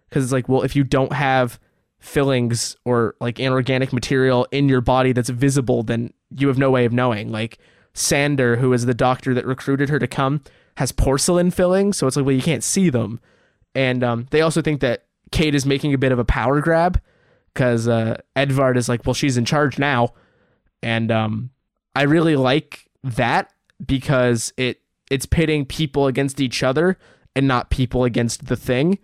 Because 0.08 0.24
it's 0.24 0.32
like 0.32 0.48
well 0.48 0.62
if 0.62 0.76
you 0.76 0.84
don't 0.84 1.12
have 1.12 1.58
fillings 1.98 2.76
or 2.84 3.14
like 3.20 3.40
inorganic 3.40 3.92
material 3.92 4.46
in 4.50 4.68
your 4.68 4.82
body 4.82 5.12
that's 5.12 5.30
visible 5.30 5.82
then 5.82 6.12
you 6.30 6.48
have 6.48 6.58
no 6.58 6.70
way 6.70 6.84
of 6.84 6.92
knowing. 6.92 7.30
Like 7.30 7.58
sander 7.92 8.56
who 8.56 8.72
is 8.72 8.86
the 8.86 8.94
doctor 8.94 9.34
that 9.34 9.46
recruited 9.46 9.88
her 9.88 9.98
to 9.98 10.06
come 10.06 10.42
has 10.76 10.90
porcelain 10.90 11.50
fillings 11.52 11.96
so 11.96 12.06
it's 12.06 12.16
like 12.16 12.26
well 12.26 12.34
you 12.34 12.42
can't 12.42 12.64
see 12.64 12.90
them. 12.90 13.20
And 13.74 14.04
um, 14.04 14.26
they 14.30 14.40
also 14.40 14.62
think 14.62 14.80
that 14.80 15.06
kate 15.32 15.54
is 15.54 15.66
making 15.66 15.92
a 15.94 15.98
bit 15.98 16.12
of 16.12 16.18
a 16.18 16.24
power 16.24 16.60
grab 16.60 17.00
because 17.52 17.88
uh, 17.88 18.20
edvard 18.36 18.76
is 18.76 18.88
like 18.88 19.04
well 19.04 19.14
she's 19.14 19.36
in 19.36 19.44
charge 19.44 19.78
now. 19.78 20.14
And 20.82 21.10
um, 21.10 21.50
i 21.94 22.02
really 22.02 22.36
like 22.36 22.88
that 23.02 23.52
because 23.84 24.52
it 24.56 24.80
it's 25.14 25.26
pitting 25.26 25.64
people 25.64 26.08
against 26.08 26.40
each 26.40 26.64
other 26.64 26.98
and 27.36 27.46
not 27.46 27.70
people 27.70 28.02
against 28.02 28.46
the 28.46 28.56
thing. 28.56 28.98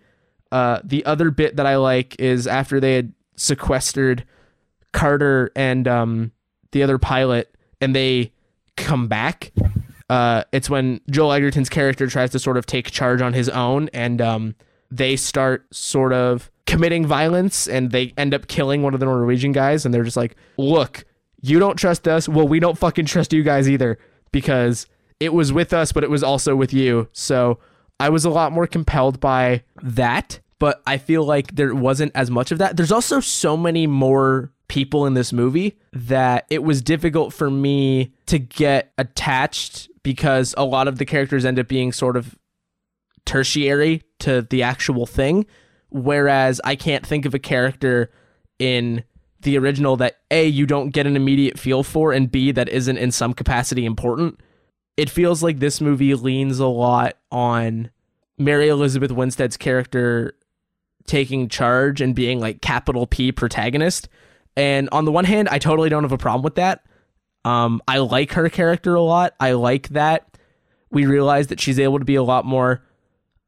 Uh, 0.51 0.81
the 0.83 1.05
other 1.05 1.31
bit 1.31 1.55
that 1.55 1.65
I 1.65 1.77
like 1.77 2.19
is 2.19 2.47
after 2.47 2.81
they 2.81 2.95
had 2.95 3.13
sequestered 3.37 4.25
Carter 4.91 5.51
and 5.55 5.87
um, 5.87 6.33
the 6.73 6.83
other 6.83 6.97
pilot, 6.97 7.55
and 7.79 7.95
they 7.95 8.33
come 8.75 9.07
back. 9.07 9.53
Uh, 10.09 10.43
it's 10.51 10.69
when 10.69 10.99
Joel 11.09 11.31
Edgerton's 11.31 11.69
character 11.69 12.07
tries 12.07 12.31
to 12.31 12.39
sort 12.39 12.57
of 12.57 12.65
take 12.65 12.91
charge 12.91 13.21
on 13.21 13.31
his 13.31 13.47
own, 13.47 13.89
and 13.93 14.21
um, 14.21 14.55
they 14.89 15.15
start 15.15 15.65
sort 15.73 16.11
of 16.11 16.51
committing 16.67 17.05
violence, 17.05 17.69
and 17.69 17.91
they 17.91 18.13
end 18.17 18.33
up 18.33 18.47
killing 18.47 18.83
one 18.83 18.93
of 18.93 18.99
the 18.99 19.05
Norwegian 19.05 19.53
guys, 19.53 19.85
and 19.85 19.93
they're 19.93 20.03
just 20.03 20.17
like, 20.17 20.35
"Look, 20.57 21.05
you 21.41 21.57
don't 21.57 21.77
trust 21.77 22.05
us. 22.05 22.27
Well, 22.27 22.49
we 22.49 22.59
don't 22.59 22.77
fucking 22.77 23.05
trust 23.05 23.31
you 23.31 23.43
guys 23.43 23.69
either, 23.69 23.97
because." 24.33 24.87
It 25.21 25.33
was 25.33 25.53
with 25.53 25.71
us, 25.71 25.91
but 25.91 26.03
it 26.03 26.09
was 26.09 26.23
also 26.23 26.55
with 26.55 26.73
you. 26.73 27.07
So 27.13 27.59
I 27.99 28.09
was 28.09 28.25
a 28.25 28.29
lot 28.31 28.51
more 28.51 28.65
compelled 28.65 29.19
by 29.19 29.63
that, 29.83 30.39
but 30.57 30.81
I 30.87 30.97
feel 30.97 31.23
like 31.23 31.55
there 31.55 31.75
wasn't 31.75 32.11
as 32.15 32.31
much 32.31 32.51
of 32.51 32.57
that. 32.57 32.75
There's 32.75 32.91
also 32.91 33.19
so 33.19 33.55
many 33.55 33.85
more 33.85 34.51
people 34.67 35.05
in 35.05 35.13
this 35.13 35.31
movie 35.31 35.77
that 35.93 36.47
it 36.49 36.63
was 36.63 36.81
difficult 36.81 37.33
for 37.33 37.51
me 37.51 38.13
to 38.25 38.39
get 38.39 38.91
attached 38.97 39.89
because 40.01 40.55
a 40.57 40.65
lot 40.65 40.87
of 40.87 40.97
the 40.97 41.05
characters 41.05 41.45
end 41.45 41.59
up 41.59 41.67
being 41.67 41.91
sort 41.91 42.17
of 42.17 42.35
tertiary 43.23 44.01
to 44.19 44.41
the 44.41 44.63
actual 44.63 45.05
thing. 45.05 45.45
Whereas 45.89 46.59
I 46.63 46.75
can't 46.75 47.05
think 47.05 47.25
of 47.25 47.35
a 47.35 47.39
character 47.39 48.09
in 48.57 49.03
the 49.41 49.55
original 49.59 49.97
that 49.97 50.17
A, 50.31 50.47
you 50.47 50.65
don't 50.65 50.89
get 50.89 51.05
an 51.05 51.15
immediate 51.15 51.59
feel 51.59 51.83
for, 51.83 52.11
and 52.11 52.31
B, 52.31 52.51
that 52.51 52.69
isn't 52.69 52.97
in 52.97 53.11
some 53.11 53.35
capacity 53.35 53.85
important 53.85 54.39
it 54.97 55.09
feels 55.09 55.41
like 55.41 55.59
this 55.59 55.81
movie 55.81 56.13
leans 56.15 56.59
a 56.59 56.67
lot 56.67 57.17
on 57.31 57.89
Mary 58.37 58.67
Elizabeth 58.67 59.11
Winstead's 59.11 59.57
character 59.57 60.35
taking 61.05 61.47
charge 61.47 62.01
and 62.01 62.13
being 62.13 62.39
like 62.39 62.61
capital 62.61 63.07
P 63.07 63.31
protagonist. 63.31 64.09
And 64.55 64.89
on 64.91 65.05
the 65.05 65.11
one 65.11 65.25
hand, 65.25 65.49
I 65.49 65.59
totally 65.59 65.89
don't 65.89 66.03
have 66.03 66.11
a 66.11 66.17
problem 66.17 66.43
with 66.43 66.55
that. 66.55 66.83
Um, 67.43 67.81
I 67.87 67.99
like 67.99 68.33
her 68.33 68.49
character 68.49 68.95
a 68.95 69.01
lot. 69.01 69.33
I 69.39 69.53
like 69.53 69.89
that 69.89 70.31
we 70.91 71.05
realize 71.05 71.47
that 71.47 71.59
she's 71.59 71.79
able 71.79 71.97
to 71.99 72.05
be 72.05 72.15
a 72.15 72.23
lot 72.23 72.45
more 72.45 72.83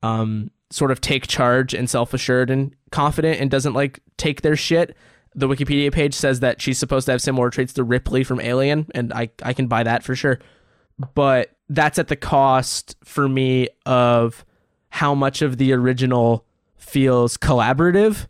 um, 0.02 0.50
sort 0.72 0.92
of 0.92 1.02
take 1.02 1.28
charge 1.28 1.74
and 1.74 1.90
self 1.90 2.14
assured 2.14 2.50
and 2.50 2.76
confident 2.92 3.40
and 3.40 3.52
doesn't 3.52 3.74
like 3.74 4.00
take 4.18 4.42
their 4.42 4.56
shit. 4.56 4.96
The 5.36 5.48
Wikipedia 5.48 5.92
page 5.92 6.14
says 6.14 6.40
that 6.40 6.62
she's 6.62 6.78
supposed 6.78 7.06
to 7.08 7.12
have 7.12 7.22
similar 7.22 7.50
traits 7.50 7.74
to 7.74 7.84
Ripley 7.84 8.24
from 8.24 8.40
Alien, 8.40 8.88
and 8.94 9.12
I, 9.12 9.30
I 9.42 9.54
can 9.54 9.68
buy 9.68 9.84
that 9.84 10.04
for 10.04 10.16
sure 10.16 10.40
but 11.14 11.52
that's 11.70 11.98
at 12.00 12.08
the 12.08 12.16
cost 12.16 12.96
for 13.04 13.28
me 13.28 13.68
of 13.86 14.46
how 14.90 15.16
much 15.16 15.42
of 15.42 15.58
the 15.58 15.74
original 15.74 16.46
feels 16.78 17.38
collaborative 17.38 18.28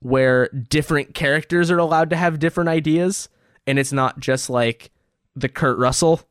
where 0.00 0.48
different 0.48 1.14
characters 1.14 1.70
are 1.70 1.78
allowed 1.78 2.10
to 2.10 2.16
have 2.16 2.38
different 2.38 2.68
ideas 2.68 3.28
and 3.66 3.78
it's 3.78 3.92
not 3.92 4.20
just 4.20 4.48
like 4.48 4.90
the 5.34 5.48
Kurt 5.48 5.76
Russell 5.78 6.22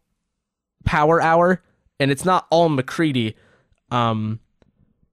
power 0.86 1.22
hour 1.22 1.62
and 2.00 2.10
it's 2.12 2.26
not 2.26 2.48
all 2.50 2.70
MacReady 2.70 3.36
um 3.92 4.40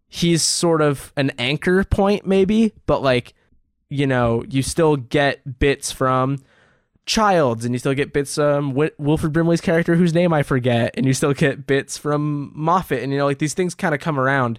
he's 0.08 0.42
sort 0.42 0.80
of 0.80 1.12
an 1.16 1.30
anchor 1.38 1.82
point 1.84 2.26
maybe 2.26 2.72
but 2.86 3.02
like 3.02 3.34
you 3.90 4.06
know 4.06 4.44
you 4.48 4.62
still 4.62 4.96
get 4.96 5.58
bits 5.58 5.90
from 5.90 6.38
Childs, 7.06 7.64
and 7.64 7.74
you 7.74 7.78
still 7.78 7.94
get 7.94 8.12
bits 8.12 8.38
um 8.38 8.74
Wilford 8.74 9.32
Brimley's 9.32 9.60
character 9.60 9.94
whose 9.94 10.14
name 10.14 10.32
I 10.32 10.42
forget, 10.42 10.94
and 10.96 11.06
you 11.06 11.12
still 11.12 11.34
get 11.34 11.66
bits 11.66 11.98
from 11.98 12.52
Moffat, 12.54 13.02
and 13.02 13.12
you 13.12 13.18
know 13.18 13.26
like 13.26 13.38
these 13.38 13.54
things 13.54 13.74
kind 13.74 13.94
of 13.94 14.00
come 14.00 14.18
around. 14.18 14.58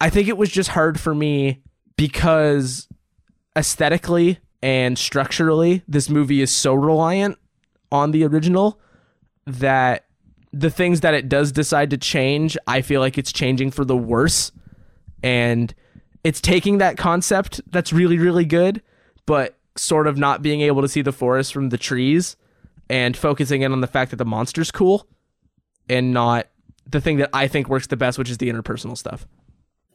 I 0.00 0.10
think 0.10 0.28
it 0.28 0.36
was 0.36 0.50
just 0.50 0.70
hard 0.70 0.98
for 0.98 1.14
me 1.14 1.62
because 1.96 2.88
aesthetically 3.56 4.38
and 4.62 4.96
structurally, 4.96 5.82
this 5.88 6.08
movie 6.08 6.40
is 6.40 6.50
so 6.50 6.74
reliant 6.74 7.38
on 7.90 8.12
the 8.12 8.24
original 8.24 8.80
that 9.46 10.06
the 10.52 10.70
things 10.70 11.00
that 11.00 11.14
it 11.14 11.28
does 11.28 11.50
decide 11.50 11.90
to 11.90 11.96
change, 11.96 12.56
I 12.66 12.82
feel 12.82 13.00
like 13.00 13.18
it's 13.18 13.32
changing 13.32 13.70
for 13.70 13.84
the 13.84 13.96
worse. 13.96 14.52
And 15.22 15.74
it's 16.24 16.40
taking 16.40 16.78
that 16.78 16.96
concept 16.96 17.60
that's 17.70 17.92
really, 17.92 18.18
really 18.18 18.44
good, 18.44 18.82
but 19.26 19.56
sort 19.76 20.06
of 20.06 20.16
not 20.16 20.42
being 20.42 20.60
able 20.60 20.82
to 20.82 20.88
see 20.88 21.02
the 21.02 21.12
forest 21.12 21.52
from 21.52 21.70
the 21.70 21.78
trees 21.78 22.36
and 22.90 23.16
focusing 23.16 23.62
in 23.62 23.72
on 23.72 23.80
the 23.80 23.86
fact 23.86 24.10
that 24.10 24.16
the 24.16 24.24
monster's 24.24 24.70
cool 24.70 25.06
and 25.88 26.12
not 26.12 26.48
the 26.86 27.00
thing 27.00 27.18
that 27.18 27.30
I 27.32 27.48
think 27.48 27.68
works 27.68 27.86
the 27.86 27.96
best, 27.96 28.18
which 28.18 28.30
is 28.30 28.38
the 28.38 28.50
interpersonal 28.50 28.96
stuff. 28.96 29.26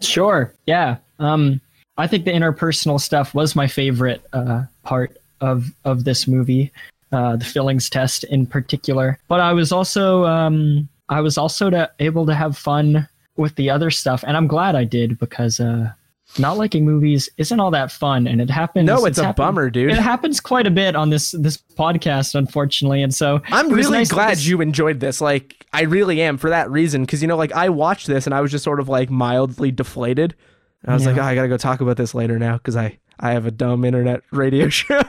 Sure. 0.01 0.53
Yeah. 0.65 0.97
Um, 1.19 1.61
I 1.97 2.07
think 2.07 2.25
the 2.25 2.31
interpersonal 2.31 2.99
stuff 2.99 3.33
was 3.33 3.55
my 3.55 3.67
favorite 3.67 4.23
uh, 4.33 4.63
part 4.83 5.17
of 5.41 5.71
of 5.85 6.03
this 6.03 6.27
movie, 6.27 6.71
uh, 7.11 7.35
the 7.35 7.45
fillings 7.45 7.89
test 7.89 8.23
in 8.25 8.45
particular. 8.45 9.19
But 9.27 9.39
I 9.39 9.53
was 9.53 9.71
also 9.71 10.25
um, 10.25 10.87
I 11.09 11.21
was 11.21 11.37
also 11.37 11.69
to, 11.69 11.91
able 11.99 12.25
to 12.25 12.35
have 12.35 12.57
fun 12.57 13.07
with 13.35 13.55
the 13.55 13.69
other 13.69 13.89
stuff, 13.89 14.23
and 14.27 14.37
I'm 14.37 14.47
glad 14.47 14.75
I 14.75 14.83
did 14.83 15.19
because 15.19 15.59
uh, 15.59 15.91
not 16.37 16.57
liking 16.57 16.85
movies 16.85 17.29
isn't 17.37 17.59
all 17.59 17.71
that 17.71 17.91
fun, 17.91 18.27
and 18.27 18.41
it 18.41 18.49
happens. 18.49 18.85
No, 18.85 19.05
it's, 19.05 19.17
a 19.17 19.23
happened- 19.25 19.35
bummer, 19.37 19.69
dude. 19.69 19.91
It 19.91 19.97
happens 19.97 20.39
quite 20.39 20.67
a 20.67 20.71
bit 20.71 20.95
on 20.95 21.09
this 21.09 21.31
this 21.31 21.57
podcast, 21.57 22.35
unfortunately, 22.35 23.01
and 23.01 23.13
so 23.15 23.41
I'm 23.51 23.69
really 23.69 23.91
nice 23.99 24.09
glad 24.11 24.31
this- 24.33 24.45
you 24.47 24.61
enjoyed 24.61 24.99
this. 24.99 25.21
Like, 25.21 25.65
I 25.73 25.83
really 25.83 26.21
am 26.21 26.37
for 26.37 26.49
that 26.49 26.69
reason. 26.69 27.01
Because 27.03 27.21
you 27.21 27.27
know, 27.27 27.37
like 27.37 27.53
I 27.53 27.69
watched 27.69 28.07
this 28.07 28.25
and 28.27 28.35
I 28.35 28.41
was 28.41 28.51
just 28.51 28.63
sort 28.63 28.79
of 28.79 28.89
like 28.89 29.09
mildly 29.09 29.71
deflated. 29.71 30.35
And 30.83 30.91
I 30.91 30.93
was 30.93 31.05
like, 31.05 31.17
oh, 31.17 31.21
I 31.21 31.33
gotta 31.35 31.47
go 31.47 31.57
talk 31.57 31.81
about 31.81 31.97
this 31.97 32.13
later 32.13 32.37
now 32.37 32.57
because 32.57 32.75
I 32.75 32.99
I 33.19 33.31
have 33.31 33.45
a 33.45 33.51
dumb 33.51 33.83
internet 33.85 34.21
radio 34.31 34.69
show. 34.69 35.01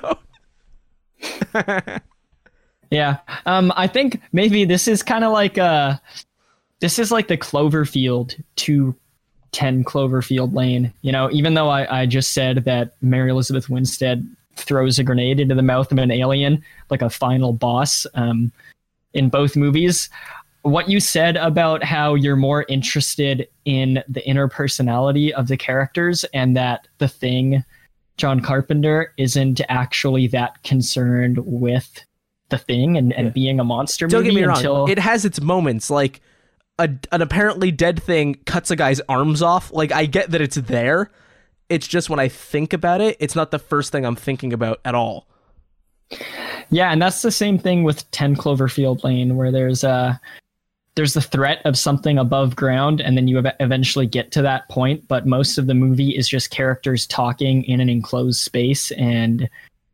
Yeah. 2.91 3.19
Um, 3.45 3.71
I 3.77 3.87
think 3.87 4.19
maybe 4.33 4.65
this 4.65 4.89
is 4.89 5.03
kind 5.03 5.23
of 5.23 5.31
like 5.33 5.59
uh 5.59 5.99
this 6.81 6.99
is 6.99 7.13
like 7.13 7.29
the 7.29 7.37
Cloverfield 7.37 8.43
to 8.57 8.95
10 9.53 9.85
Cloverfield 9.85 10.55
Lane. 10.55 10.93
You 11.03 11.13
know, 11.13 11.31
even 11.33 11.55
though 11.55 11.69
I, 11.69 12.03
I 12.03 12.07
just 12.07 12.33
said 12.33 12.65
that 12.65 12.95
Mary 13.01 13.31
Elizabeth 13.31 13.69
Winstead 13.69 14.27
throws 14.57 14.99
a 14.99 15.05
grenade 15.05 15.41
into 15.41 15.55
the 15.55 15.63
mouth 15.63 15.91
of 15.93 15.99
an 15.99 16.11
alien 16.11 16.63
like 16.91 17.03
a 17.03 17.11
final 17.11 17.53
boss 17.53 18.07
um, 18.15 18.51
in 19.15 19.29
both 19.29 19.57
movies, 19.57 20.11
what 20.63 20.89
you 20.89 21.01
said 21.01 21.37
about 21.37 21.83
how 21.85 22.15
you're 22.15 22.37
more 22.37 22.67
interested 22.69 23.49
in 23.65 24.03
the 24.09 24.23
interpersonality 24.23 25.31
of 25.33 25.49
the 25.49 25.57
characters 25.57 26.25
and 26.35 26.57
that 26.57 26.89
the 26.99 27.09
thing 27.09 27.65
John 28.17 28.41
Carpenter 28.41 29.15
isn't 29.17 29.61
actually 29.69 30.27
that 30.29 30.61
concerned 30.65 31.39
with 31.47 32.05
the 32.49 32.59
thing 32.59 32.97
and, 32.97 33.13
and 33.13 33.27
Yeah. 33.29 33.33
being 33.33 33.61
a 33.61 33.65
monster 33.65 34.09
Don't 34.09 34.23
movie 34.23 34.35
get 34.35 34.41
me 34.41 34.45
wrong; 34.47 34.57
until 34.57 34.87
it 34.87 34.99
has 34.99 35.25
its 35.25 35.41
moments. 35.41 35.89
Like 35.91 36.21
a, 36.79 36.91
an 37.13 37.23
apparently 37.23 37.71
dead 37.71 38.03
thing 38.03 38.35
cuts 38.47 38.71
a 38.71 38.77
guy's 38.77 39.01
arms 39.09 39.43
off. 39.43 39.73
Like 39.73 39.93
I 39.93 40.07
get 40.07 40.31
that 40.31 40.41
it's 40.41 40.57
there. 40.57 41.11
It's 41.69 41.87
just 41.87 42.09
when 42.09 42.19
I 42.19 42.29
think 42.29 42.73
about 42.73 43.01
it, 43.01 43.17
it's 43.21 43.35
not 43.35 43.51
the 43.51 43.59
first 43.59 43.93
thing 43.93 44.07
I'm 44.07 44.17
thinking 44.17 44.53
about 44.53 44.81
at 44.85 44.95
all. 44.95 45.27
Yeah, 46.71 46.91
and 46.91 47.01
that's 47.01 47.23
the 47.23 47.31
same 47.31 47.59
thing 47.59 47.83
with 47.83 48.11
10 48.13 48.37
Cloverfield 48.37 49.05
Lane, 49.05 49.37
where 49.37 49.53
there's 49.53 49.85
a 49.85 50.21
there's 50.95 51.15
the 51.15 51.21
threat 51.21 51.61
of 51.65 51.79
something 51.79 52.19
above 52.19 52.57
ground, 52.57 53.01
and 53.01 53.17
then 53.17 53.29
you 53.29 53.41
eventually 53.61 54.07
get 54.07 54.33
to 54.33 54.43
that 54.43 54.69
point. 54.69 55.07
But 55.07 55.27
most 55.27 55.57
of 55.57 55.67
the 55.67 55.75
movie 55.75 56.17
is 56.17 56.29
just 56.29 56.51
characters 56.51 57.07
talking 57.07 57.63
in 57.65 57.81
an 57.81 57.89
enclosed 57.89 58.41
space, 58.41 58.91
and 58.93 59.49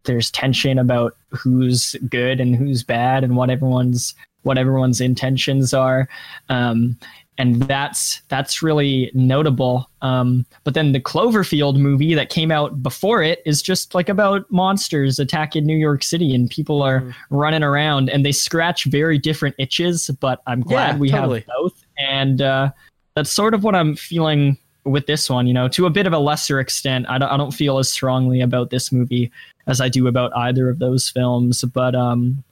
there's 0.05 0.31
tension 0.31 0.79
about 0.79 1.17
who's 1.31 1.97
good 2.09 2.41
and 2.41 2.55
who's 2.57 2.83
bad, 2.83 3.25
and 3.25 3.37
what 3.37 3.51
everyone's 3.51 4.15
what 4.43 4.59
everyone's 4.59 5.01
intentions 5.01 5.73
are. 5.73 6.07
Um, 6.51 6.99
and 7.39 7.63
that's 7.63 8.21
that's 8.29 8.63
really 8.63 9.11
notable. 9.15 9.91
Um, 10.03 10.47
but 10.63 10.75
then 10.75 10.93
the 10.93 11.01
Cloverfield 11.01 11.77
movie 11.77 12.15
that 12.15 12.29
came 12.29 12.53
out 12.53 12.81
before 12.83 13.23
it 13.25 13.43
is 13.45 13.61
just 13.61 13.93
like 13.95 14.09
about 14.09 14.49
monsters 14.53 15.19
attacking 15.19 15.67
New 15.67 15.77
York 15.77 16.05
City 16.05 16.33
and 16.35 16.49
people 16.49 16.81
are 16.83 17.01
Mhm. 17.01 17.15
running 17.31 17.63
around 17.65 18.09
and 18.11 18.25
they 18.25 18.31
scratch 18.31 18.85
very 18.85 19.19
different 19.19 19.57
itches. 19.59 20.11
But 20.21 20.43
I'm 20.47 20.61
glad 20.61 20.95
Yeah, 20.95 20.99
we 20.99 21.11
totally. 21.11 21.41
have 21.41 21.49
both, 21.59 21.85
and 21.99 22.41
uh, 22.41 22.71
that's 23.17 23.33
sort 23.33 23.53
of 23.55 23.65
what 23.65 23.75
I'm 23.75 23.97
feeling 23.97 24.57
with 24.85 25.07
this 25.07 25.29
one. 25.29 25.47
You 25.47 25.55
know, 25.55 25.69
to 25.69 25.87
a 25.87 25.91
bit 25.91 26.07
of 26.07 26.13
a 26.13 26.19
lesser 26.19 26.61
extent, 26.61 27.07
I 27.09 27.19
don't 27.19 27.29
I 27.31 27.37
don't 27.37 27.53
feel 27.53 27.79
as 27.79 27.91
strongly 27.91 28.41
about 28.41 28.71
this 28.71 28.93
movie 28.93 29.31
as 29.67 29.81
I 29.81 29.89
do 29.89 30.07
about 30.07 30.37
either 30.37 30.69
of 30.69 30.79
those 30.79 31.09
films, 31.09 31.65
but 31.65 31.95
um, 31.95 32.45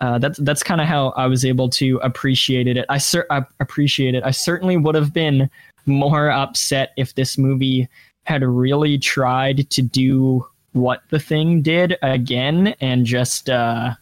uh, 0.00 0.18
that's 0.18 0.38
that's 0.40 0.62
kind 0.62 0.80
of 0.80 0.86
how 0.86 1.10
I 1.10 1.26
was 1.26 1.44
able 1.44 1.68
to 1.70 1.98
appreciate 2.02 2.66
it. 2.66 2.84
I, 2.88 2.98
cer- 2.98 3.26
I 3.30 3.42
appreciate 3.60 4.14
it. 4.14 4.24
I 4.24 4.30
certainly 4.30 4.76
would 4.76 4.94
have 4.94 5.12
been 5.12 5.48
more 5.86 6.30
upset 6.30 6.92
if 6.96 7.14
this 7.14 7.38
movie 7.38 7.88
had 8.24 8.42
really 8.42 8.98
tried 8.98 9.70
to 9.70 9.82
do 9.82 10.44
what 10.72 11.02
the 11.10 11.18
thing 11.20 11.62
did 11.62 11.96
again 12.02 12.74
and 12.80 13.06
just 13.06 13.48
uh, 13.48 13.94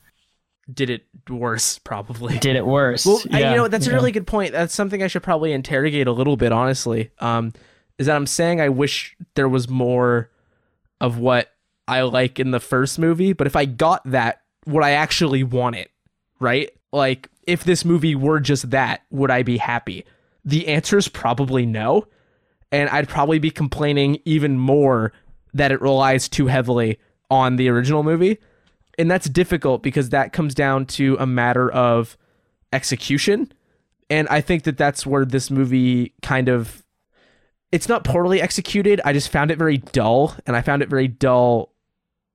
Did 0.73 0.89
it 0.91 1.05
worse, 1.29 1.79
probably. 1.79 2.39
did 2.41 2.57
it 2.57 2.67
worse. 2.67 3.05
Well, 3.07 3.21
I- 3.31 3.51
you 3.51 3.57
know 3.57 3.69
that's 3.69 3.87
a 3.87 3.93
really 3.93 4.11
good 4.13 4.27
point. 4.27 4.53
That's 4.53 4.75
something 4.75 5.03
I 5.03 5.07
should 5.07 5.23
probably 5.23 5.53
interrogate 5.53 6.07
a 6.07 6.13
little 6.13 6.37
bit, 6.37 6.51
honestly. 6.51 7.11
Um, 7.21 7.53
is 7.99 8.07
that 8.07 8.17
I'm 8.17 8.27
saying 8.27 8.61
I 8.61 8.69
wish 8.69 9.17
there 9.35 9.49
was 9.49 9.69
more 9.69 10.31
of 11.01 11.19
what 11.19 11.53
I 11.87 12.03
like 12.03 12.41
in 12.41 12.51
the 12.51 12.61
first 12.61 12.99
movie, 12.99 13.33
but 13.33 13.47
if 13.47 13.57
I 13.57 13.65
got 13.65 14.03
that, 14.11 14.43
would 14.67 14.83
I 14.83 14.91
actually 14.91 15.43
want 15.43 15.77
it? 15.77 15.91
Right? 16.41 16.71
Like, 16.93 17.29
if 17.47 17.65
this 17.65 17.85
movie 17.85 18.15
were 18.15 18.41
just 18.41 18.71
that, 18.71 19.03
would 19.11 19.31
I 19.31 19.43
be 19.43 19.59
happy? 19.59 20.05
The 20.45 20.69
answer 20.69 20.99
is 20.99 21.09
probably 21.09 21.67
no, 21.67 22.07
and 22.73 22.89
I'd 22.91 23.09
probably 23.09 23.39
be 23.39 23.51
complaining 23.51 24.19
even 24.25 24.59
more 24.59 25.13
that 25.53 25.73
it 25.73 25.81
relies 25.81 26.29
too 26.29 26.47
heavily 26.49 26.99
on 27.31 27.57
the 27.57 27.69
original 27.69 28.03
movie. 28.03 28.39
And 28.99 29.11
that's 29.11 29.29
difficult 29.29 29.83
because 29.83 30.11
that 30.11 30.33
comes 30.33 30.55
down 30.55 30.87
to 30.87 31.17
a 31.19 31.27
matter 31.27 31.71
of 31.71 32.17
execution. 32.73 33.53
And 34.11 34.29
I 34.29 34.41
think 34.41 34.65
that 34.65 34.77
that's 34.77 35.07
where 35.07 35.25
this 35.25 35.51
movie 35.51 36.13
kind 36.23 36.49
of 36.49 36.84
it's 37.75 37.89
not 37.89 38.05
poorly 38.05 38.41
executed. 38.41 39.01
I 39.05 39.13
just 39.13 39.31
found 39.31 39.51
it 39.51 39.59
very 39.59 39.79
dull 39.79 40.37
and 40.47 40.55
I 40.55 40.63
found 40.63 40.81
it 40.81 40.89
very 40.89 41.09
dull 41.09 41.73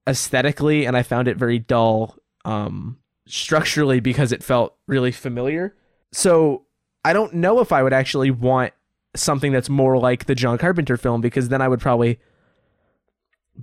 aesthetically 0.05 0.85
and 0.85 0.97
I 0.97 1.01
found 1.01 1.29
it 1.29 1.37
very 1.37 1.59
dull 1.59 2.17
um 2.43 2.99
structurally 3.25 4.01
because 4.01 4.33
it 4.33 4.43
felt 4.43 4.75
really 4.85 5.13
familiar. 5.13 5.77
So 6.11 6.65
I 7.05 7.13
don't 7.13 7.35
know 7.35 7.61
if 7.61 7.71
I 7.71 7.83
would 7.83 7.93
actually 7.93 8.31
want 8.31 8.73
something 9.15 9.53
that's 9.53 9.69
more 9.69 9.97
like 9.97 10.25
the 10.25 10.35
John 10.35 10.57
Carpenter 10.57 10.97
film 10.97 11.21
because 11.21 11.47
then 11.47 11.61
I 11.61 11.69
would 11.69 11.79
probably 11.79 12.19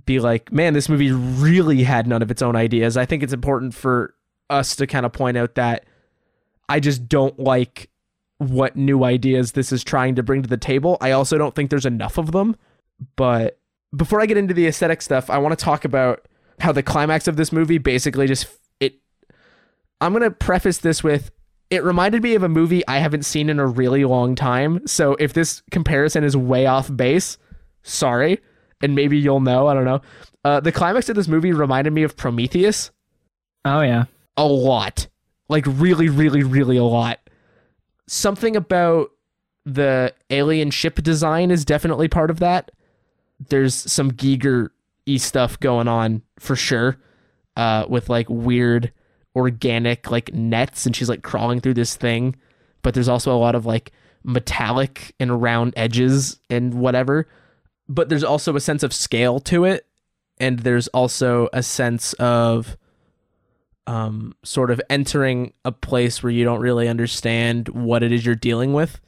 be 0.03 0.19
like, 0.19 0.51
man, 0.51 0.73
this 0.73 0.89
movie 0.89 1.11
really 1.11 1.83
had 1.83 2.07
none 2.07 2.23
of 2.23 2.31
its 2.31 2.41
own 2.41 2.55
ideas. 2.55 2.97
I 2.97 3.05
think 3.05 3.21
it's 3.21 3.33
important 3.33 3.75
for 3.75 4.15
us 4.49 4.75
to 4.77 4.87
kind 4.87 5.05
of 5.05 5.13
point 5.13 5.37
out 5.37 5.53
that 5.55 5.85
I 6.67 6.79
just 6.79 7.07
don't 7.07 7.37
like 7.37 7.91
what 8.37 8.75
new 8.75 9.03
ideas 9.03 9.53
this 9.53 9.71
is 9.71 9.83
trying 9.83 10.15
to 10.15 10.23
bring 10.23 10.43
to 10.43 10.49
the 10.49 10.57
table. 10.57 10.97
I 11.01 11.11
also 11.11 11.37
don't 11.37 11.55
think 11.55 11.69
there's 11.69 11.85
enough 11.85 12.17
of 12.17 12.31
them. 12.31 12.55
But 13.15 13.59
before 13.95 14.21
I 14.21 14.25
get 14.25 14.37
into 14.37 14.53
the 14.53 14.67
aesthetic 14.67 15.01
stuff, 15.01 15.29
I 15.29 15.37
want 15.37 15.57
to 15.57 15.63
talk 15.63 15.85
about 15.85 16.27
how 16.59 16.71
the 16.71 16.83
climax 16.83 17.27
of 17.27 17.35
this 17.35 17.51
movie 17.51 17.77
basically 17.77 18.27
just 18.27 18.47
it 18.79 18.95
I'm 20.01 20.11
going 20.13 20.23
to 20.23 20.31
preface 20.31 20.79
this 20.79 21.03
with 21.03 21.31
it 21.69 21.83
reminded 21.83 22.23
me 22.23 22.35
of 22.35 22.43
a 22.43 22.49
movie 22.49 22.87
I 22.87 22.99
haven't 22.99 23.23
seen 23.23 23.49
in 23.49 23.59
a 23.59 23.67
really 23.67 24.05
long 24.05 24.35
time. 24.35 24.85
So 24.87 25.15
if 25.19 25.33
this 25.33 25.61
comparison 25.71 26.23
is 26.23 26.37
way 26.37 26.65
off 26.65 26.95
base, 26.95 27.37
sorry, 27.83 28.39
and 28.81 28.95
maybe 28.95 29.17
you'll 29.17 29.41
know, 29.41 29.67
I 29.67 29.73
don't 29.73 29.85
know. 29.85 30.01
Uh, 30.45 30.59
the 30.61 30.71
climax 30.71 31.09
of 31.09 31.15
this 31.15 31.27
movie 31.27 31.51
reminded 31.51 31.91
me 31.91 32.03
of 32.03 32.15
Prometheus 32.15 32.91
Oh 33.65 33.81
yeah. 33.81 34.05
a 34.37 34.45
lot. 34.45 35.07
Like 35.49 35.65
really, 35.67 36.07
really, 36.09 36.43
really 36.43 36.77
a 36.77 36.83
lot. 36.83 37.19
Something 38.07 38.55
about 38.55 39.11
the 39.65 40.13
alien 40.29 40.71
ship 40.71 41.01
design 41.03 41.51
is 41.51 41.65
definitely 41.65 42.07
part 42.07 42.29
of 42.29 42.39
that. 42.39 42.71
There's 43.49 43.75
some 43.75 44.11
Giger 44.11 44.69
y 45.05 45.17
stuff 45.17 45.59
going 45.59 45.87
on 45.87 46.21
for 46.39 46.55
sure. 46.55 46.97
Uh, 47.55 47.85
with 47.89 48.07
like 48.07 48.29
weird 48.29 48.91
organic 49.35 50.11
like 50.11 50.31
nets 50.33 50.85
and 50.85 50.95
she's 50.95 51.09
like 51.09 51.23
crawling 51.23 51.59
through 51.59 51.73
this 51.73 51.95
thing. 51.95 52.35
But 52.81 52.93
there's 52.93 53.09
also 53.09 53.35
a 53.35 53.37
lot 53.37 53.55
of 53.55 53.65
like 53.65 53.91
metallic 54.23 55.15
and 55.19 55.41
round 55.41 55.73
edges 55.75 56.39
and 56.49 56.75
whatever. 56.75 57.27
But 57.89 58.09
there's 58.09 58.23
also 58.23 58.55
a 58.55 58.59
sense 58.59 58.83
of 58.83 58.93
scale 58.93 59.39
to 59.41 59.65
it. 59.65 59.85
And 60.39 60.59
there's 60.59 60.87
also 60.89 61.49
a 61.51 61.63
sense 61.63 62.13
of 62.13 62.77
um, 63.87 64.35
sort 64.43 64.69
of 64.69 64.79
entering 64.89 65.53
a 65.65 65.71
place 65.71 66.21
where 66.21 66.31
you 66.31 66.43
don't 66.43 66.59
really 66.59 66.87
understand 66.87 67.69
what 67.69 68.03
it 68.03 68.11
is 68.11 68.25
you're 68.25 68.35
dealing 68.35 68.73
with, 68.73 68.99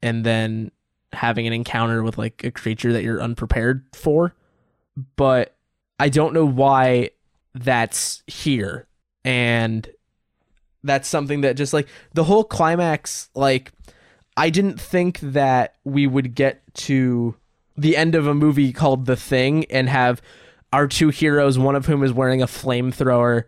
and 0.00 0.24
then 0.24 0.70
having 1.12 1.46
an 1.46 1.52
encounter 1.52 2.02
with 2.02 2.16
like 2.16 2.42
a 2.42 2.50
creature 2.50 2.92
that 2.92 3.02
you're 3.04 3.20
unprepared 3.20 3.84
for. 3.92 4.34
But 5.16 5.54
I 5.98 6.08
don't 6.08 6.34
know 6.34 6.46
why 6.46 7.10
that's 7.54 8.22
here. 8.26 8.86
And 9.24 9.88
that's 10.82 11.08
something 11.08 11.42
that 11.42 11.56
just 11.56 11.72
like 11.72 11.88
the 12.12 12.24
whole 12.24 12.44
climax, 12.44 13.30
like, 13.34 13.72
I 14.36 14.50
didn't 14.50 14.80
think 14.80 15.20
that 15.20 15.76
we 15.84 16.06
would 16.06 16.34
get 16.34 16.62
to 16.74 17.36
the 17.76 17.96
end 17.96 18.14
of 18.14 18.26
a 18.26 18.34
movie 18.34 18.72
called 18.72 19.06
The 19.06 19.16
Thing 19.16 19.64
and 19.66 19.88
have 19.88 20.20
our 20.72 20.88
two 20.88 21.08
heroes, 21.08 21.58
one 21.58 21.76
of 21.76 21.86
whom 21.86 22.02
is 22.02 22.12
wearing 22.12 22.42
a 22.42 22.46
flamethrower, 22.46 23.44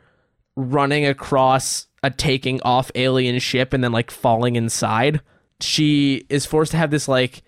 running 0.56 1.06
across 1.06 1.86
a 2.02 2.10
taking 2.10 2.60
off 2.62 2.90
alien 2.94 3.38
ship 3.38 3.72
and 3.72 3.84
then 3.84 3.92
like 3.92 4.10
falling 4.10 4.56
inside. 4.56 5.20
She 5.60 6.26
is 6.28 6.46
forced 6.46 6.72
to 6.72 6.78
have 6.78 6.90
this 6.90 7.08
like 7.08 7.42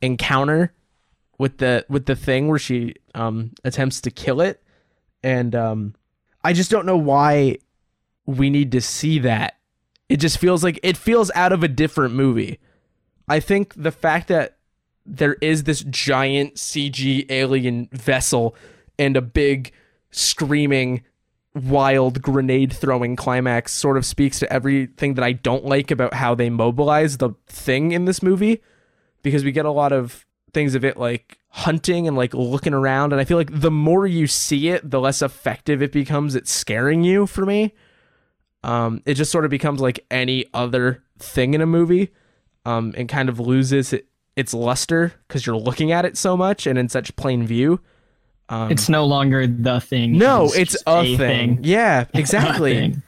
encounter 0.00 0.72
with 1.38 1.58
the 1.58 1.84
with 1.88 2.06
the 2.06 2.16
thing 2.16 2.48
where 2.48 2.58
she 2.58 2.94
um 3.14 3.52
attempts 3.64 4.00
to 4.02 4.10
kill 4.10 4.40
it 4.40 4.62
and 5.22 5.54
um 5.54 5.94
I 6.44 6.52
just 6.52 6.70
don't 6.70 6.86
know 6.86 6.96
why 6.96 7.58
we 8.26 8.50
need 8.50 8.72
to 8.72 8.80
see 8.80 9.18
that. 9.20 9.58
It 10.08 10.18
just 10.18 10.38
feels 10.38 10.62
like 10.62 10.78
it 10.82 10.96
feels 10.96 11.30
out 11.34 11.52
of 11.52 11.62
a 11.62 11.68
different 11.68 12.14
movie. 12.14 12.60
I 13.28 13.40
think 13.40 13.72
the 13.74 13.90
fact 13.90 14.28
that 14.28 14.58
there 15.06 15.34
is 15.40 15.64
this 15.64 15.82
giant 15.84 16.54
CG 16.54 17.26
alien 17.30 17.88
vessel 17.92 18.54
and 18.98 19.16
a 19.16 19.22
big 19.22 19.72
screaming 20.10 21.02
wild 21.54 22.20
grenade 22.20 22.72
throwing 22.72 23.14
climax 23.14 23.72
sort 23.72 23.96
of 23.96 24.04
speaks 24.04 24.40
to 24.40 24.52
everything 24.52 25.14
that 25.14 25.24
I 25.24 25.32
don't 25.32 25.64
like 25.64 25.90
about 25.90 26.14
how 26.14 26.34
they 26.34 26.50
mobilize 26.50 27.18
the 27.18 27.30
thing 27.46 27.92
in 27.92 28.06
this 28.06 28.22
movie 28.22 28.60
because 29.22 29.44
we 29.44 29.52
get 29.52 29.64
a 29.64 29.70
lot 29.70 29.92
of 29.92 30.26
things 30.52 30.74
of 30.74 30.84
it 30.84 30.96
like 30.96 31.38
hunting 31.50 32.08
and 32.08 32.16
like 32.16 32.34
looking 32.34 32.74
around 32.74 33.12
and 33.12 33.20
I 33.20 33.24
feel 33.24 33.36
like 33.36 33.60
the 33.60 33.70
more 33.70 34.04
you 34.06 34.26
see 34.26 34.68
it 34.68 34.90
the 34.90 35.00
less 35.00 35.22
effective 35.22 35.80
it 35.80 35.92
becomes 35.92 36.34
at 36.34 36.48
scaring 36.48 37.04
you 37.04 37.26
for 37.26 37.46
me. 37.46 37.72
Um 38.64 39.02
it 39.06 39.14
just 39.14 39.30
sort 39.30 39.44
of 39.44 39.50
becomes 39.50 39.80
like 39.80 40.04
any 40.10 40.46
other 40.52 41.04
thing 41.20 41.54
in 41.54 41.60
a 41.60 41.66
movie 41.66 42.10
um 42.64 42.92
and 42.96 43.08
kind 43.08 43.28
of 43.28 43.38
loses 43.38 43.92
it, 43.92 44.08
its 44.34 44.52
luster 44.52 45.12
cuz 45.28 45.46
you're 45.46 45.56
looking 45.56 45.92
at 45.92 46.04
it 46.04 46.16
so 46.16 46.36
much 46.36 46.66
and 46.66 46.76
in 46.76 46.88
such 46.88 47.14
plain 47.14 47.46
view 47.46 47.80
um, 48.48 48.70
It's 48.70 48.88
no 48.88 49.04
longer 49.06 49.46
the 49.46 49.80
thing. 49.80 50.18
no 50.18 50.46
it's 50.54 50.72
just 50.72 50.84
a, 50.86 51.16
thing. 51.16 51.60
yeah 51.62 52.02
It's 52.02 52.10
a 52.14 52.18
exactly 52.18 52.74
thing. 52.74 53.02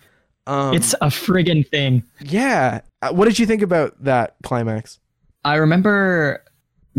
um 0.46 0.74
It's 0.74 0.92
a 0.94 1.06
friggin' 1.06 1.66
thing. 1.68 2.02
yeah 2.20 2.80
Uh, 3.02 3.10
what 3.12 3.26
did 3.26 3.38
you 3.38 3.46
think 3.46 3.62
about 3.62 4.02
that 4.02 4.36
climax 4.42 4.98
I 5.44 5.56
remember 5.56 6.42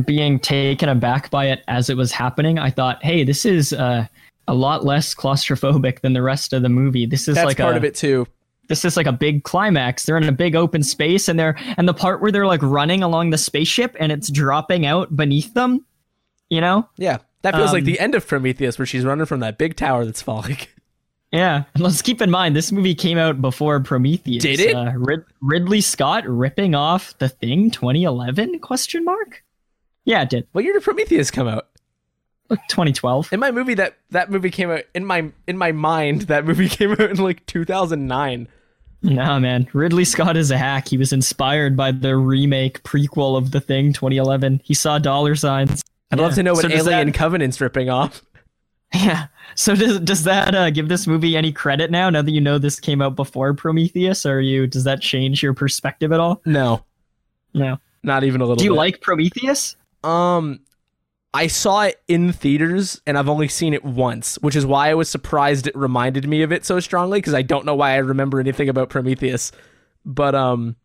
being 0.06 0.40
taken 0.40 0.88
aback 0.90 1.30
by 1.32 1.48
it 1.48 1.64
as 1.68 1.90
it 1.90 1.98
was 1.98 2.12
happening. 2.12 2.60
I 2.60 2.70
thought, 2.70 3.04
hey, 3.04 3.24
this 3.24 3.46
is 3.46 3.74
uh, 3.74 4.06
a 4.48 4.54
lot 4.54 4.86
less 4.86 5.14
claustrophobic 5.16 6.00
than 6.02 6.14
the 6.14 6.22
rest 6.22 6.54
of 6.54 6.62
the 6.62 6.70
movie. 6.70 7.06
This 7.08 7.28
is 7.28 7.36
that's 7.36 7.46
like 7.48 7.58
part 7.58 7.74
a, 7.74 7.78
of 7.78 7.84
it 7.84 7.96
too 7.96 8.26
This 8.70 8.86
is 8.86 8.96
like 8.96 9.08
a 9.08 9.12
big 9.12 9.44
climax. 9.44 10.06
They're 10.06 10.16
in 10.18 10.24
a 10.30 10.32
big 10.32 10.56
open 10.56 10.84
space, 10.84 11.28
and 11.28 11.38
they're 11.40 11.58
and 11.78 11.88
the 11.90 11.94
part 11.96 12.22
where 12.22 12.32
they're 12.32 12.46
like 12.46 12.62
running 12.62 13.02
along 13.04 13.32
the 13.32 13.38
spaceship 13.38 13.96
and 14.00 14.12
it's 14.12 14.30
dropping 14.30 14.86
out 14.86 15.14
beneath 15.16 15.54
them. 15.56 15.84
You 16.50 16.62
know, 16.62 16.88
Yeah, 16.98 17.18
that 17.52 17.58
feels 17.58 17.74
like 17.74 17.82
Um, 17.82 17.86
the 17.86 18.00
end 18.00 18.16
of 18.16 18.28
Prometheus, 18.28 18.78
where 18.80 18.86
she's 18.86 19.04
running 19.04 19.26
from 19.26 19.40
that 19.42 19.58
big 19.58 19.76
tower 19.76 20.06
that's 20.06 20.22
falling. 20.22 20.58
Yeah, 21.34 21.66
and 21.74 21.84
let's 21.84 22.02
keep 22.02 22.22
in 22.22 22.32
mind 22.32 22.56
this 22.56 22.72
movie 22.72 22.96
came 22.96 23.18
out 23.18 23.42
before 23.42 23.82
Prometheus. 23.82 24.42
Did 24.42 24.62
it? 24.62 24.74
Uh, 24.74 24.94
Rid- 24.96 25.26
Ridley 25.42 25.82
Scott 25.82 26.24
ripping 26.26 26.74
off 26.74 27.18
The 27.18 27.28
Thing 27.28 27.70
2011? 27.70 28.60
Question 28.60 29.04
mark. 29.04 29.44
Yeah, 30.06 30.22
it 30.22 30.30
did. 30.30 30.48
what 30.54 30.64
year 30.64 30.72
did 30.72 30.84
Prometheus 30.84 31.30
come 31.30 31.50
out? 31.50 31.68
Look, 32.50 32.62
2012. 32.70 33.34
In 33.34 33.42
my 33.42 33.52
movie, 33.52 33.74
that 33.74 33.98
that 34.12 34.32
movie 34.32 34.50
came 34.50 34.72
out 34.72 34.84
in 34.96 35.04
my 35.04 35.30
in 35.48 35.58
my 35.58 35.74
mind. 35.74 36.22
That 36.24 36.46
movie 36.46 36.70
came 36.70 36.94
out 36.94 37.02
in 37.02 37.18
like 37.18 37.46
2009. 37.46 38.48
Nah, 39.04 39.38
man. 39.40 39.68
Ridley 39.74 40.06
Scott 40.06 40.38
is 40.38 40.50
a 40.50 40.58
hack. 40.58 40.88
He 40.88 40.98
was 40.98 41.12
inspired 41.12 41.76
by 41.76 41.92
the 41.92 42.16
remake 42.16 42.84
prequel 42.84 43.38
of 43.38 43.52
The 43.52 43.60
Thing 43.60 43.92
2011. 43.92 44.62
He 44.64 44.74
saw 44.74 44.98
dollar 44.98 45.36
signs. 45.36 45.84
I'd 46.12 46.20
love 46.20 46.36
to 46.36 46.44
know 46.44 46.54
what 46.54 46.62
So 46.64 46.70
Alien 46.70 47.08
that- 47.08 47.16
Covenant's 47.16 47.60
ripping 47.62 47.90
off. 47.90 48.24
Yeah. 48.94 49.28
So 49.56 49.76
does 49.76 50.00
does 50.00 50.24
that 50.24 50.56
uh, 50.56 50.70
give 50.70 50.88
this 50.88 51.08
movie 51.08 51.36
any 51.36 51.52
credit 51.52 51.92
now? 51.92 52.10
Now 52.10 52.22
that 52.22 52.32
you 52.32 52.40
know 52.40 52.58
this 52.58 52.80
came 52.80 53.02
out 53.02 53.18
before 53.18 53.54
Prometheus, 53.54 54.26
or 54.26 54.40
you 54.40 54.66
does 54.66 54.86
that 54.86 55.02
change 55.02 55.44
your 55.44 55.54
perspective 55.54 56.14
at 56.14 56.22
all? 56.22 56.42
No, 56.46 56.86
No. 57.54 57.80
not 58.04 58.24
even 58.24 58.40
a 58.40 58.46
little. 58.46 58.56
Do 58.56 58.64
you 58.64 58.70
bit. 58.72 58.78
like 58.78 59.02
Prometheus? 59.02 59.76
Um, 60.06 60.62
I 61.34 61.48
saw 61.48 61.82
it 61.82 62.02
in 62.08 62.32
theaters, 62.32 63.02
and 63.06 63.18
I've 63.18 63.28
only 63.28 63.50
seen 63.50 63.74
it 63.74 63.84
once, 63.84 64.38
which 64.38 64.56
is 64.56 64.66
why 64.66 64.90
I 64.90 64.94
was 64.94 65.10
surprised 65.10 65.68
it 65.68 65.76
reminded 65.76 66.26
me 66.26 66.42
of 66.42 66.54
it 66.54 66.66
so 66.66 66.80
strongly 66.80 67.18
because 67.20 67.34
I 67.34 67.42
don't 67.42 67.66
know 67.66 67.76
why 67.76 67.92
I 67.92 67.98
remember 67.98 68.40
anything 68.40 68.70
about 68.70 68.90
Prometheus. 68.90 69.52
But 70.06 70.34
um, 70.34 70.78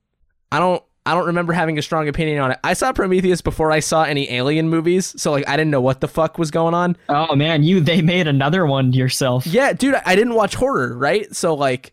I 0.51 0.59
don't. 0.59 0.83
I 1.05 1.15
don't 1.15 1.27
remember 1.27 1.53
having 1.53 1.79
a 1.79 1.83
strong 1.83 2.07
opinion 2.09 2.39
on 2.39 2.53
it. 2.53 2.61
I 2.63 2.75
saw 2.75 2.93
Prometheus 2.93 3.41
before 3.41 3.73
I 3.73 3.81
saw 3.81 4.05
any 4.05 4.31
Alien 4.31 4.69
movies, 4.69 5.21
so 5.21 5.33
like 5.33 5.49
I 5.49 5.57
didn't 5.57 5.73
know 5.73 5.81
what 5.81 6.01
the 6.01 6.09
fuck 6.09 6.39
was 6.39 6.51
going 6.51 6.75
on. 6.75 6.97
Oh 7.09 7.35
man, 7.35 7.65
you 7.65 7.81
they 7.81 8.03
made 8.03 8.29
another 8.29 8.67
one 8.67 8.93
yourself. 8.93 9.47
Yeah, 9.47 9.73
dude, 9.73 9.97
I 10.07 10.15
didn't 10.15 10.35
watch 10.35 10.55
horror, 10.55 10.97
right? 10.97 11.35
So 11.35 11.55
like 11.55 11.93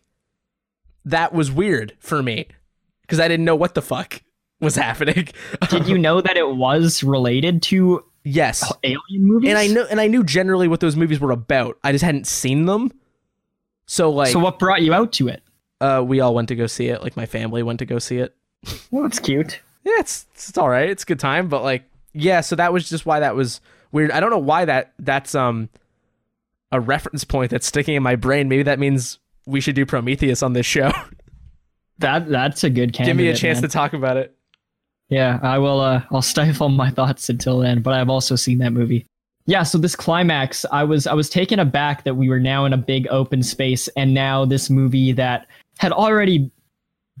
that 1.04 1.32
was 1.32 1.50
weird 1.50 1.96
for 1.98 2.22
me 2.22 2.46
because 3.02 3.18
I 3.18 3.26
didn't 3.26 3.44
know 3.44 3.56
what 3.56 3.74
the 3.74 3.82
fuck 3.82 4.22
was 4.60 4.76
happening. 4.76 5.28
Did 5.68 5.88
you 5.88 5.98
know 5.98 6.20
that 6.20 6.36
it 6.36 6.48
was 6.48 7.02
related 7.02 7.62
to 7.64 8.04
yes. 8.22 8.72
alien 8.84 9.00
movies? 9.26 9.48
And 9.48 9.58
I 9.58 9.66
knew 9.66 9.82
and 9.90 10.00
I 10.00 10.06
knew 10.06 10.22
generally 10.22 10.68
what 10.68 10.78
those 10.80 10.94
movies 10.94 11.18
were 11.18 11.32
about. 11.32 11.78
I 11.82 11.90
just 11.90 12.04
hadn't 12.04 12.28
seen 12.28 12.66
them. 12.66 12.92
So 13.86 14.10
like 14.10 14.28
So 14.28 14.38
what 14.38 14.60
brought 14.60 14.82
you 14.82 14.94
out 14.94 15.12
to 15.14 15.26
it? 15.28 15.42
uh 15.80 16.04
we 16.06 16.20
all 16.20 16.34
went 16.34 16.48
to 16.48 16.54
go 16.54 16.68
see 16.68 16.86
it. 16.88 17.02
Like 17.02 17.16
my 17.16 17.26
family 17.26 17.64
went 17.64 17.80
to 17.80 17.86
go 17.86 17.98
see 17.98 18.18
it. 18.18 18.36
Well, 18.90 19.06
it's 19.06 19.18
cute. 19.18 19.60
Yeah, 19.84 19.94
it's 19.98 20.26
it's 20.34 20.58
all 20.58 20.68
right. 20.68 20.88
It's 20.88 21.02
a 21.02 21.06
good 21.06 21.20
time, 21.20 21.48
but 21.48 21.62
like 21.62 21.84
yeah, 22.12 22.40
so 22.40 22.56
that 22.56 22.72
was 22.72 22.88
just 22.88 23.06
why 23.06 23.20
that 23.20 23.34
was 23.34 23.60
weird. 23.92 24.10
I 24.10 24.20
don't 24.20 24.30
know 24.30 24.38
why 24.38 24.64
that 24.64 24.92
that's 24.98 25.34
um 25.34 25.68
a 26.72 26.80
reference 26.80 27.24
point 27.24 27.50
that's 27.50 27.66
sticking 27.66 27.94
in 27.94 28.02
my 28.02 28.16
brain. 28.16 28.48
Maybe 28.48 28.62
that 28.64 28.78
means 28.78 29.18
we 29.46 29.60
should 29.60 29.74
do 29.74 29.86
Prometheus 29.86 30.42
on 30.42 30.52
this 30.52 30.66
show. 30.66 30.92
That 32.00 32.30
that's 32.30 32.64
a 32.64 32.70
good 32.70 32.94
candidate. 32.94 33.06
Give 33.06 33.16
me 33.16 33.28
a 33.28 33.36
chance 33.36 33.56
man. 33.56 33.62
to 33.62 33.68
talk 33.68 33.92
about 33.92 34.16
it. 34.16 34.34
Yeah, 35.10 35.38
I 35.42 35.58
will. 35.58 35.80
Uh, 35.80 36.02
I'll 36.10 36.22
stifle 36.22 36.68
my 36.70 36.90
thoughts 36.90 37.28
until 37.28 37.58
then. 37.58 37.82
But 37.82 37.92
I've 37.92 38.08
also 38.08 38.36
seen 38.36 38.56
that 38.58 38.72
movie. 38.72 39.06
Yeah. 39.44 39.64
So 39.64 39.76
this 39.76 39.94
climax, 39.94 40.64
I 40.72 40.82
was 40.82 41.06
I 41.06 41.12
was 41.12 41.28
taken 41.28 41.58
aback 41.58 42.04
that 42.04 42.14
we 42.14 42.30
were 42.30 42.40
now 42.40 42.64
in 42.64 42.72
a 42.72 42.78
big 42.78 43.06
open 43.10 43.42
space, 43.42 43.86
and 43.98 44.14
now 44.14 44.46
this 44.46 44.70
movie 44.70 45.12
that 45.12 45.46
had 45.76 45.92
already 45.92 46.50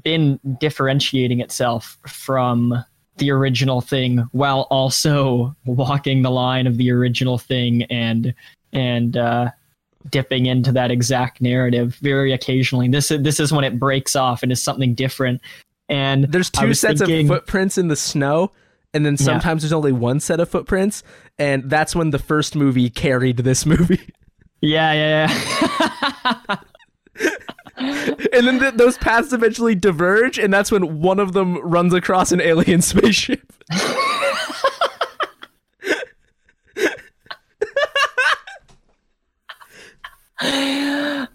been 0.02 0.38
differentiating 0.60 1.40
itself 1.40 1.98
from 2.06 2.84
the 3.16 3.30
original 3.30 3.80
thing, 3.80 4.18
while 4.32 4.62
also 4.70 5.54
walking 5.66 6.22
the 6.22 6.30
line 6.30 6.66
of 6.66 6.76
the 6.76 6.90
original 6.90 7.38
thing 7.38 7.82
and 7.84 8.34
and 8.72 9.16
uh, 9.16 9.50
dipping 10.10 10.46
into 10.46 10.72
that 10.72 10.90
exact 10.90 11.40
narrative 11.40 11.96
very 11.96 12.32
occasionally. 12.32 12.88
This 12.88 13.10
is 13.10 13.22
this 13.22 13.38
is 13.40 13.52
when 13.52 13.64
it 13.64 13.78
breaks 13.78 14.16
off 14.16 14.42
and 14.42 14.50
is 14.50 14.62
something 14.62 14.94
different. 14.94 15.40
And 15.88 16.24
There's 16.24 16.50
two 16.50 16.72
sets 16.72 17.00
thinking- 17.00 17.28
of 17.28 17.36
footprints 17.36 17.76
in 17.76 17.88
the 17.88 17.96
snow, 17.96 18.52
and 18.94 19.04
then 19.04 19.14
Yeah. 19.18 19.24
sometimes 19.24 19.62
there's 19.62 19.72
only 19.72 19.92
one 19.92 20.20
set 20.20 20.38
of 20.40 20.48
footprints, 20.48 21.02
and 21.38 21.68
that's 21.68 21.94
when 21.96 22.10
the 22.10 22.18
first 22.18 22.54
movie 22.54 22.88
carried 22.90 23.38
this 23.38 23.66
movie. 23.72 24.00
Yeah, 24.62 24.92
yeah, 24.92 25.76
yeah. 26.46 26.56
and 27.76 28.46
then 28.46 28.58
th- 28.58 28.74
those 28.74 28.98
paths 28.98 29.32
eventually 29.32 29.74
diverge, 29.74 30.38
and 30.38 30.52
that's 30.52 30.70
when 30.70 31.00
one 31.00 31.18
of 31.18 31.32
them 31.32 31.58
runs 31.58 31.94
across 31.94 32.32
an 32.32 32.40
alien 32.40 32.82
spaceship. 32.90 33.52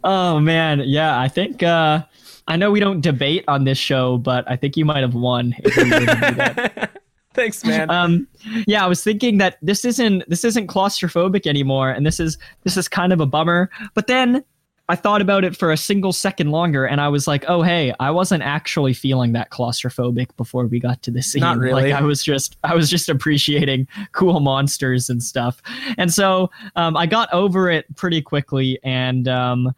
oh 0.03 0.39
man, 0.39 0.81
yeah. 0.85 1.19
I 1.19 1.27
think 1.27 1.63
uh, 1.63 2.03
I 2.47 2.55
know 2.57 2.71
we 2.71 2.79
don't 2.79 3.01
debate 3.01 3.43
on 3.47 3.63
this 3.63 3.77
show, 3.77 4.17
but 4.17 4.49
I 4.49 4.55
think 4.55 4.77
you 4.77 4.85
might 4.85 5.01
have 5.01 5.15
won. 5.15 5.55
If 5.59 5.77
we 5.77 5.83
were 5.83 5.99
to 5.99 6.05
do 6.05 6.35
that. 6.35 7.01
Thanks, 7.35 7.65
man. 7.65 7.89
um, 7.89 8.27
yeah, 8.65 8.83
I 8.83 8.87
was 8.87 9.03
thinking 9.03 9.39
that 9.39 9.57
this 9.61 9.83
isn't 9.83 10.23
this 10.29 10.45
isn't 10.45 10.67
claustrophobic 10.67 11.45
anymore, 11.45 11.89
and 11.89 12.05
this 12.05 12.19
is 12.19 12.37
this 12.63 12.77
is 12.77 12.87
kind 12.87 13.11
of 13.11 13.19
a 13.19 13.25
bummer. 13.25 13.69
But 13.93 14.07
then 14.07 14.43
I 14.87 14.95
thought 14.95 15.21
about 15.21 15.43
it 15.43 15.57
for 15.57 15.71
a 15.71 15.77
single 15.77 16.13
second 16.13 16.51
longer, 16.51 16.85
and 16.85 17.01
I 17.01 17.07
was 17.07 17.27
like, 17.27 17.45
oh 17.47 17.63
hey, 17.63 17.93
I 17.99 18.11
wasn't 18.11 18.43
actually 18.43 18.93
feeling 18.93 19.33
that 19.33 19.49
claustrophobic 19.49 20.35
before 20.37 20.67
we 20.67 20.79
got 20.79 21.01
to 21.03 21.11
this 21.11 21.31
scene. 21.31 21.41
Not 21.41 21.57
really. 21.57 21.83
Like 21.83 21.93
I 21.93 22.01
was 22.01 22.23
just 22.23 22.57
I 22.63 22.75
was 22.75 22.89
just 22.89 23.09
appreciating 23.09 23.87
cool 24.11 24.39
monsters 24.39 25.09
and 25.09 25.23
stuff, 25.23 25.61
and 25.97 26.13
so 26.13 26.51
um, 26.75 26.95
I 26.95 27.07
got 27.07 27.33
over 27.33 27.69
it 27.69 27.93
pretty 27.95 28.21
quickly, 28.21 28.79
and 28.83 29.27
um, 29.27 29.73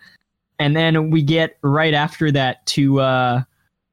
and 0.59 0.75
then 0.75 1.09
we 1.09 1.21
get 1.21 1.57
right 1.61 1.93
after 1.93 2.29
that 2.31 2.65
to 2.67 2.99
uh, 2.99 3.43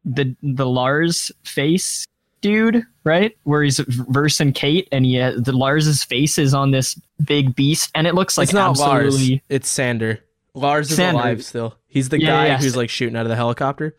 the 0.04 0.34
the 0.42 0.66
Lars 0.66 1.30
face 1.44 2.06
dude, 2.40 2.84
right? 3.04 3.36
Where 3.44 3.62
he's 3.62 3.78
versing 3.78 4.52
Kate, 4.52 4.88
and 4.90 5.06
he 5.06 5.20
uh, 5.20 5.34
the 5.38 5.52
Lars's 5.52 6.02
face 6.02 6.38
is 6.38 6.54
on 6.54 6.72
this 6.72 7.00
big 7.24 7.54
beast, 7.54 7.90
and 7.94 8.08
it 8.08 8.14
looks 8.16 8.36
like 8.36 8.46
it's 8.46 8.52
not 8.52 8.70
absolutely. 8.70 9.30
Lars. 9.30 9.40
It's 9.48 9.68
Sander. 9.68 10.23
Lars 10.54 10.90
is 10.90 10.96
Sander. 10.96 11.20
alive 11.20 11.44
still. 11.44 11.76
He's 11.86 12.08
the 12.08 12.20
Yeah, 12.20 12.28
guy 12.28 12.46
yeah. 12.46 12.58
who's 12.58 12.76
like 12.76 12.90
shooting 12.90 13.16
out 13.16 13.22
of 13.22 13.28
the 13.28 13.36
helicopter. 13.36 13.96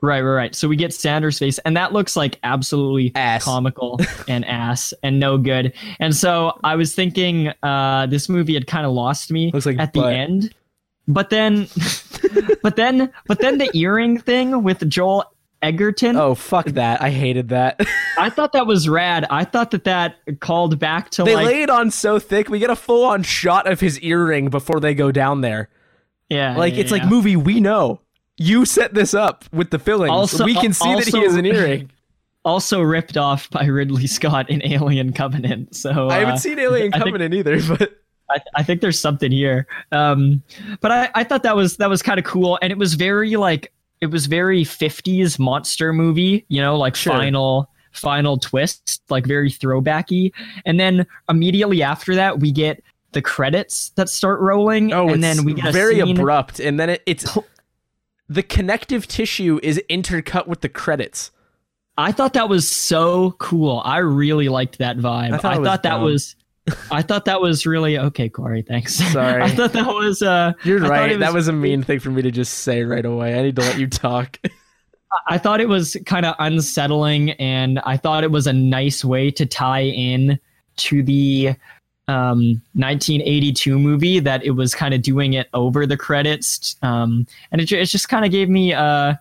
Right, 0.00 0.20
right, 0.20 0.34
right. 0.34 0.54
So 0.54 0.66
we 0.66 0.74
get 0.74 0.92
Sanders' 0.92 1.38
face, 1.38 1.58
and 1.58 1.76
that 1.76 1.92
looks 1.92 2.16
like 2.16 2.38
absolutely 2.42 3.12
Ass. 3.14 3.44
comical 3.44 4.00
and 4.28 4.44
ass 4.46 4.92
and 5.04 5.20
no 5.20 5.38
good. 5.38 5.72
And 6.00 6.14
so 6.16 6.58
I 6.64 6.74
was 6.74 6.92
thinking 6.94 7.52
uh, 7.62 8.06
this 8.06 8.28
movie 8.28 8.54
had 8.54 8.66
kind 8.66 8.84
of 8.84 8.92
lost 8.92 9.30
me 9.30 9.52
Looks 9.52 9.66
like 9.66 9.78
at 9.78 9.92
the 9.92 10.04
end. 10.04 10.52
But 11.06 11.30
then, 11.30 11.68
but 12.62 12.74
then, 12.76 13.12
but 13.28 13.38
then 13.38 13.58
the 13.58 13.70
earring 13.76 14.18
thing 14.18 14.62
with 14.64 14.88
Joel 14.88 15.24
Edgerton. 15.62 16.16
Oh 16.16 16.34
fuck 16.34 16.66
that! 16.66 17.00
I 17.00 17.10
hated 17.10 17.50
that. 17.50 17.80
I 18.18 18.28
thought 18.30 18.52
that 18.54 18.66
was 18.66 18.88
rad. 18.88 19.24
I 19.30 19.44
thought 19.44 19.70
that 19.70 19.84
that 19.84 20.16
called 20.40 20.80
back 20.80 21.10
to 21.10 21.22
they 21.22 21.36
like 21.36 21.46
lay 21.46 21.62
it 21.62 21.70
on 21.70 21.92
so 21.92 22.18
thick. 22.18 22.48
We 22.48 22.58
get 22.58 22.70
a 22.70 22.76
full 22.76 23.04
on 23.04 23.22
shot 23.22 23.70
of 23.70 23.78
his 23.78 24.00
earring 24.00 24.48
before 24.48 24.80
they 24.80 24.94
go 24.94 25.12
down 25.12 25.40
there. 25.42 25.68
Yeah, 26.32 26.56
Like 26.56 26.74
yeah, 26.74 26.80
it's 26.80 26.90
like 26.90 27.04
movie 27.06 27.36
we 27.36 27.60
know. 27.60 28.00
You 28.38 28.64
set 28.64 28.94
this 28.94 29.14
up 29.14 29.44
with 29.52 29.70
the 29.70 29.78
fillings. 29.78 30.10
Also- 30.10 30.44
we 30.44 30.54
can 30.54 30.72
see 30.72 30.94
that 30.94 31.06
he 31.06 31.22
has 31.22 31.34
an 31.36 31.46
earring. 31.46 31.90
also 32.44 32.80
ripped 32.80 33.16
off 33.16 33.48
by 33.50 33.64
Ridley 33.66 34.06
Scott 34.06 34.50
in 34.50 34.62
Alien 34.66 35.12
Covenant. 35.12 35.76
So 35.76 36.08
I 36.08 36.16
uh, 36.16 36.20
haven't 36.20 36.38
seen 36.38 36.58
Alien 36.58 36.92
I 36.92 36.98
think- 36.98 37.04
Covenant 37.04 37.34
either, 37.34 37.60
but 37.76 38.02
I, 38.30 38.38
I 38.56 38.62
think 38.62 38.80
there's 38.80 38.98
something 38.98 39.30
here. 39.30 39.66
Um, 39.92 40.42
but 40.80 40.90
I, 40.90 41.10
I 41.14 41.24
thought 41.24 41.42
that 41.44 41.54
was 41.54 41.76
that 41.76 41.88
was 41.90 42.02
kind 42.02 42.18
of 42.18 42.24
cool, 42.24 42.58
and 42.62 42.72
it 42.72 42.78
was 42.78 42.94
very 42.94 43.36
like 43.36 43.72
it 44.00 44.06
was 44.06 44.26
very 44.26 44.64
50s 44.64 45.38
monster 45.38 45.92
movie. 45.92 46.44
You 46.48 46.60
know, 46.62 46.76
like 46.76 46.96
Sure. 46.96 47.12
final 47.12 47.68
final 47.92 48.38
twist, 48.38 49.02
like 49.10 49.26
very 49.26 49.50
throwbacky. 49.50 50.32
And 50.64 50.80
then 50.80 51.06
immediately 51.28 51.82
after 51.82 52.14
that, 52.14 52.40
we 52.40 52.50
get 52.50 52.82
the 53.12 53.22
credits 53.22 53.90
that 53.90 54.08
start 54.08 54.40
rolling, 54.40 54.92
oh, 54.92 55.08
and 55.08 55.24
it's 55.24 55.36
then 55.36 55.44
we 55.44 55.54
get 55.54 55.72
very 55.72 56.00
abrupt, 56.00 56.60
and 56.60 56.78
then 56.78 56.90
it, 56.90 57.02
it's 57.06 57.38
the 58.28 58.42
connective 58.42 59.06
tissue 59.06 59.60
is 59.62 59.80
intercut 59.90 60.46
with 60.46 60.60
the 60.60 60.68
credits. 60.68 61.30
I 61.98 62.12
thought 62.12 62.32
that 62.34 62.48
was 62.48 62.68
so 62.68 63.32
cool. 63.32 63.82
I 63.84 63.98
really 63.98 64.48
liked 64.48 64.78
that 64.78 64.96
vibe. 64.96 65.32
I 65.32 65.36
I 65.36 65.38
thought 65.38 65.64
thought, 65.64 65.82
that 65.82 66.00
was. 66.00 66.36
I 66.90 67.02
thought 67.02 67.24
that 67.26 67.40
was 67.40 67.66
really 67.66 67.98
okay, 67.98 68.28
Corey. 68.28 68.62
Thanks. 68.62 68.94
Sorry. 69.12 69.42
I 69.42 69.50
thought 69.50 69.72
that 69.72 69.86
was. 69.86 70.22
Uh, 70.22 70.52
You're 70.64 70.84
I 70.84 70.88
right. 70.88 71.12
it 71.12 71.18
that 71.20 71.34
was 71.34 71.48
a 71.48 71.52
mean 71.52 71.82
thing 71.82 72.00
for 72.00 72.10
me 72.10 72.22
to 72.22 72.30
just 72.30 72.60
say 72.60 72.84
right 72.84 73.04
away. 73.04 73.38
I 73.38 73.42
need 73.42 73.56
to 73.56 73.62
let 73.62 73.78
you 73.78 73.86
talk. 73.86 74.38
I 75.28 75.36
thought 75.36 75.60
it 75.60 75.68
was 75.68 75.96
kind 76.06 76.24
of 76.24 76.34
unsettling, 76.38 77.32
and 77.32 77.78
I 77.80 77.98
thought 77.98 78.24
it 78.24 78.30
was 78.30 78.46
a 78.46 78.52
nice 78.52 79.04
way 79.04 79.30
to 79.32 79.44
tie 79.44 79.84
in 79.84 80.38
to 80.76 81.02
the 81.02 81.54
um, 82.08 82.60
1982 82.74 83.78
movie 83.78 84.18
that 84.20 84.44
it 84.44 84.52
was 84.52 84.74
kind 84.74 84.94
of 84.94 85.02
doing 85.02 85.34
it 85.34 85.48
over 85.54 85.86
the 85.86 85.96
credits, 85.96 86.76
um, 86.82 87.26
and 87.50 87.60
it, 87.60 87.70
it 87.70 87.86
just 87.86 88.08
kind 88.08 88.24
of 88.24 88.30
gave 88.30 88.48
me 88.48 88.72
a, 88.72 89.20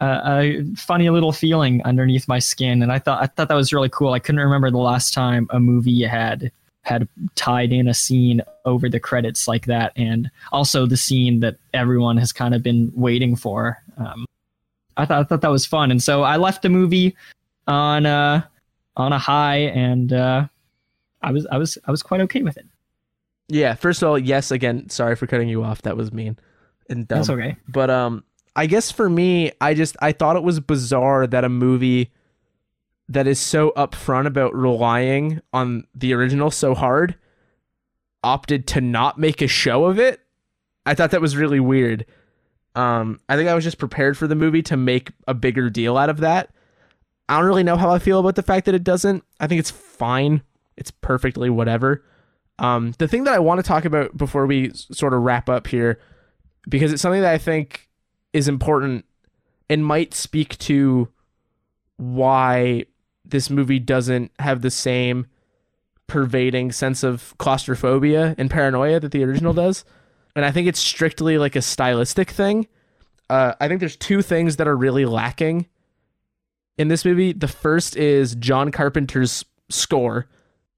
a, 0.00 0.06
a 0.06 0.64
funny 0.76 1.08
little 1.10 1.32
feeling 1.32 1.82
underneath 1.84 2.28
my 2.28 2.38
skin, 2.38 2.82
and 2.82 2.92
I 2.92 2.98
thought 2.98 3.22
I 3.22 3.26
thought 3.26 3.48
that 3.48 3.54
was 3.54 3.72
really 3.72 3.88
cool. 3.88 4.12
I 4.12 4.18
couldn't 4.18 4.40
remember 4.40 4.70
the 4.70 4.78
last 4.78 5.14
time 5.14 5.46
a 5.50 5.60
movie 5.60 6.02
had 6.02 6.52
had 6.82 7.08
tied 7.36 7.72
in 7.72 7.86
a 7.86 7.94
scene 7.94 8.42
over 8.64 8.88
the 8.88 9.00
credits 9.00 9.48
like 9.48 9.66
that, 9.66 9.92
and 9.96 10.30
also 10.52 10.86
the 10.86 10.96
scene 10.96 11.40
that 11.40 11.56
everyone 11.72 12.16
has 12.18 12.32
kind 12.32 12.54
of 12.54 12.62
been 12.62 12.92
waiting 12.94 13.36
for. 13.36 13.78
Um, 13.96 14.26
I 14.96 15.06
thought 15.06 15.20
I 15.20 15.24
thought 15.24 15.40
that 15.40 15.50
was 15.50 15.64
fun, 15.64 15.90
and 15.90 16.02
so 16.02 16.22
I 16.22 16.36
left 16.36 16.62
the 16.62 16.68
movie 16.68 17.16
on 17.66 18.04
uh 18.04 18.42
on 18.96 19.12
a 19.12 19.18
high, 19.18 19.56
and 19.56 20.12
uh, 20.12 20.46
I 21.22 21.32
was 21.32 21.46
I 21.50 21.58
was 21.58 21.78
I 21.86 21.90
was 21.90 22.02
quite 22.02 22.20
okay 22.22 22.42
with 22.42 22.56
it. 22.56 22.66
yeah. 23.48 23.74
First 23.74 24.02
of 24.02 24.08
all, 24.08 24.18
yes. 24.18 24.50
Again, 24.50 24.88
sorry 24.88 25.16
for 25.16 25.26
cutting 25.26 25.48
you 25.48 25.62
off. 25.62 25.82
That 25.82 25.96
was 25.96 26.12
mean 26.12 26.38
and 26.88 27.06
dumb. 27.08 27.18
That's 27.18 27.30
okay. 27.30 27.56
But 27.68 27.90
um, 27.90 28.24
I 28.54 28.66
guess 28.66 28.90
for 28.90 29.08
me, 29.08 29.52
I 29.60 29.74
just 29.74 29.96
I 30.00 30.12
thought 30.12 30.36
it 30.36 30.42
was 30.42 30.60
bizarre 30.60 31.26
that 31.26 31.44
a 31.44 31.48
movie 31.48 32.12
that 33.08 33.26
is 33.26 33.40
so 33.40 33.72
upfront 33.76 34.26
about 34.26 34.54
relying 34.54 35.40
on 35.52 35.84
the 35.94 36.14
original 36.14 36.50
so 36.50 36.74
hard 36.74 37.16
opted 38.24 38.66
to 38.68 38.80
not 38.80 39.18
make 39.18 39.42
a 39.42 39.48
show 39.48 39.84
of 39.84 39.98
it. 39.98 40.20
I 40.86 40.94
thought 40.94 41.10
that 41.10 41.20
was 41.20 41.36
really 41.36 41.60
weird. 41.60 42.06
Um, 42.74 43.20
I 43.28 43.36
think 43.36 43.48
I 43.48 43.54
was 43.54 43.64
just 43.64 43.78
prepared 43.78 44.16
for 44.16 44.26
the 44.26 44.34
movie 44.34 44.62
to 44.62 44.76
make 44.76 45.12
a 45.26 45.34
bigger 45.34 45.68
deal 45.68 45.96
out 45.96 46.08
of 46.08 46.18
that. 46.18 46.50
I 47.28 47.38
don't 47.38 47.46
really 47.46 47.62
know 47.62 47.76
how 47.76 47.90
I 47.90 47.98
feel 47.98 48.18
about 48.18 48.34
the 48.34 48.42
fact 48.42 48.66
that 48.66 48.74
it 48.74 48.84
doesn't. 48.84 49.24
I 49.40 49.46
think 49.46 49.58
it's 49.58 49.70
fine. 49.70 50.42
It's 50.76 50.90
perfectly 50.90 51.50
whatever. 51.50 52.04
Um, 52.58 52.94
the 52.98 53.08
thing 53.08 53.24
that 53.24 53.34
I 53.34 53.38
want 53.38 53.58
to 53.58 53.66
talk 53.66 53.84
about 53.84 54.16
before 54.16 54.46
we 54.46 54.70
sort 54.72 55.14
of 55.14 55.22
wrap 55.22 55.48
up 55.48 55.66
here, 55.66 55.98
because 56.68 56.92
it's 56.92 57.02
something 57.02 57.22
that 57.22 57.34
I 57.34 57.38
think 57.38 57.88
is 58.32 58.48
important 58.48 59.04
and 59.68 59.84
might 59.84 60.14
speak 60.14 60.58
to 60.58 61.08
why 61.96 62.86
this 63.24 63.50
movie 63.50 63.78
doesn't 63.78 64.30
have 64.38 64.62
the 64.62 64.70
same 64.70 65.26
pervading 66.06 66.72
sense 66.72 67.02
of 67.02 67.34
claustrophobia 67.38 68.34
and 68.36 68.50
paranoia 68.50 69.00
that 69.00 69.12
the 69.12 69.24
original 69.24 69.52
does. 69.52 69.84
And 70.36 70.44
I 70.44 70.50
think 70.50 70.68
it's 70.68 70.80
strictly 70.80 71.38
like 71.38 71.56
a 71.56 71.62
stylistic 71.62 72.30
thing. 72.30 72.66
Uh, 73.30 73.54
I 73.60 73.68
think 73.68 73.80
there's 73.80 73.96
two 73.96 74.20
things 74.20 74.56
that 74.56 74.68
are 74.68 74.76
really 74.76 75.04
lacking 75.04 75.66
in 76.76 76.88
this 76.88 77.04
movie. 77.04 77.32
The 77.32 77.48
first 77.48 77.96
is 77.96 78.34
John 78.34 78.70
Carpenter's 78.70 79.44
score, 79.70 80.26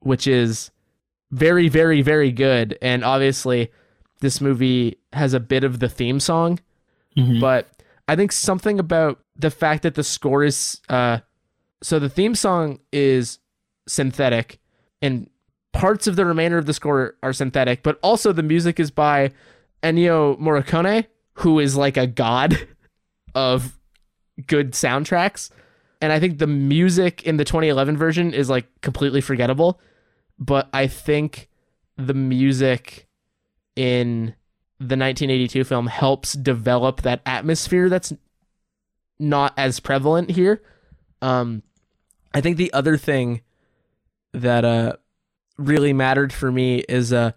which 0.04 0.26
is 0.26 0.70
very, 1.32 1.68
very, 1.68 2.00
very 2.02 2.30
good. 2.30 2.78
And 2.80 3.04
obviously, 3.04 3.70
this 4.20 4.40
movie 4.40 4.98
has 5.12 5.34
a 5.34 5.40
bit 5.40 5.64
of 5.64 5.80
the 5.80 5.88
theme 5.88 6.20
song, 6.20 6.60
Mhm. 7.16 7.40
but 7.40 7.68
I 8.06 8.16
think 8.16 8.32
something 8.32 8.78
about 8.78 9.18
the 9.36 9.50
fact 9.50 9.82
that 9.82 9.94
the 9.94 10.04
score 10.04 10.44
is 10.44 10.80
uh 10.88 11.18
so 11.82 11.98
the 11.98 12.08
theme 12.08 12.34
song 12.34 12.78
is 12.92 13.38
synthetic 13.88 14.58
and 15.02 15.28
parts 15.72 16.06
of 16.06 16.16
the 16.16 16.24
remainder 16.24 16.56
of 16.56 16.66
the 16.66 16.72
score 16.72 17.16
are 17.22 17.32
synthetic, 17.32 17.82
but 17.82 17.98
also 18.02 18.32
the 18.32 18.42
music 18.42 18.78
is 18.80 18.90
by 18.90 19.30
Ennio 19.82 20.38
Morricone, 20.40 21.06
who 21.34 21.58
is 21.58 21.76
like 21.76 21.96
a 21.96 22.06
god 22.06 22.56
of 23.34 23.78
good 24.46 24.72
soundtracks. 24.72 25.50
And 26.00 26.12
I 26.12 26.20
think 26.20 26.38
the 26.38 26.46
music 26.46 27.22
in 27.24 27.36
the 27.36 27.44
2011 27.44 27.96
version 27.96 28.32
is 28.32 28.48
like 28.48 28.66
completely 28.80 29.20
forgettable, 29.20 29.80
but 30.38 30.68
I 30.72 30.86
think 30.86 31.48
the 31.96 32.14
music 32.14 33.08
in 33.76 34.34
the 34.78 34.96
1982 34.96 35.64
film 35.64 35.86
helps 35.86 36.32
develop 36.32 37.02
that 37.02 37.20
atmosphere 37.24 37.88
that's 37.88 38.12
not 39.18 39.54
as 39.56 39.80
prevalent 39.80 40.30
here. 40.30 40.62
Um, 41.22 41.62
I 42.32 42.40
think 42.40 42.56
the 42.56 42.72
other 42.72 42.96
thing 42.96 43.42
that 44.32 44.64
uh 44.64 44.94
really 45.56 45.92
mattered 45.92 46.32
for 46.32 46.50
me 46.50 46.80
is 46.88 47.12
uh 47.12 47.30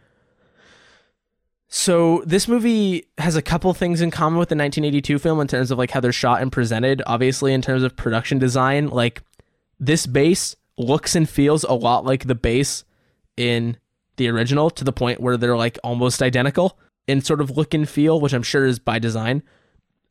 so 1.68 2.24
this 2.26 2.48
movie 2.48 3.06
has 3.18 3.36
a 3.36 3.41
couple 3.41 3.74
things 3.74 4.02
in 4.02 4.10
common 4.10 4.39
with 4.39 4.50
the 4.50 4.56
1982 4.56 5.20
film 5.20 5.39
in 5.39 5.48
terms 5.48 5.70
of 5.70 5.78
like 5.78 5.91
how 5.91 6.00
they're 6.00 6.14
shot 6.14 6.41
and 6.41 6.50
presented. 6.50 7.04
Obviously, 7.06 7.54
in 7.54 7.62
terms 7.62 7.84
of 7.84 7.95
production 7.95 8.39
design, 8.39 8.88
like 8.88 9.22
this 9.78 10.08
base 10.08 10.56
looks 10.78 11.14
and 11.16 11.30
feels 11.30 11.64
a 11.66 11.74
lot 11.74 12.06
like 12.06 12.26
the 12.26 12.36
base 12.36 12.86
in 13.38 13.77
the 14.17 14.27
original 14.27 14.69
to 14.71 14.83
the 14.83 14.91
point 14.91 15.21
where 15.21 15.38
they're 15.38 15.55
like 15.55 15.79
almost 15.83 16.21
identical 16.21 16.77
in 17.07 17.21
sort 17.21 17.39
of 17.39 17.55
look 17.55 17.73
and 17.73 17.88
feel, 17.88 18.19
which 18.19 18.33
I'm 18.33 18.43
sure 18.43 18.65
is 18.65 18.79
by 18.79 18.99
design. 18.99 19.43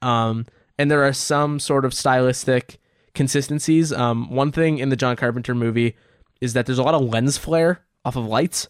Um, 0.00 0.46
and 0.78 0.90
there 0.90 1.04
are 1.04 1.12
some 1.12 1.58
sort 1.58 1.84
of 1.84 1.92
stylistic 1.92 2.78
consistencies. 3.14 3.92
Um, 3.92 4.30
one 4.30 4.52
thing 4.52 4.78
in 4.78 4.88
the 4.88 4.96
John 4.96 5.16
Carpenter 5.16 5.54
movie 5.54 5.96
is 6.40 6.52
that 6.52 6.66
there's 6.66 6.78
a 6.78 6.82
lot 6.82 6.94
of 6.94 7.02
lens 7.02 7.36
flare 7.36 7.82
off 8.04 8.16
of 8.16 8.26
lights. 8.26 8.68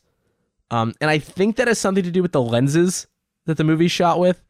Um, 0.70 0.94
and 1.00 1.10
I 1.10 1.18
think 1.18 1.56
that 1.56 1.68
has 1.68 1.78
something 1.78 2.04
to 2.04 2.10
do 2.10 2.22
with 2.22 2.32
the 2.32 2.42
lenses 2.42 3.06
that 3.44 3.56
the 3.56 3.64
movie 3.64 3.88
shot 3.88 4.18
with. 4.18 4.42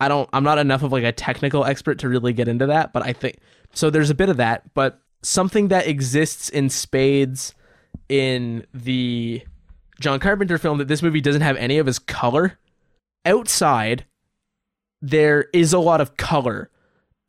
I 0.00 0.08
don't 0.08 0.28
I'm 0.32 0.44
not 0.44 0.58
enough 0.58 0.82
of 0.82 0.92
like 0.92 1.04
a 1.04 1.12
technical 1.12 1.64
expert 1.64 2.00
to 2.00 2.08
really 2.08 2.32
get 2.32 2.48
into 2.48 2.66
that, 2.66 2.92
but 2.92 3.02
I 3.02 3.12
think 3.12 3.38
so 3.72 3.90
there's 3.90 4.10
a 4.10 4.14
bit 4.14 4.28
of 4.28 4.36
that, 4.38 4.74
but 4.74 5.00
something 5.22 5.68
that 5.68 5.86
exists 5.86 6.48
in 6.48 6.68
spades 6.68 7.54
in 8.08 8.66
the 8.72 9.42
John 10.00 10.20
Carpenter 10.20 10.58
film 10.58 10.78
that 10.78 10.88
this 10.88 11.02
movie 11.02 11.20
doesn't 11.20 11.42
have 11.42 11.56
any 11.56 11.78
of 11.78 11.86
his 11.86 11.98
color. 11.98 12.58
Outside 13.24 14.04
there 15.00 15.46
is 15.52 15.72
a 15.72 15.78
lot 15.78 16.00
of 16.00 16.16
color 16.16 16.70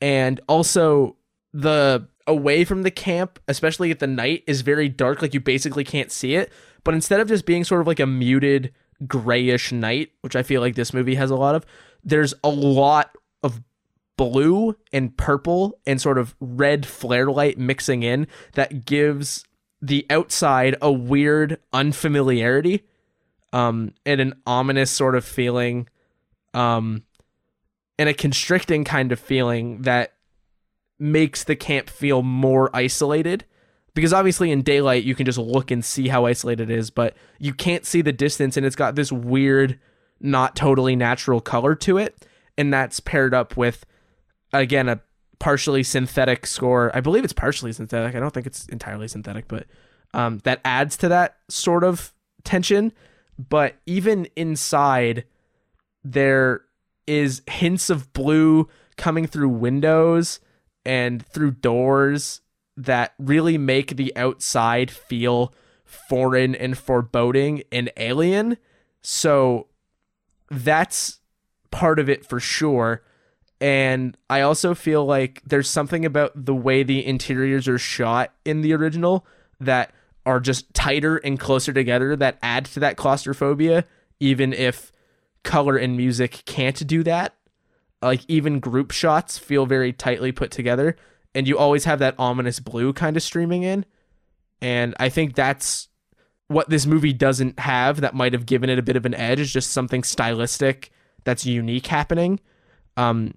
and 0.02 0.40
also 0.48 1.18
the 1.54 2.08
away 2.28 2.64
from 2.64 2.84
the 2.84 2.92
camp, 2.92 3.40
especially 3.48 3.92
at 3.92 4.00
the 4.00 4.08
night, 4.08 4.44
is 4.48 4.62
very 4.62 4.90
dark. 4.90 5.22
Like 5.22 5.34
you 5.34 5.40
basically 5.40 5.84
can't 5.84 6.12
see 6.12 6.36
it. 6.36 6.52
But 6.84 6.94
instead 6.94 7.20
of 7.20 7.28
just 7.28 7.46
being 7.46 7.64
sort 7.64 7.82
of 7.82 7.88
like 7.88 8.00
a 8.00 8.08
muted 8.08 8.74
grayish 9.08 9.72
night, 9.72 10.12
which 10.22 10.36
I 10.36 10.44
feel 10.44 10.62
like 10.62 10.76
this 10.76 10.94
movie 10.94 11.16
has 11.16 11.32
a 11.32 11.36
lot 11.36 11.56
of, 11.56 11.66
there's 12.04 12.34
a 12.44 12.50
lot 12.50 13.16
of 13.44 13.62
blue 14.18 14.76
and 14.94 15.16
purple 15.18 15.80
and 15.86 16.02
sort 16.02 16.18
of 16.18 16.36
red 16.40 16.86
flare 16.86 17.30
light 17.30 17.58
mixing 17.58 18.04
in 18.04 18.28
that 18.54 18.86
gives 18.86 19.44
the 19.86 20.06
outside 20.10 20.76
a 20.82 20.92
weird 20.92 21.60
unfamiliarity 21.74 22.84
um 23.54 23.94
and 24.06 24.20
an 24.20 24.34
ominous 24.48 24.90
sort 24.90 25.16
of 25.16 25.24
feeling 25.24 25.88
um 26.54 27.04
and 27.98 28.10
a 28.10 28.14
constricting 28.14 28.84
kind 28.84 29.12
of 29.12 29.20
feeling 29.20 29.82
that 29.84 30.14
makes 31.00 31.44
the 31.44 31.56
camp 31.56 31.90
feel 31.90 32.22
more 32.22 32.70
isolated. 32.76 33.46
Because 33.94 34.14
obviously 34.14 34.52
in 34.52 34.62
daylight 34.62 35.04
you 35.06 35.16
can 35.16 35.26
just 35.26 35.38
look 35.38 35.72
and 35.72 35.84
see 35.84 36.10
how 36.10 36.26
isolated 36.26 36.70
it 36.70 36.78
is 36.78 36.90
but 36.90 37.16
you 37.40 37.54
can't 37.54 37.86
see 37.86 38.02
the 38.02 38.12
distance 38.12 38.58
and 38.58 38.66
it's 38.66 38.76
got 38.76 38.96
this 38.96 39.10
weird 39.10 39.80
not 40.20 40.54
totally 40.54 40.98
natural 40.98 41.40
color 41.40 41.76
to 41.76 41.98
it 41.98 42.26
and 42.58 42.74
that's 42.74 43.00
paired 43.00 43.34
up 43.34 43.56
with 43.56 43.86
again 44.52 44.90
a 44.90 45.00
partially 45.40 45.84
synthetic 45.84 46.46
score. 46.46 46.92
I 46.96 47.02
believe 47.02 47.24
it's 47.24 47.34
partially 47.34 47.74
synthetic. 47.74 48.16
I 48.16 48.20
don't 48.20 48.34
think 48.34 48.48
it's 48.48 48.66
entirely 48.68 49.08
synthetic, 49.08 49.48
but 49.48 49.66
um, 50.14 50.40
that 50.44 50.62
adds 50.64 50.98
to 50.98 51.10
that 51.10 51.38
sort 51.50 51.84
of 51.84 52.14
tension. 52.44 52.94
But 53.38 53.76
even 53.86 54.28
inside, 54.36 55.26
there 56.04 56.62
is 57.08 57.42
hints 57.48 57.90
of 57.90 58.14
blue 58.14 58.70
coming 58.98 59.28
through 59.28 59.50
windows 59.50 60.40
and 60.86 61.26
through 61.28 61.52
doors 61.52 62.42
that 62.78 63.14
really 63.18 63.58
make 63.58 63.96
the 63.96 64.16
outside 64.16 64.92
feel 64.92 65.54
foreign 65.84 66.56
and 66.56 66.78
foreboding 66.78 67.64
and 67.72 67.92
alien. 67.98 68.58
So 69.02 69.68
that's 70.50 71.20
part 71.72 72.00
of 72.00 72.10
it 72.10 72.26
for 72.26 72.40
sure. 72.40 73.04
And 73.66 74.16
I 74.30 74.42
also 74.42 74.76
feel 74.76 75.08
like 75.08 75.42
there's 75.44 75.68
something 75.68 76.06
about 76.06 76.34
the 76.36 76.54
way 76.54 76.84
the 76.84 77.04
interiors 77.04 77.68
are 77.68 77.80
shot 77.80 78.32
in 78.46 78.62
the 78.62 78.74
original 78.74 79.26
that 79.60 79.92
are 80.24 80.40
just 80.40 80.72
tighter 80.76 81.18
and 81.18 81.40
closer 81.40 81.74
together 81.74 82.16
that 82.16 82.38
add 82.44 82.66
to 82.66 82.80
that 82.82 82.96
claustrophobia, 82.96 83.86
even 84.20 84.54
if 84.54 84.92
color 85.42 85.78
and 85.78 85.98
music 85.98 86.44
can't 86.46 86.86
do 86.86 87.02
that. 87.06 87.34
Like 88.04 88.22
even 88.28 88.60
group 88.60 88.92
shots 88.92 89.40
feel 89.40 89.66
very 89.66 89.92
tightly 89.92 90.32
put 90.32 90.52
together, 90.52 90.96
and 91.34 91.48
you 91.48 91.58
always 91.58 91.86
have 91.86 91.98
that 91.98 92.14
ominous 92.20 92.60
blue 92.60 92.94
kind 92.94 93.18
of 93.18 93.24
streaming 93.24 93.64
in. 93.64 93.84
And 94.62 94.94
I 95.00 95.10
think 95.10 95.34
that's 95.34 95.88
what 96.50 96.70
this 96.70 96.86
movie 96.86 97.14
doesn't 97.14 97.58
have 97.58 98.02
that 98.02 98.14
might 98.14 98.34
have 98.34 98.46
given 98.46 98.70
it 98.70 98.78
a 98.78 98.84
bit 98.84 98.96
of 98.96 99.08
an 99.08 99.16
edge 99.16 99.40
is 99.40 99.52
just 99.52 99.72
something 99.72 100.04
stylistic 100.04 100.92
that's 101.24 101.48
unique 101.48 101.88
happening. 101.88 102.40
Um, 102.96 103.34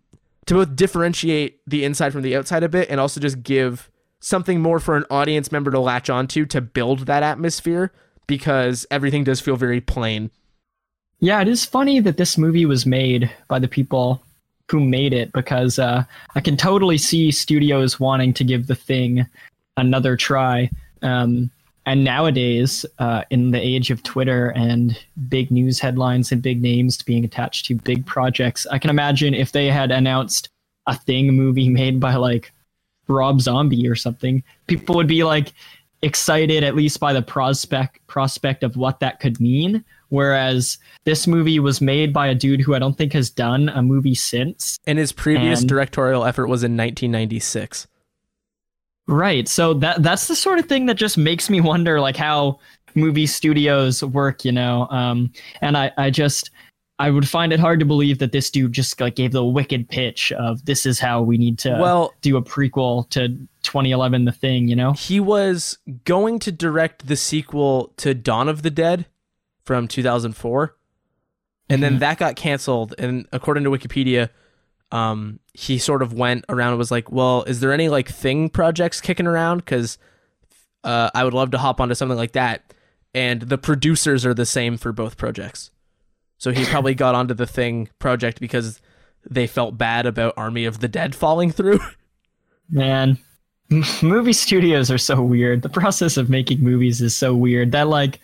to 0.49 0.55
both 0.55 0.75
differentiate 0.75 1.61
the 1.67 1.85
inside 1.85 2.11
from 2.11 2.23
the 2.23 2.35
outside 2.35 2.63
a 2.63 2.71
bit 2.71 2.89
and 2.89 2.99
also 2.99 3.21
just 3.21 3.43
give 3.43 3.91
something 4.21 4.61
more 4.61 4.81
for 4.81 4.97
an 4.97 5.05
audience 5.11 5.53
member 5.53 5.71
to 5.71 5.79
latch 5.79 6.09
onto 6.09 6.47
to 6.47 6.63
build 6.63 7.01
that 7.01 7.23
atmosphere 7.23 7.93
because 8.27 8.87
everything 8.91 9.25
does 9.25 9.41
feel 9.41 9.57
very 9.57 9.81
plain. 9.81 10.31
Yeah, 11.21 11.43
it 11.43 11.49
is 11.49 11.67
funny 11.67 12.01
that 12.01 12.17
this 12.17 12.39
movie 12.39 12.65
was 12.65 12.87
made 12.87 13.31
by 13.49 13.59
the 13.59 13.69
people 13.69 14.23
who 14.71 14.81
made 14.81 15.13
it 15.13 15.33
because 15.33 15.79
uh, 15.79 16.05
I 16.35 16.41
can 16.41 16.57
totally 16.57 16.97
see 16.97 17.31
studios 17.31 18.01
wanting 18.01 18.33
to 18.35 18.45
give 18.45 18.69
the 18.69 18.75
thing 18.75 19.27
another 19.77 20.17
try. 20.17 20.71
Um, 21.03 21.51
and 21.89 22.05
nowadays, 22.05 22.84
uh, 22.99 23.22
in 23.30 23.51
the 23.51 23.61
age 23.61 23.91
of 23.91 24.03
Twitter 24.03 24.51
and 24.51 24.99
big 25.28 25.51
news 25.51 25.80
headlines 25.80 26.30
and 26.30 26.43
big 26.43 26.61
names 26.61 27.03
being 27.03 27.24
attached 27.24 27.66
to 27.66 27.74
big 27.76 28.05
projects, 28.07 28.66
I 28.66 28.78
can 28.78 28.91
imagine 28.91 29.34
if 29.34 29.53
they 29.53 29.66
had 29.68 29.91
announced 29.91 30.49
a 30.86 30.95
thing 30.95 31.34
movie 31.34 31.68
made 31.82 31.99
by 31.99 32.14
like 32.16 32.53
Rob 33.09 33.41
Zombie 33.41 33.89
or 33.89 33.95
something, 33.95 34.43
people 34.66 34.95
would 34.97 35.09
be 35.09 35.24
like 35.24 35.53
excited 36.03 36.62
at 36.62 36.76
least 36.76 37.01
by 37.01 37.12
the 37.12 37.22
prospect 37.22 38.07
prospect 38.07 38.62
of 38.62 38.76
what 38.76 39.01
that 39.01 39.18
could 39.18 39.41
mean. 39.41 39.84
Whereas 40.11 40.78
this 41.05 41.26
movie 41.26 41.59
was 41.59 41.80
made 41.80 42.12
by 42.12 42.28
a 42.28 42.34
dude 42.34 42.61
who 42.61 42.74
I 42.74 42.78
don't 42.78 42.97
think 42.97 43.12
has 43.12 43.28
done 43.28 43.68
a 43.68 43.82
movie 43.82 44.14
since. 44.14 44.78
And 44.86 44.99
his 44.99 45.12
previous 45.12 45.61
And- 45.61 45.68
directorial 45.68 46.24
effort 46.24 46.47
was 46.47 46.62
in 46.62 46.76
1996. 46.76 47.86
Right. 49.09 49.49
So 49.49 49.75
that 49.75 50.03
that's 50.03 50.29
the 50.29 50.37
sort 50.37 50.59
of 50.59 50.67
thing 50.67 50.87
that 50.87 50.95
just 50.95 51.19
makes 51.19 51.49
me 51.51 51.61
wonder 51.61 51.99
like 52.01 52.17
how 52.17 52.61
movie 52.95 53.27
studios 53.27 54.05
work, 54.05 54.45
you 54.45 54.53
know. 54.53 54.87
Um 54.91 55.33
and 55.63 55.77
I 55.77 55.91
I 55.97 56.11
just 56.11 56.51
I 57.01 57.11
would 57.11 57.29
find 57.29 57.53
it 57.53 57.61
hard 57.61 57.79
to 57.81 57.87
believe 57.87 58.19
that 58.19 58.33
this 58.33 58.51
dude 58.51 58.73
just 58.73 59.01
like 59.01 59.15
gave 59.15 59.33
the 59.33 59.45
wicked 59.45 59.89
pitch 59.89 60.33
of 60.33 60.65
this 60.67 60.85
is 60.85 60.99
how 60.99 61.23
we 61.23 61.39
need 61.39 61.59
to 61.61 61.71
Well- 61.81 62.13
do 62.23 62.37
a 62.37 62.43
prequel 62.43 63.09
to 63.11 63.29
2011 63.63 64.25
the 64.25 64.33
thing, 64.33 64.69
you 64.69 64.77
know. 64.77 64.93
He 64.93 65.21
was 65.21 65.79
going 66.05 66.39
to 66.41 66.53
direct 66.53 67.07
the 67.07 67.17
sequel 67.17 67.93
to 67.99 68.15
Dawn 68.15 68.49
of 68.49 68.63
the 68.63 68.71
Dead 68.71 69.07
from 69.65 69.87
2004. 69.89 70.75
And 71.71 71.83
then 71.83 71.99
that 71.99 72.19
got 72.19 72.35
canceled. 72.35 72.95
And 72.99 73.27
according 73.33 73.65
to 73.65 73.71
Wikipedia, 73.71 74.31
um, 74.91 75.41
he 75.55 75.78
sort 75.78 76.03
of 76.03 76.12
went 76.12 76.45
around 76.49 76.70
and 76.70 76.78
was 76.78 76.91
like, 76.91 77.11
well, 77.11 77.43
is 77.45 77.61
there 77.61 77.72
any 77.72 77.89
like 77.89 78.09
thing 78.09 78.49
projects 78.49 79.01
kicking 79.01 79.26
around? 79.26 79.59
Because 79.59 79.99
uh, 80.84 81.11
I 81.14 81.24
would 81.24 81.34
love 81.34 81.51
to 81.53 81.59
hop 81.59 81.80
onto 81.80 81.95
something 81.95 82.16
like 82.16 82.32
that. 82.32 82.74
And 83.14 83.43
the 83.43 83.59
producers 83.59 84.24
are 84.24 84.34
the 84.34 84.47
same 84.47 84.76
for 84.76 84.93
both 84.93 85.16
projects. 85.16 85.70
So 86.39 86.53
he 86.53 86.64
probably 86.66 86.95
got 86.95 87.14
onto 87.14 87.34
the 87.34 87.47
thing 87.47 87.89
project 87.99 88.41
because 88.41 88.80
they 89.28 89.47
felt 89.47 89.76
bad 89.76 90.07
about 90.07 90.34
Army 90.36 90.64
of 90.64 90.80
the 90.80 90.89
Dead 90.89 91.14
falling 91.14 91.51
through. 91.51 91.80
Man, 92.70 93.18
movie 94.03 94.32
studios 94.32 94.91
are 94.91 94.99
so 94.99 95.20
weird. 95.20 95.62
The 95.62 95.68
process 95.68 96.16
of 96.16 96.30
making 96.30 96.61
movies 96.61 97.01
is 97.03 97.16
so 97.16 97.34
weird 97.34 97.72
that 97.72 97.89
like 97.89 98.20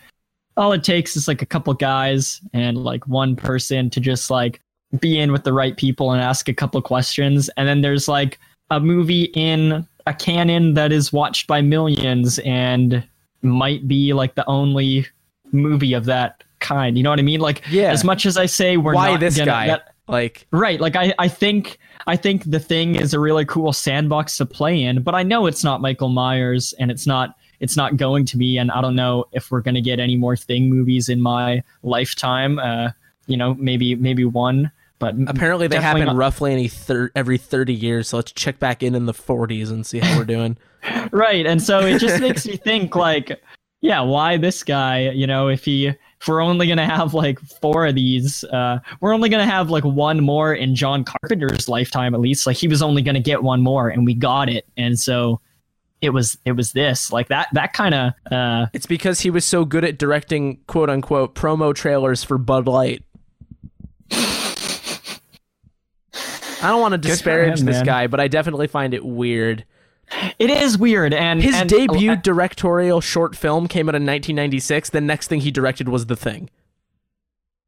all 0.57 0.73
it 0.73 0.85
takes 0.85 1.17
is 1.17 1.27
like 1.27 1.43
a 1.43 1.47
couple 1.47 1.75
guys 1.75 2.41
and 2.53 2.79
like 2.79 3.07
one 3.09 3.37
person 3.37 3.91
to 3.91 4.01
just 4.01 4.31
like 4.31 4.61
be 5.01 5.19
in 5.19 5.33
with 5.33 5.45
the 5.45 5.53
right 5.53 5.77
people 5.77 6.13
and 6.13 6.21
ask 6.21 6.49
a 6.49 6.55
couple 6.55 6.81
questions 6.83 7.49
and 7.57 7.67
then 7.69 7.81
there's 7.81 8.09
like 8.09 8.39
a 8.71 8.81
movie 8.81 9.25
in 9.35 9.87
a 10.07 10.15
canon 10.15 10.75
that 10.75 10.93
is 10.93 11.13
watched 11.13 11.47
by 11.47 11.61
millions 11.61 12.39
and 12.41 13.03
might 13.43 13.87
be 13.89 14.13
like 14.13 14.35
the 14.35 14.47
only 14.49 15.07
movie 15.53 15.93
of 15.93 16.05
that 16.07 16.43
kind. 16.61 16.97
You 16.97 17.03
know 17.03 17.11
what 17.11 17.19
I 17.19 17.23
mean? 17.23 17.41
Like 17.41 17.63
Yeah. 17.71 17.91
as 17.93 18.05
much 18.05 18.27
as 18.27 18.37
I 18.37 18.47
say 18.47 18.77
we're 18.77 18.95
Why 18.95 19.13
not 19.13 19.21
this 19.21 19.37
gonna, 19.37 19.51
guy? 19.51 19.67
that- 19.69 19.91
like, 20.07 20.47
Right. 20.51 20.81
Like 20.81 20.97
I, 20.97 21.15
I 21.19 21.29
think 21.29 21.79
I 22.07 22.17
think 22.17 22.45
the 22.51 22.61
thing 22.61 22.97
is 22.97 23.15
a 23.15 23.21
really 23.21 23.47
cool 23.47 23.73
sandbox 23.73 24.37
to 24.37 24.45
play 24.47 24.83
in, 24.83 25.03
but 25.03 25.15
I 25.15 25.23
know 25.23 25.47
it's 25.47 25.65
not 25.65 25.81
Michael 25.81 26.11
Myers 26.11 26.75
and 26.79 26.91
it's 26.91 27.07
not 27.07 27.35
it's 27.61 27.77
not 27.77 27.97
going 27.97 28.27
to 28.27 28.37
be 28.37 28.59
and 28.59 28.71
I 28.71 28.83
don't 28.83 28.97
know 28.97 29.25
if 29.33 29.51
we're 29.51 29.63
gonna 29.63 29.81
get 29.81 29.99
any 30.01 30.17
more 30.17 30.37
thing 30.37 30.69
movies 30.69 31.09
in 31.09 31.21
my 31.23 31.63
lifetime. 31.83 32.59
Uh, 32.59 32.91
you 33.27 33.37
know, 33.39 33.55
maybe 33.55 33.95
maybe 33.95 34.25
one. 34.27 34.71
But 35.05 35.15
Apparently, 35.29 35.67
they 35.67 35.81
happen 35.81 36.07
not- 36.07 36.17
roughly 36.17 36.53
any 36.53 36.69
thir- 36.69 37.11
every 37.15 37.39
30 37.39 37.75
years. 37.75 38.09
So 38.09 38.17
let's 38.17 38.33
check 38.33 38.59
back 38.59 38.83
in 38.83 38.95
in 38.95 39.07
the 39.07 39.13
40s 39.13 39.71
and 39.71 39.85
see 39.85 39.99
how 39.99 40.19
we're 40.19 40.25
doing. 40.25 40.57
right 41.13 41.47
and 41.47 41.63
so 41.63 41.81
it 41.81 41.99
just 41.99 42.21
makes 42.21 42.47
me 42.47 42.57
think 42.59 42.95
like 42.95 43.41
yeah 43.81 44.03
why 44.03 44.37
this 44.37 44.63
guy 44.63 45.09
you 45.09 45.27
know 45.27 45.49
if 45.49 45.65
he 45.65 45.87
if 45.87 46.29
we're 46.29 46.43
only 46.43 46.67
gonna 46.67 46.85
have 46.85 47.15
like 47.15 47.39
four 47.41 47.87
of 47.87 47.95
these 47.95 48.45
uh 48.45 48.79
we're 49.01 49.15
only 49.15 49.31
gonna 49.31 49.47
have 49.47 49.71
like 49.71 49.83
one 49.83 50.21
more 50.23 50.53
in 50.53 50.75
john 50.75 51.03
carpenter's 51.03 51.71
lifetime 51.71 52.15
at 52.15 52.21
least 52.21 52.47
like 52.47 52.59
he 52.59 52.69
was 52.69 52.83
only 52.83 53.01
gonna 53.01 53.19
get 53.19 53.43
one 53.43 53.63
more 53.63 53.89
and 53.89 54.05
we 54.05 54.13
got 54.13 54.51
it 54.51 54.67
and 54.77 54.99
so 55.01 55.41
it 56.03 56.11
was 56.11 56.37
it 56.45 56.53
was 56.53 56.73
this 56.73 57.11
like 57.11 57.29
that 57.29 57.49
that 57.55 57.73
kind 57.73 57.95
of 57.95 58.13
uh 58.31 58.67
it's 58.75 58.85
because 58.85 59.21
he 59.21 59.31
was 59.31 59.47
so 59.47 59.65
good 59.65 59.85
at 59.87 59.97
directing 59.97 60.59
quote 60.67 60.91
unquote 60.91 61.35
promo 61.35 61.75
trailers 61.75 62.23
for 62.23 62.37
Bud 62.37 62.67
Light. 62.69 63.03
I 66.65 66.69
don't 66.71 66.81
want 66.81 66.93
to 66.93 66.99
disparage 66.99 67.61
him, 67.61 67.67
this 67.67 67.77
man. 67.77 67.85
guy, 67.85 68.07
but 68.07 68.21
I 68.21 68.29
definitely 68.29 68.67
find 68.67 68.95
it 68.95 69.05
weird. 69.05 69.65
it 70.39 70.51
is 70.51 70.77
weird 70.77 71.15
and 71.15 71.43
His 71.43 71.55
and- 71.55 71.69
debut 71.69 72.17
directorial 72.17 73.01
short 73.01 73.37
film 73.37 73.69
came 73.69 73.89
out 73.89 73.95
in 73.95 74.03
1996. 74.03 74.91
The 74.91 75.01
next 75.01 75.29
thing 75.29 75.41
he 75.41 75.51
directed 75.51 75.89
was 75.89 76.07
The 76.07 76.17
Thing. 76.17 76.51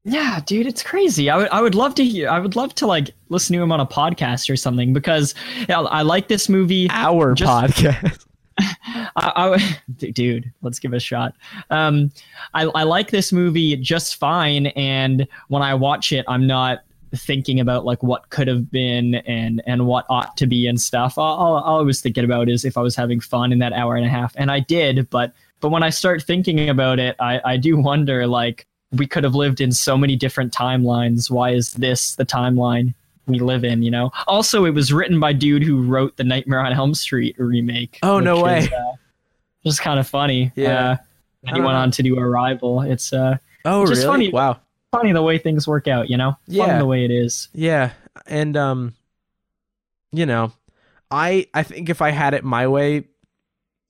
Yeah, 0.04 0.40
dude, 0.46 0.66
it's 0.68 0.82
crazy. 0.84 1.28
I 1.30 1.36
would 1.36 1.48
I 1.48 1.60
would 1.60 1.74
love 1.74 1.94
to 1.96 2.04
hear 2.04 2.28
I 2.28 2.38
would 2.38 2.54
love 2.54 2.74
to 2.76 2.86
like 2.86 3.10
listen 3.28 3.56
to 3.56 3.62
him 3.62 3.72
on 3.72 3.80
a 3.80 3.86
podcast 3.86 4.48
or 4.48 4.54
something 4.56 4.92
because 4.92 5.34
yeah, 5.68 5.80
I 5.80 6.02
like 6.02 6.28
this 6.28 6.48
movie. 6.48 6.86
Our 6.90 7.34
Just- 7.34 7.50
podcast. 7.74 8.24
I, 8.58 9.10
I 9.16 9.78
dude, 10.12 10.50
let's 10.62 10.78
give 10.78 10.92
it 10.94 10.96
a 10.96 11.00
shot. 11.00 11.34
Um, 11.70 12.10
I, 12.54 12.62
I 12.64 12.84
like 12.84 13.10
this 13.10 13.30
movie 13.32 13.76
just 13.76 14.16
fine, 14.16 14.68
and 14.68 15.26
when 15.48 15.60
I 15.62 15.74
watch 15.74 16.12
it, 16.12 16.24
I'm 16.28 16.46
not 16.46 16.78
thinking 17.20 17.60
about 17.60 17.84
like 17.84 18.02
what 18.02 18.30
could 18.30 18.48
have 18.48 18.70
been 18.70 19.16
and 19.16 19.62
and 19.66 19.86
what 19.86 20.06
ought 20.08 20.36
to 20.38 20.46
be 20.46 20.66
and 20.66 20.80
stuff. 20.80 21.18
All, 21.18 21.36
all, 21.36 21.56
all 21.62 21.78
I 21.80 21.82
was 21.82 22.00
thinking 22.00 22.24
about 22.24 22.48
is 22.48 22.64
if 22.64 22.76
I 22.76 22.80
was 22.82 22.96
having 22.96 23.20
fun 23.20 23.52
in 23.52 23.58
that 23.60 23.72
hour 23.72 23.96
and 23.96 24.04
a 24.06 24.08
half, 24.08 24.34
and 24.36 24.50
I 24.50 24.60
did. 24.60 25.08
But 25.10 25.32
but 25.60 25.70
when 25.70 25.82
I 25.82 25.90
start 25.90 26.22
thinking 26.22 26.68
about 26.68 26.98
it, 26.98 27.16
I 27.20 27.40
I 27.44 27.56
do 27.56 27.76
wonder 27.76 28.26
like 28.26 28.66
we 28.92 29.06
could 29.06 29.24
have 29.24 29.34
lived 29.34 29.60
in 29.60 29.72
so 29.72 29.98
many 29.98 30.16
different 30.16 30.52
timelines. 30.52 31.30
Why 31.30 31.50
is 31.50 31.72
this 31.72 32.14
the 32.16 32.24
timeline? 32.24 32.94
We 33.26 33.40
live 33.40 33.64
in, 33.64 33.82
you 33.82 33.90
know. 33.90 34.12
Also, 34.28 34.64
it 34.66 34.70
was 34.70 34.92
written 34.92 35.18
by 35.18 35.32
dude 35.32 35.64
who 35.64 35.82
wrote 35.82 36.16
the 36.16 36.22
Nightmare 36.22 36.60
on 36.60 36.72
Elm 36.72 36.94
Street 36.94 37.34
remake. 37.38 37.98
Oh, 38.04 38.20
no 38.20 38.36
is, 38.36 38.42
way. 38.70 38.70
uh, 38.72 38.92
just 39.64 39.80
kind 39.80 39.98
of 39.98 40.06
funny. 40.06 40.52
Yeah. 40.54 40.90
Uh, 40.90 40.96
and 41.48 41.56
he 41.56 41.60
went 41.60 41.74
on 41.76 41.90
to 41.90 42.02
do 42.04 42.16
Arrival. 42.18 42.82
It's 42.82 43.12
uh 43.12 43.38
Oh, 43.64 43.84
Just 43.84 44.02
really? 44.02 44.12
funny. 44.12 44.28
Wow. 44.30 44.60
Funny 44.92 45.12
the 45.12 45.22
way 45.22 45.38
things 45.38 45.66
work 45.66 45.88
out, 45.88 46.08
you 46.08 46.16
know? 46.16 46.34
Yeah. 46.46 46.66
Fun 46.66 46.78
the 46.78 46.86
way 46.86 47.04
it 47.04 47.10
is. 47.10 47.48
Yeah, 47.52 47.92
and 48.26 48.56
um, 48.56 48.94
you 50.12 50.26
know, 50.26 50.52
I 51.10 51.46
I 51.54 51.62
think 51.62 51.88
if 51.88 52.02
I 52.02 52.10
had 52.10 52.34
it 52.34 52.44
my 52.44 52.66
way, 52.66 53.08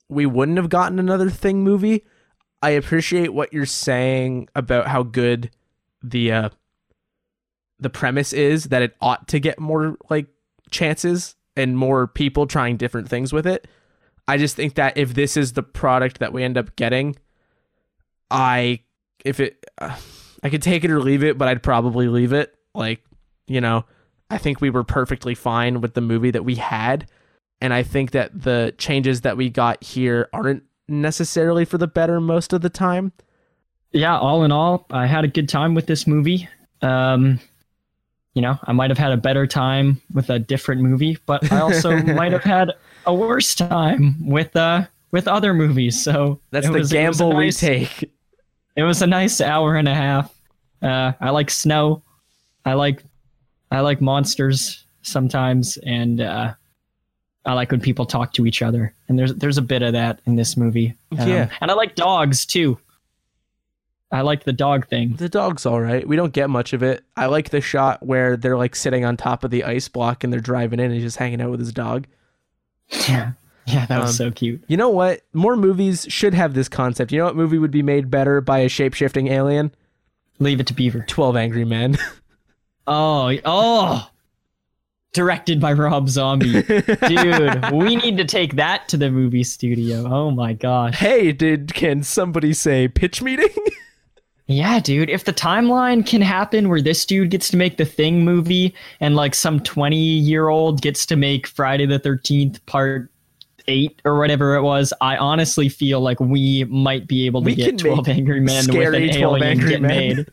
we 0.08 0.26
wouldn't 0.26 0.58
have 0.58 0.68
gotten 0.68 0.98
another 0.98 1.30
Thing 1.30 1.62
movie. 1.62 2.04
I 2.62 2.70
appreciate 2.70 3.32
what 3.32 3.52
you're 3.52 3.66
saying 3.66 4.48
about 4.54 4.88
how 4.88 5.02
good 5.02 5.50
the 6.02 6.32
uh 6.32 6.48
the 7.78 7.90
premise 7.90 8.32
is 8.32 8.64
that 8.64 8.82
it 8.82 8.96
ought 9.00 9.28
to 9.28 9.38
get 9.38 9.60
more 9.60 9.96
like 10.08 10.26
chances 10.70 11.34
and 11.56 11.76
more 11.76 12.06
people 12.06 12.46
trying 12.46 12.76
different 12.76 13.08
things 13.08 13.32
with 13.32 13.46
it. 13.46 13.68
I 14.28 14.38
just 14.38 14.56
think 14.56 14.74
that 14.74 14.96
if 14.96 15.14
this 15.14 15.36
is 15.36 15.52
the 15.52 15.62
product 15.62 16.18
that 16.18 16.32
we 16.32 16.42
end 16.42 16.58
up 16.58 16.74
getting, 16.76 17.16
I 18.30 18.80
if 19.24 19.40
it 19.40 19.64
uh, 19.78 19.96
I 20.46 20.50
could 20.50 20.62
take 20.62 20.84
it 20.84 20.90
or 20.92 21.00
leave 21.00 21.24
it, 21.24 21.36
but 21.36 21.48
I'd 21.48 21.60
probably 21.62 22.06
leave 22.06 22.32
it. 22.32 22.54
Like, 22.72 23.02
you 23.48 23.60
know, 23.60 23.84
I 24.30 24.38
think 24.38 24.60
we 24.60 24.70
were 24.70 24.84
perfectly 24.84 25.34
fine 25.34 25.80
with 25.80 25.94
the 25.94 26.00
movie 26.00 26.30
that 26.30 26.44
we 26.44 26.54
had, 26.54 27.10
and 27.60 27.74
I 27.74 27.82
think 27.82 28.12
that 28.12 28.30
the 28.42 28.72
changes 28.78 29.22
that 29.22 29.36
we 29.36 29.50
got 29.50 29.82
here 29.82 30.28
aren't 30.32 30.62
necessarily 30.88 31.64
for 31.64 31.78
the 31.78 31.88
better 31.88 32.20
most 32.20 32.52
of 32.52 32.60
the 32.60 32.70
time. 32.70 33.12
Yeah, 33.92 34.16
all 34.18 34.44
in 34.44 34.52
all, 34.52 34.86
I 34.90 35.06
had 35.06 35.24
a 35.24 35.28
good 35.28 35.48
time 35.48 35.74
with 35.74 35.86
this 35.86 36.06
movie. 36.06 36.48
Um, 36.80 37.40
you 38.34 38.42
know, 38.42 38.56
I 38.64 38.72
might 38.72 38.90
have 38.90 38.98
had 38.98 39.10
a 39.12 39.16
better 39.16 39.46
time 39.48 40.00
with 40.12 40.30
a 40.30 40.38
different 40.38 40.82
movie, 40.82 41.18
but 41.26 41.50
I 41.50 41.60
also 41.60 41.96
might 42.02 42.30
have 42.32 42.44
had 42.44 42.72
a 43.04 43.12
worse 43.14 43.54
time 43.56 44.14
with 44.28 44.54
uh 44.54 44.84
with 45.10 45.26
other 45.26 45.54
movies. 45.54 46.00
So 46.02 46.38
That's 46.52 46.66
the 46.66 46.72
was- 46.72 46.92
it 46.92 47.08
was 47.08 47.18
a 47.20 47.24
gamble 47.24 47.32
nice- 47.32 47.62
we 47.62 47.66
take. 47.68 48.10
It 48.76 48.82
was 48.82 49.00
a 49.00 49.06
nice 49.06 49.40
hour 49.40 49.76
and 49.76 49.88
a 49.88 49.94
half. 49.94 50.30
Uh, 50.82 51.12
I 51.20 51.30
like 51.30 51.50
snow. 51.50 52.02
I 52.64 52.74
like 52.74 53.02
I 53.70 53.80
like 53.80 54.00
monsters 54.00 54.84
sometimes, 55.02 55.76
and 55.78 56.20
uh, 56.20 56.54
I 57.44 57.52
like 57.52 57.70
when 57.70 57.80
people 57.80 58.06
talk 58.06 58.32
to 58.34 58.46
each 58.46 58.62
other. 58.62 58.92
And 59.08 59.18
there's 59.18 59.34
there's 59.34 59.58
a 59.58 59.62
bit 59.62 59.82
of 59.82 59.92
that 59.94 60.20
in 60.26 60.36
this 60.36 60.56
movie. 60.56 60.94
Um, 61.18 61.28
Yeah. 61.28 61.48
and 61.60 61.70
I 61.70 61.74
like 61.74 61.94
dogs 61.94 62.44
too. 62.46 62.78
I 64.12 64.20
like 64.20 64.44
the 64.44 64.52
dog 64.52 64.86
thing. 64.88 65.14
The 65.16 65.28
dog's 65.28 65.66
all 65.66 65.80
right. 65.80 66.06
We 66.06 66.14
don't 66.14 66.32
get 66.32 66.48
much 66.48 66.72
of 66.72 66.82
it. 66.84 67.02
I 67.16 67.26
like 67.26 67.50
the 67.50 67.60
shot 67.60 68.04
where 68.06 68.36
they're 68.36 68.56
like 68.56 68.76
sitting 68.76 69.04
on 69.04 69.16
top 69.16 69.42
of 69.42 69.50
the 69.50 69.64
ice 69.64 69.88
block 69.88 70.22
and 70.22 70.32
they're 70.32 70.38
driving 70.40 70.78
in 70.78 70.86
and 70.86 70.94
he's 70.94 71.02
just 71.02 71.16
hanging 71.16 71.40
out 71.40 71.50
with 71.50 71.58
his 71.58 71.72
dog. 71.72 72.06
Yeah, 73.08 73.32
yeah, 73.66 73.84
that 73.86 74.00
was 74.00 74.10
Um, 74.10 74.14
so 74.26 74.30
cute. 74.30 74.62
You 74.68 74.76
know 74.76 74.90
what? 74.90 75.22
More 75.32 75.56
movies 75.56 76.06
should 76.08 76.34
have 76.34 76.54
this 76.54 76.68
concept. 76.68 77.10
You 77.10 77.18
know 77.18 77.24
what 77.24 77.34
movie 77.36 77.58
would 77.58 77.72
be 77.72 77.82
made 77.82 78.08
better 78.08 78.40
by 78.40 78.58
a 78.60 78.68
shape 78.68 78.94
shifting 78.94 79.26
alien? 79.26 79.72
Leave 80.38 80.60
it 80.60 80.66
to 80.68 80.74
Beaver. 80.74 81.04
12 81.08 81.36
Angry 81.36 81.64
Men. 81.64 81.98
Oh, 82.88 83.36
oh. 83.44 84.08
Directed 85.12 85.60
by 85.60 85.72
Rob 85.72 86.08
Zombie. 86.08 86.62
Dude, 87.08 87.72
we 87.72 87.96
need 87.96 88.16
to 88.16 88.24
take 88.24 88.54
that 88.54 88.88
to 88.90 88.96
the 88.96 89.10
movie 89.10 89.42
studio. 89.42 90.06
Oh 90.06 90.30
my 90.30 90.52
gosh. 90.52 90.94
hey, 90.94 91.32
did 91.32 91.74
can 91.74 92.04
somebody 92.04 92.52
say 92.52 92.86
pitch 92.86 93.22
meeting? 93.22 93.48
Yeah, 94.48 94.78
dude. 94.78 95.10
If 95.10 95.24
the 95.24 95.32
timeline 95.32 96.06
can 96.06 96.20
happen 96.20 96.68
where 96.68 96.80
this 96.80 97.04
dude 97.04 97.30
gets 97.30 97.48
to 97.48 97.56
make 97.56 97.78
the 97.78 97.84
Thing 97.84 98.24
movie 98.24 98.76
and 99.00 99.16
like 99.16 99.34
some 99.34 99.58
20 99.58 99.96
year 99.96 100.50
old 100.50 100.82
gets 100.82 101.04
to 101.06 101.16
make 101.16 101.48
Friday 101.48 101.84
the 101.84 101.98
13th 101.98 102.64
part 102.66 103.10
eight 103.68 104.00
or 104.04 104.18
whatever 104.18 104.54
it 104.56 104.62
was, 104.62 104.92
I 105.00 105.16
honestly 105.16 105.68
feel 105.68 106.00
like 106.00 106.20
we 106.20 106.64
might 106.64 107.06
be 107.06 107.26
able 107.26 107.42
to 107.42 107.46
We 107.46 107.54
get 107.54 107.78
12 107.78 108.08
Angry 108.08 108.40
Men 108.40 108.66
with 108.66 108.94
an 108.94 109.08
12 109.08 109.14
alien 109.14 109.42
Angry 109.42 109.68
get 109.70 109.82
Men. 109.82 109.88
made. 110.16 110.26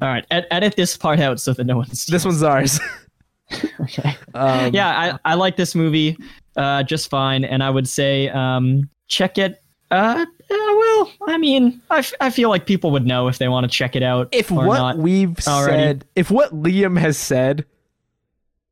All 0.00 0.08
right, 0.08 0.26
ed- 0.30 0.46
edit 0.50 0.74
this 0.76 0.96
part 0.96 1.20
out 1.20 1.40
so 1.40 1.52
that 1.52 1.64
no 1.64 1.76
one's. 1.76 2.06
this 2.06 2.24
one's 2.24 2.42
ours. 2.42 2.80
okay. 3.80 4.16
Um, 4.34 4.72
yeah, 4.72 5.18
I, 5.24 5.32
I 5.32 5.34
like 5.34 5.56
this 5.56 5.74
movie 5.74 6.16
uh, 6.56 6.82
just 6.82 7.10
fine, 7.10 7.44
and 7.44 7.62
I 7.62 7.70
would 7.70 7.88
say 7.88 8.28
um, 8.30 8.88
check 9.08 9.38
it. 9.38 9.62
Uh, 9.90 10.24
uh, 10.24 10.26
well, 10.48 11.12
I 11.28 11.38
mean, 11.38 11.80
I, 11.90 11.98
f- 11.98 12.14
I 12.20 12.30
feel 12.30 12.48
like 12.48 12.66
people 12.66 12.90
would 12.92 13.06
know 13.06 13.28
if 13.28 13.38
they 13.38 13.48
want 13.48 13.64
to 13.64 13.70
check 13.70 13.94
it 13.94 14.02
out. 14.02 14.28
If 14.32 14.50
what 14.50 14.78
not. 14.78 14.98
we've 14.98 15.36
already. 15.46 15.76
said, 15.76 16.04
if 16.16 16.30
what 16.30 16.52
Liam 16.52 16.98
has 16.98 17.18
said 17.18 17.64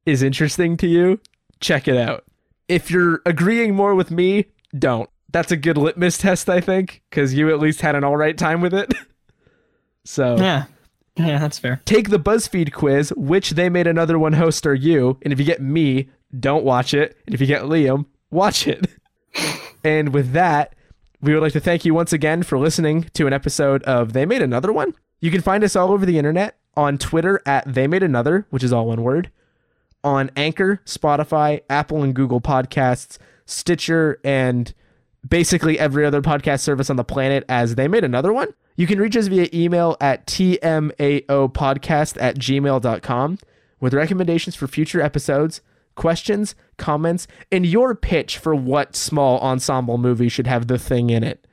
is 0.07 0.23
interesting 0.23 0.77
to 0.79 0.87
you, 0.87 1.21
check 1.61 1.89
it 1.89 1.97
out. 1.97 2.25
If 2.71 2.91
you're 2.91 3.21
agreeing 3.27 3.75
more 3.75 3.95
with 3.95 4.11
me, 4.11 4.47
don't. 4.79 5.11
That's 5.33 5.51
a 5.51 5.57
good 5.57 5.77
litmus 5.77 6.19
test, 6.19 6.49
I 6.49 6.61
think, 6.61 7.03
because 7.11 7.35
you 7.35 7.51
at 7.51 7.59
least 7.59 7.81
had 7.81 7.95
an 7.97 8.05
all 8.05 8.17
right 8.17 8.37
time 8.39 8.61
with 8.61 8.73
it. 8.73 8.95
so 10.05 10.37
Yeah, 10.37 10.65
yeah, 11.17 11.39
that's 11.39 11.59
fair. 11.59 11.81
take 11.85 12.11
the 12.11 12.19
BuzzFeed 12.21 12.73
quiz, 12.73 13.13
which 13.17 13.51
they 13.51 13.69
made 13.69 13.87
another 13.87 14.19
one 14.19 14.35
host 14.35 14.67
or 14.67 14.75
you. 14.75 15.19
And 15.23 15.33
if 15.33 15.39
you 15.39 15.45
get 15.45 15.61
me, 15.61 16.09
don't 16.39 16.65
watch 16.65 16.95
it. 16.95 17.17
And 17.27 17.35
if 17.35 17.41
you 17.41 17.47
get 17.47 17.63
Liam, 17.63 18.07
watch 18.31 18.67
it. 18.69 18.87
and 19.85 20.15
with 20.15 20.33
that, 20.33 20.75
we 21.21 21.35
would 21.35 21.43
like 21.43 21.53
to 21.55 21.61
thank 21.61 21.85
you 21.85 21.93
once 21.93 22.13
again 22.13 22.43
for 22.45 22.57
listening 22.59 23.11
to 23.15 23.27
an 23.27 23.33
episode 23.33 23.83
of 23.83 24.13
They 24.13 24.25
Made 24.25 24.43
Another 24.43 24.73
One. 24.73 24.95
You 25.21 25.31
can 25.31 25.43
find 25.43 25.63
us 25.65 25.77
all 25.77 25.93
over 25.93 26.07
the 26.07 26.19
internet 26.19 26.57
on 26.77 26.99
Twitter 26.99 27.43
at 27.45 27.73
They 27.73 27.87
Made 27.87 28.03
Another, 28.03 28.47
which 28.51 28.63
is 28.63 28.73
all 28.73 28.87
one 28.87 29.03
word, 29.03 29.31
on 30.03 30.31
Anchor, 30.37 30.81
Spotify, 30.85 31.63
Apple 31.69 32.03
and 32.03 32.15
Google 32.15 32.41
Podcasts, 32.41 33.19
Stitcher, 33.47 34.19
and 34.25 34.73
basically 35.29 35.79
every 35.79 36.05
other 36.05 36.23
podcast 36.23 36.61
service 36.61 36.91
on 36.91 36.97
the 36.97 37.05
planet 37.05 37.45
as 37.49 37.75
They 37.75 37.89
Made 37.89 38.05
Another 38.05 38.33
One. 38.33 38.49
You 38.77 38.87
can 38.87 38.99
reach 38.99 39.17
us 39.17 39.27
via 39.27 39.49
email 39.53 39.97
at 40.01 40.27
tmaopodcast 40.27 42.17
at 42.21 42.39
gmail.com 42.39 43.39
with 43.81 43.95
recommendations 43.95 44.55
for 44.55 44.67
future 44.67 45.03
episodes, 45.03 45.61
questions, 45.97 46.55
comments, 46.79 47.27
and 47.53 47.67
your 47.67 47.95
pitch 47.95 48.39
for 48.39 48.55
what 48.55 48.97
small 48.97 49.39
ensemble 49.41 49.99
movie 49.99 50.29
should 50.29 50.47
have 50.47 50.67
the 50.67 50.79
thing 50.79 51.11
in 51.11 51.23
it. 51.23 51.47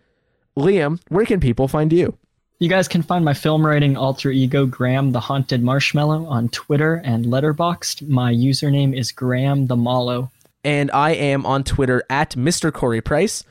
Liam, 0.58 1.02
where 1.10 1.26
can 1.26 1.40
people 1.40 1.68
find 1.68 1.92
you? 1.92 2.18
You 2.60 2.70
guys 2.70 2.88
can 2.88 3.04
find 3.04 3.24
my 3.24 3.36
film 3.36 3.66
writing 3.66 3.96
alter 3.96 4.32
ego 4.32 4.66
Graham 4.66 5.12
the 5.12 5.20
Haunted 5.20 5.62
Marshmallow 5.62 6.26
on 6.26 6.50
Twitter 6.50 6.96
and 7.06 7.26
Letterboxd. 7.26 8.08
My 8.08 8.34
username 8.34 8.98
is 8.98 9.12
Graham 9.12 9.68
the 9.68 9.76
Mallow. 9.78 10.32
and 10.64 10.90
I 10.92 11.12
am 11.12 11.46
on 11.46 11.64
Twitter 11.64 12.04
at 12.10 12.32
Mr. 12.32 12.74
Corey 12.74 13.00
Price. 13.00 13.44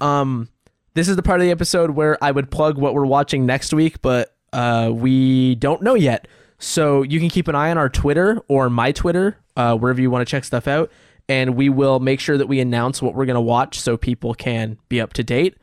Um, 0.00 0.48
this 0.94 1.08
is 1.08 1.16
the 1.16 1.22
part 1.22 1.40
of 1.40 1.44
the 1.44 1.50
episode 1.50 1.90
where 1.90 2.16
I 2.24 2.30
would 2.30 2.50
plug 2.50 2.78
what 2.78 2.94
we're 2.94 3.04
watching 3.04 3.44
next 3.44 3.74
week, 3.74 4.00
but 4.00 4.34
uh, 4.52 4.90
we 4.92 5.56
don't 5.56 5.82
know 5.82 5.94
yet. 5.94 6.26
So 6.58 7.02
you 7.02 7.20
can 7.20 7.28
keep 7.28 7.48
an 7.48 7.54
eye 7.54 7.70
on 7.70 7.76
our 7.76 7.90
Twitter 7.90 8.40
or 8.48 8.70
my 8.70 8.92
Twitter, 8.92 9.36
uh, 9.56 9.76
wherever 9.76 10.00
you 10.00 10.10
want 10.10 10.26
to 10.26 10.30
check 10.30 10.44
stuff 10.44 10.66
out, 10.66 10.90
and 11.28 11.54
we 11.54 11.68
will 11.68 12.00
make 12.00 12.18
sure 12.18 12.38
that 12.38 12.46
we 12.46 12.60
announce 12.60 13.02
what 13.02 13.14
we're 13.14 13.26
going 13.26 13.34
to 13.34 13.40
watch 13.42 13.78
so 13.78 13.96
people 13.98 14.34
can 14.34 14.78
be 14.88 15.00
up 15.02 15.12
to 15.12 15.22
date. 15.22 15.56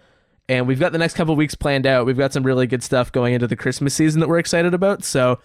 And 0.52 0.68
we've 0.68 0.82
got 0.82 0.92
the 0.92 0.98
next 0.98 1.14
couple 1.14 1.34
weeks 1.38 1.56
planned 1.56 1.88
out. 1.88 2.06
We've 2.06 2.18
got 2.18 2.34
some 2.34 2.44
really 2.44 2.68
good 2.68 2.84
stuff 2.84 3.10
going 3.10 3.34
into 3.34 3.48
the 3.48 3.56
Christmas 3.56 3.94
season 3.94 4.20
that 4.20 4.28
we're 4.28 4.38
excited 4.38 4.74
about. 4.74 5.06
So 5.06 5.40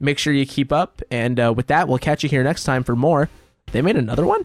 make 0.00 0.18
sure 0.18 0.34
you 0.34 0.44
keep 0.44 0.70
up. 0.70 1.00
And 1.10 1.40
uh, 1.40 1.54
with 1.56 1.68
that, 1.68 1.88
we'll 1.88 1.96
catch 1.96 2.22
you 2.22 2.28
here 2.28 2.44
next 2.44 2.64
time 2.64 2.84
for 2.84 2.94
more. 2.94 3.30
They 3.72 3.80
made 3.80 3.96
another 3.96 4.26
one? 4.26 4.44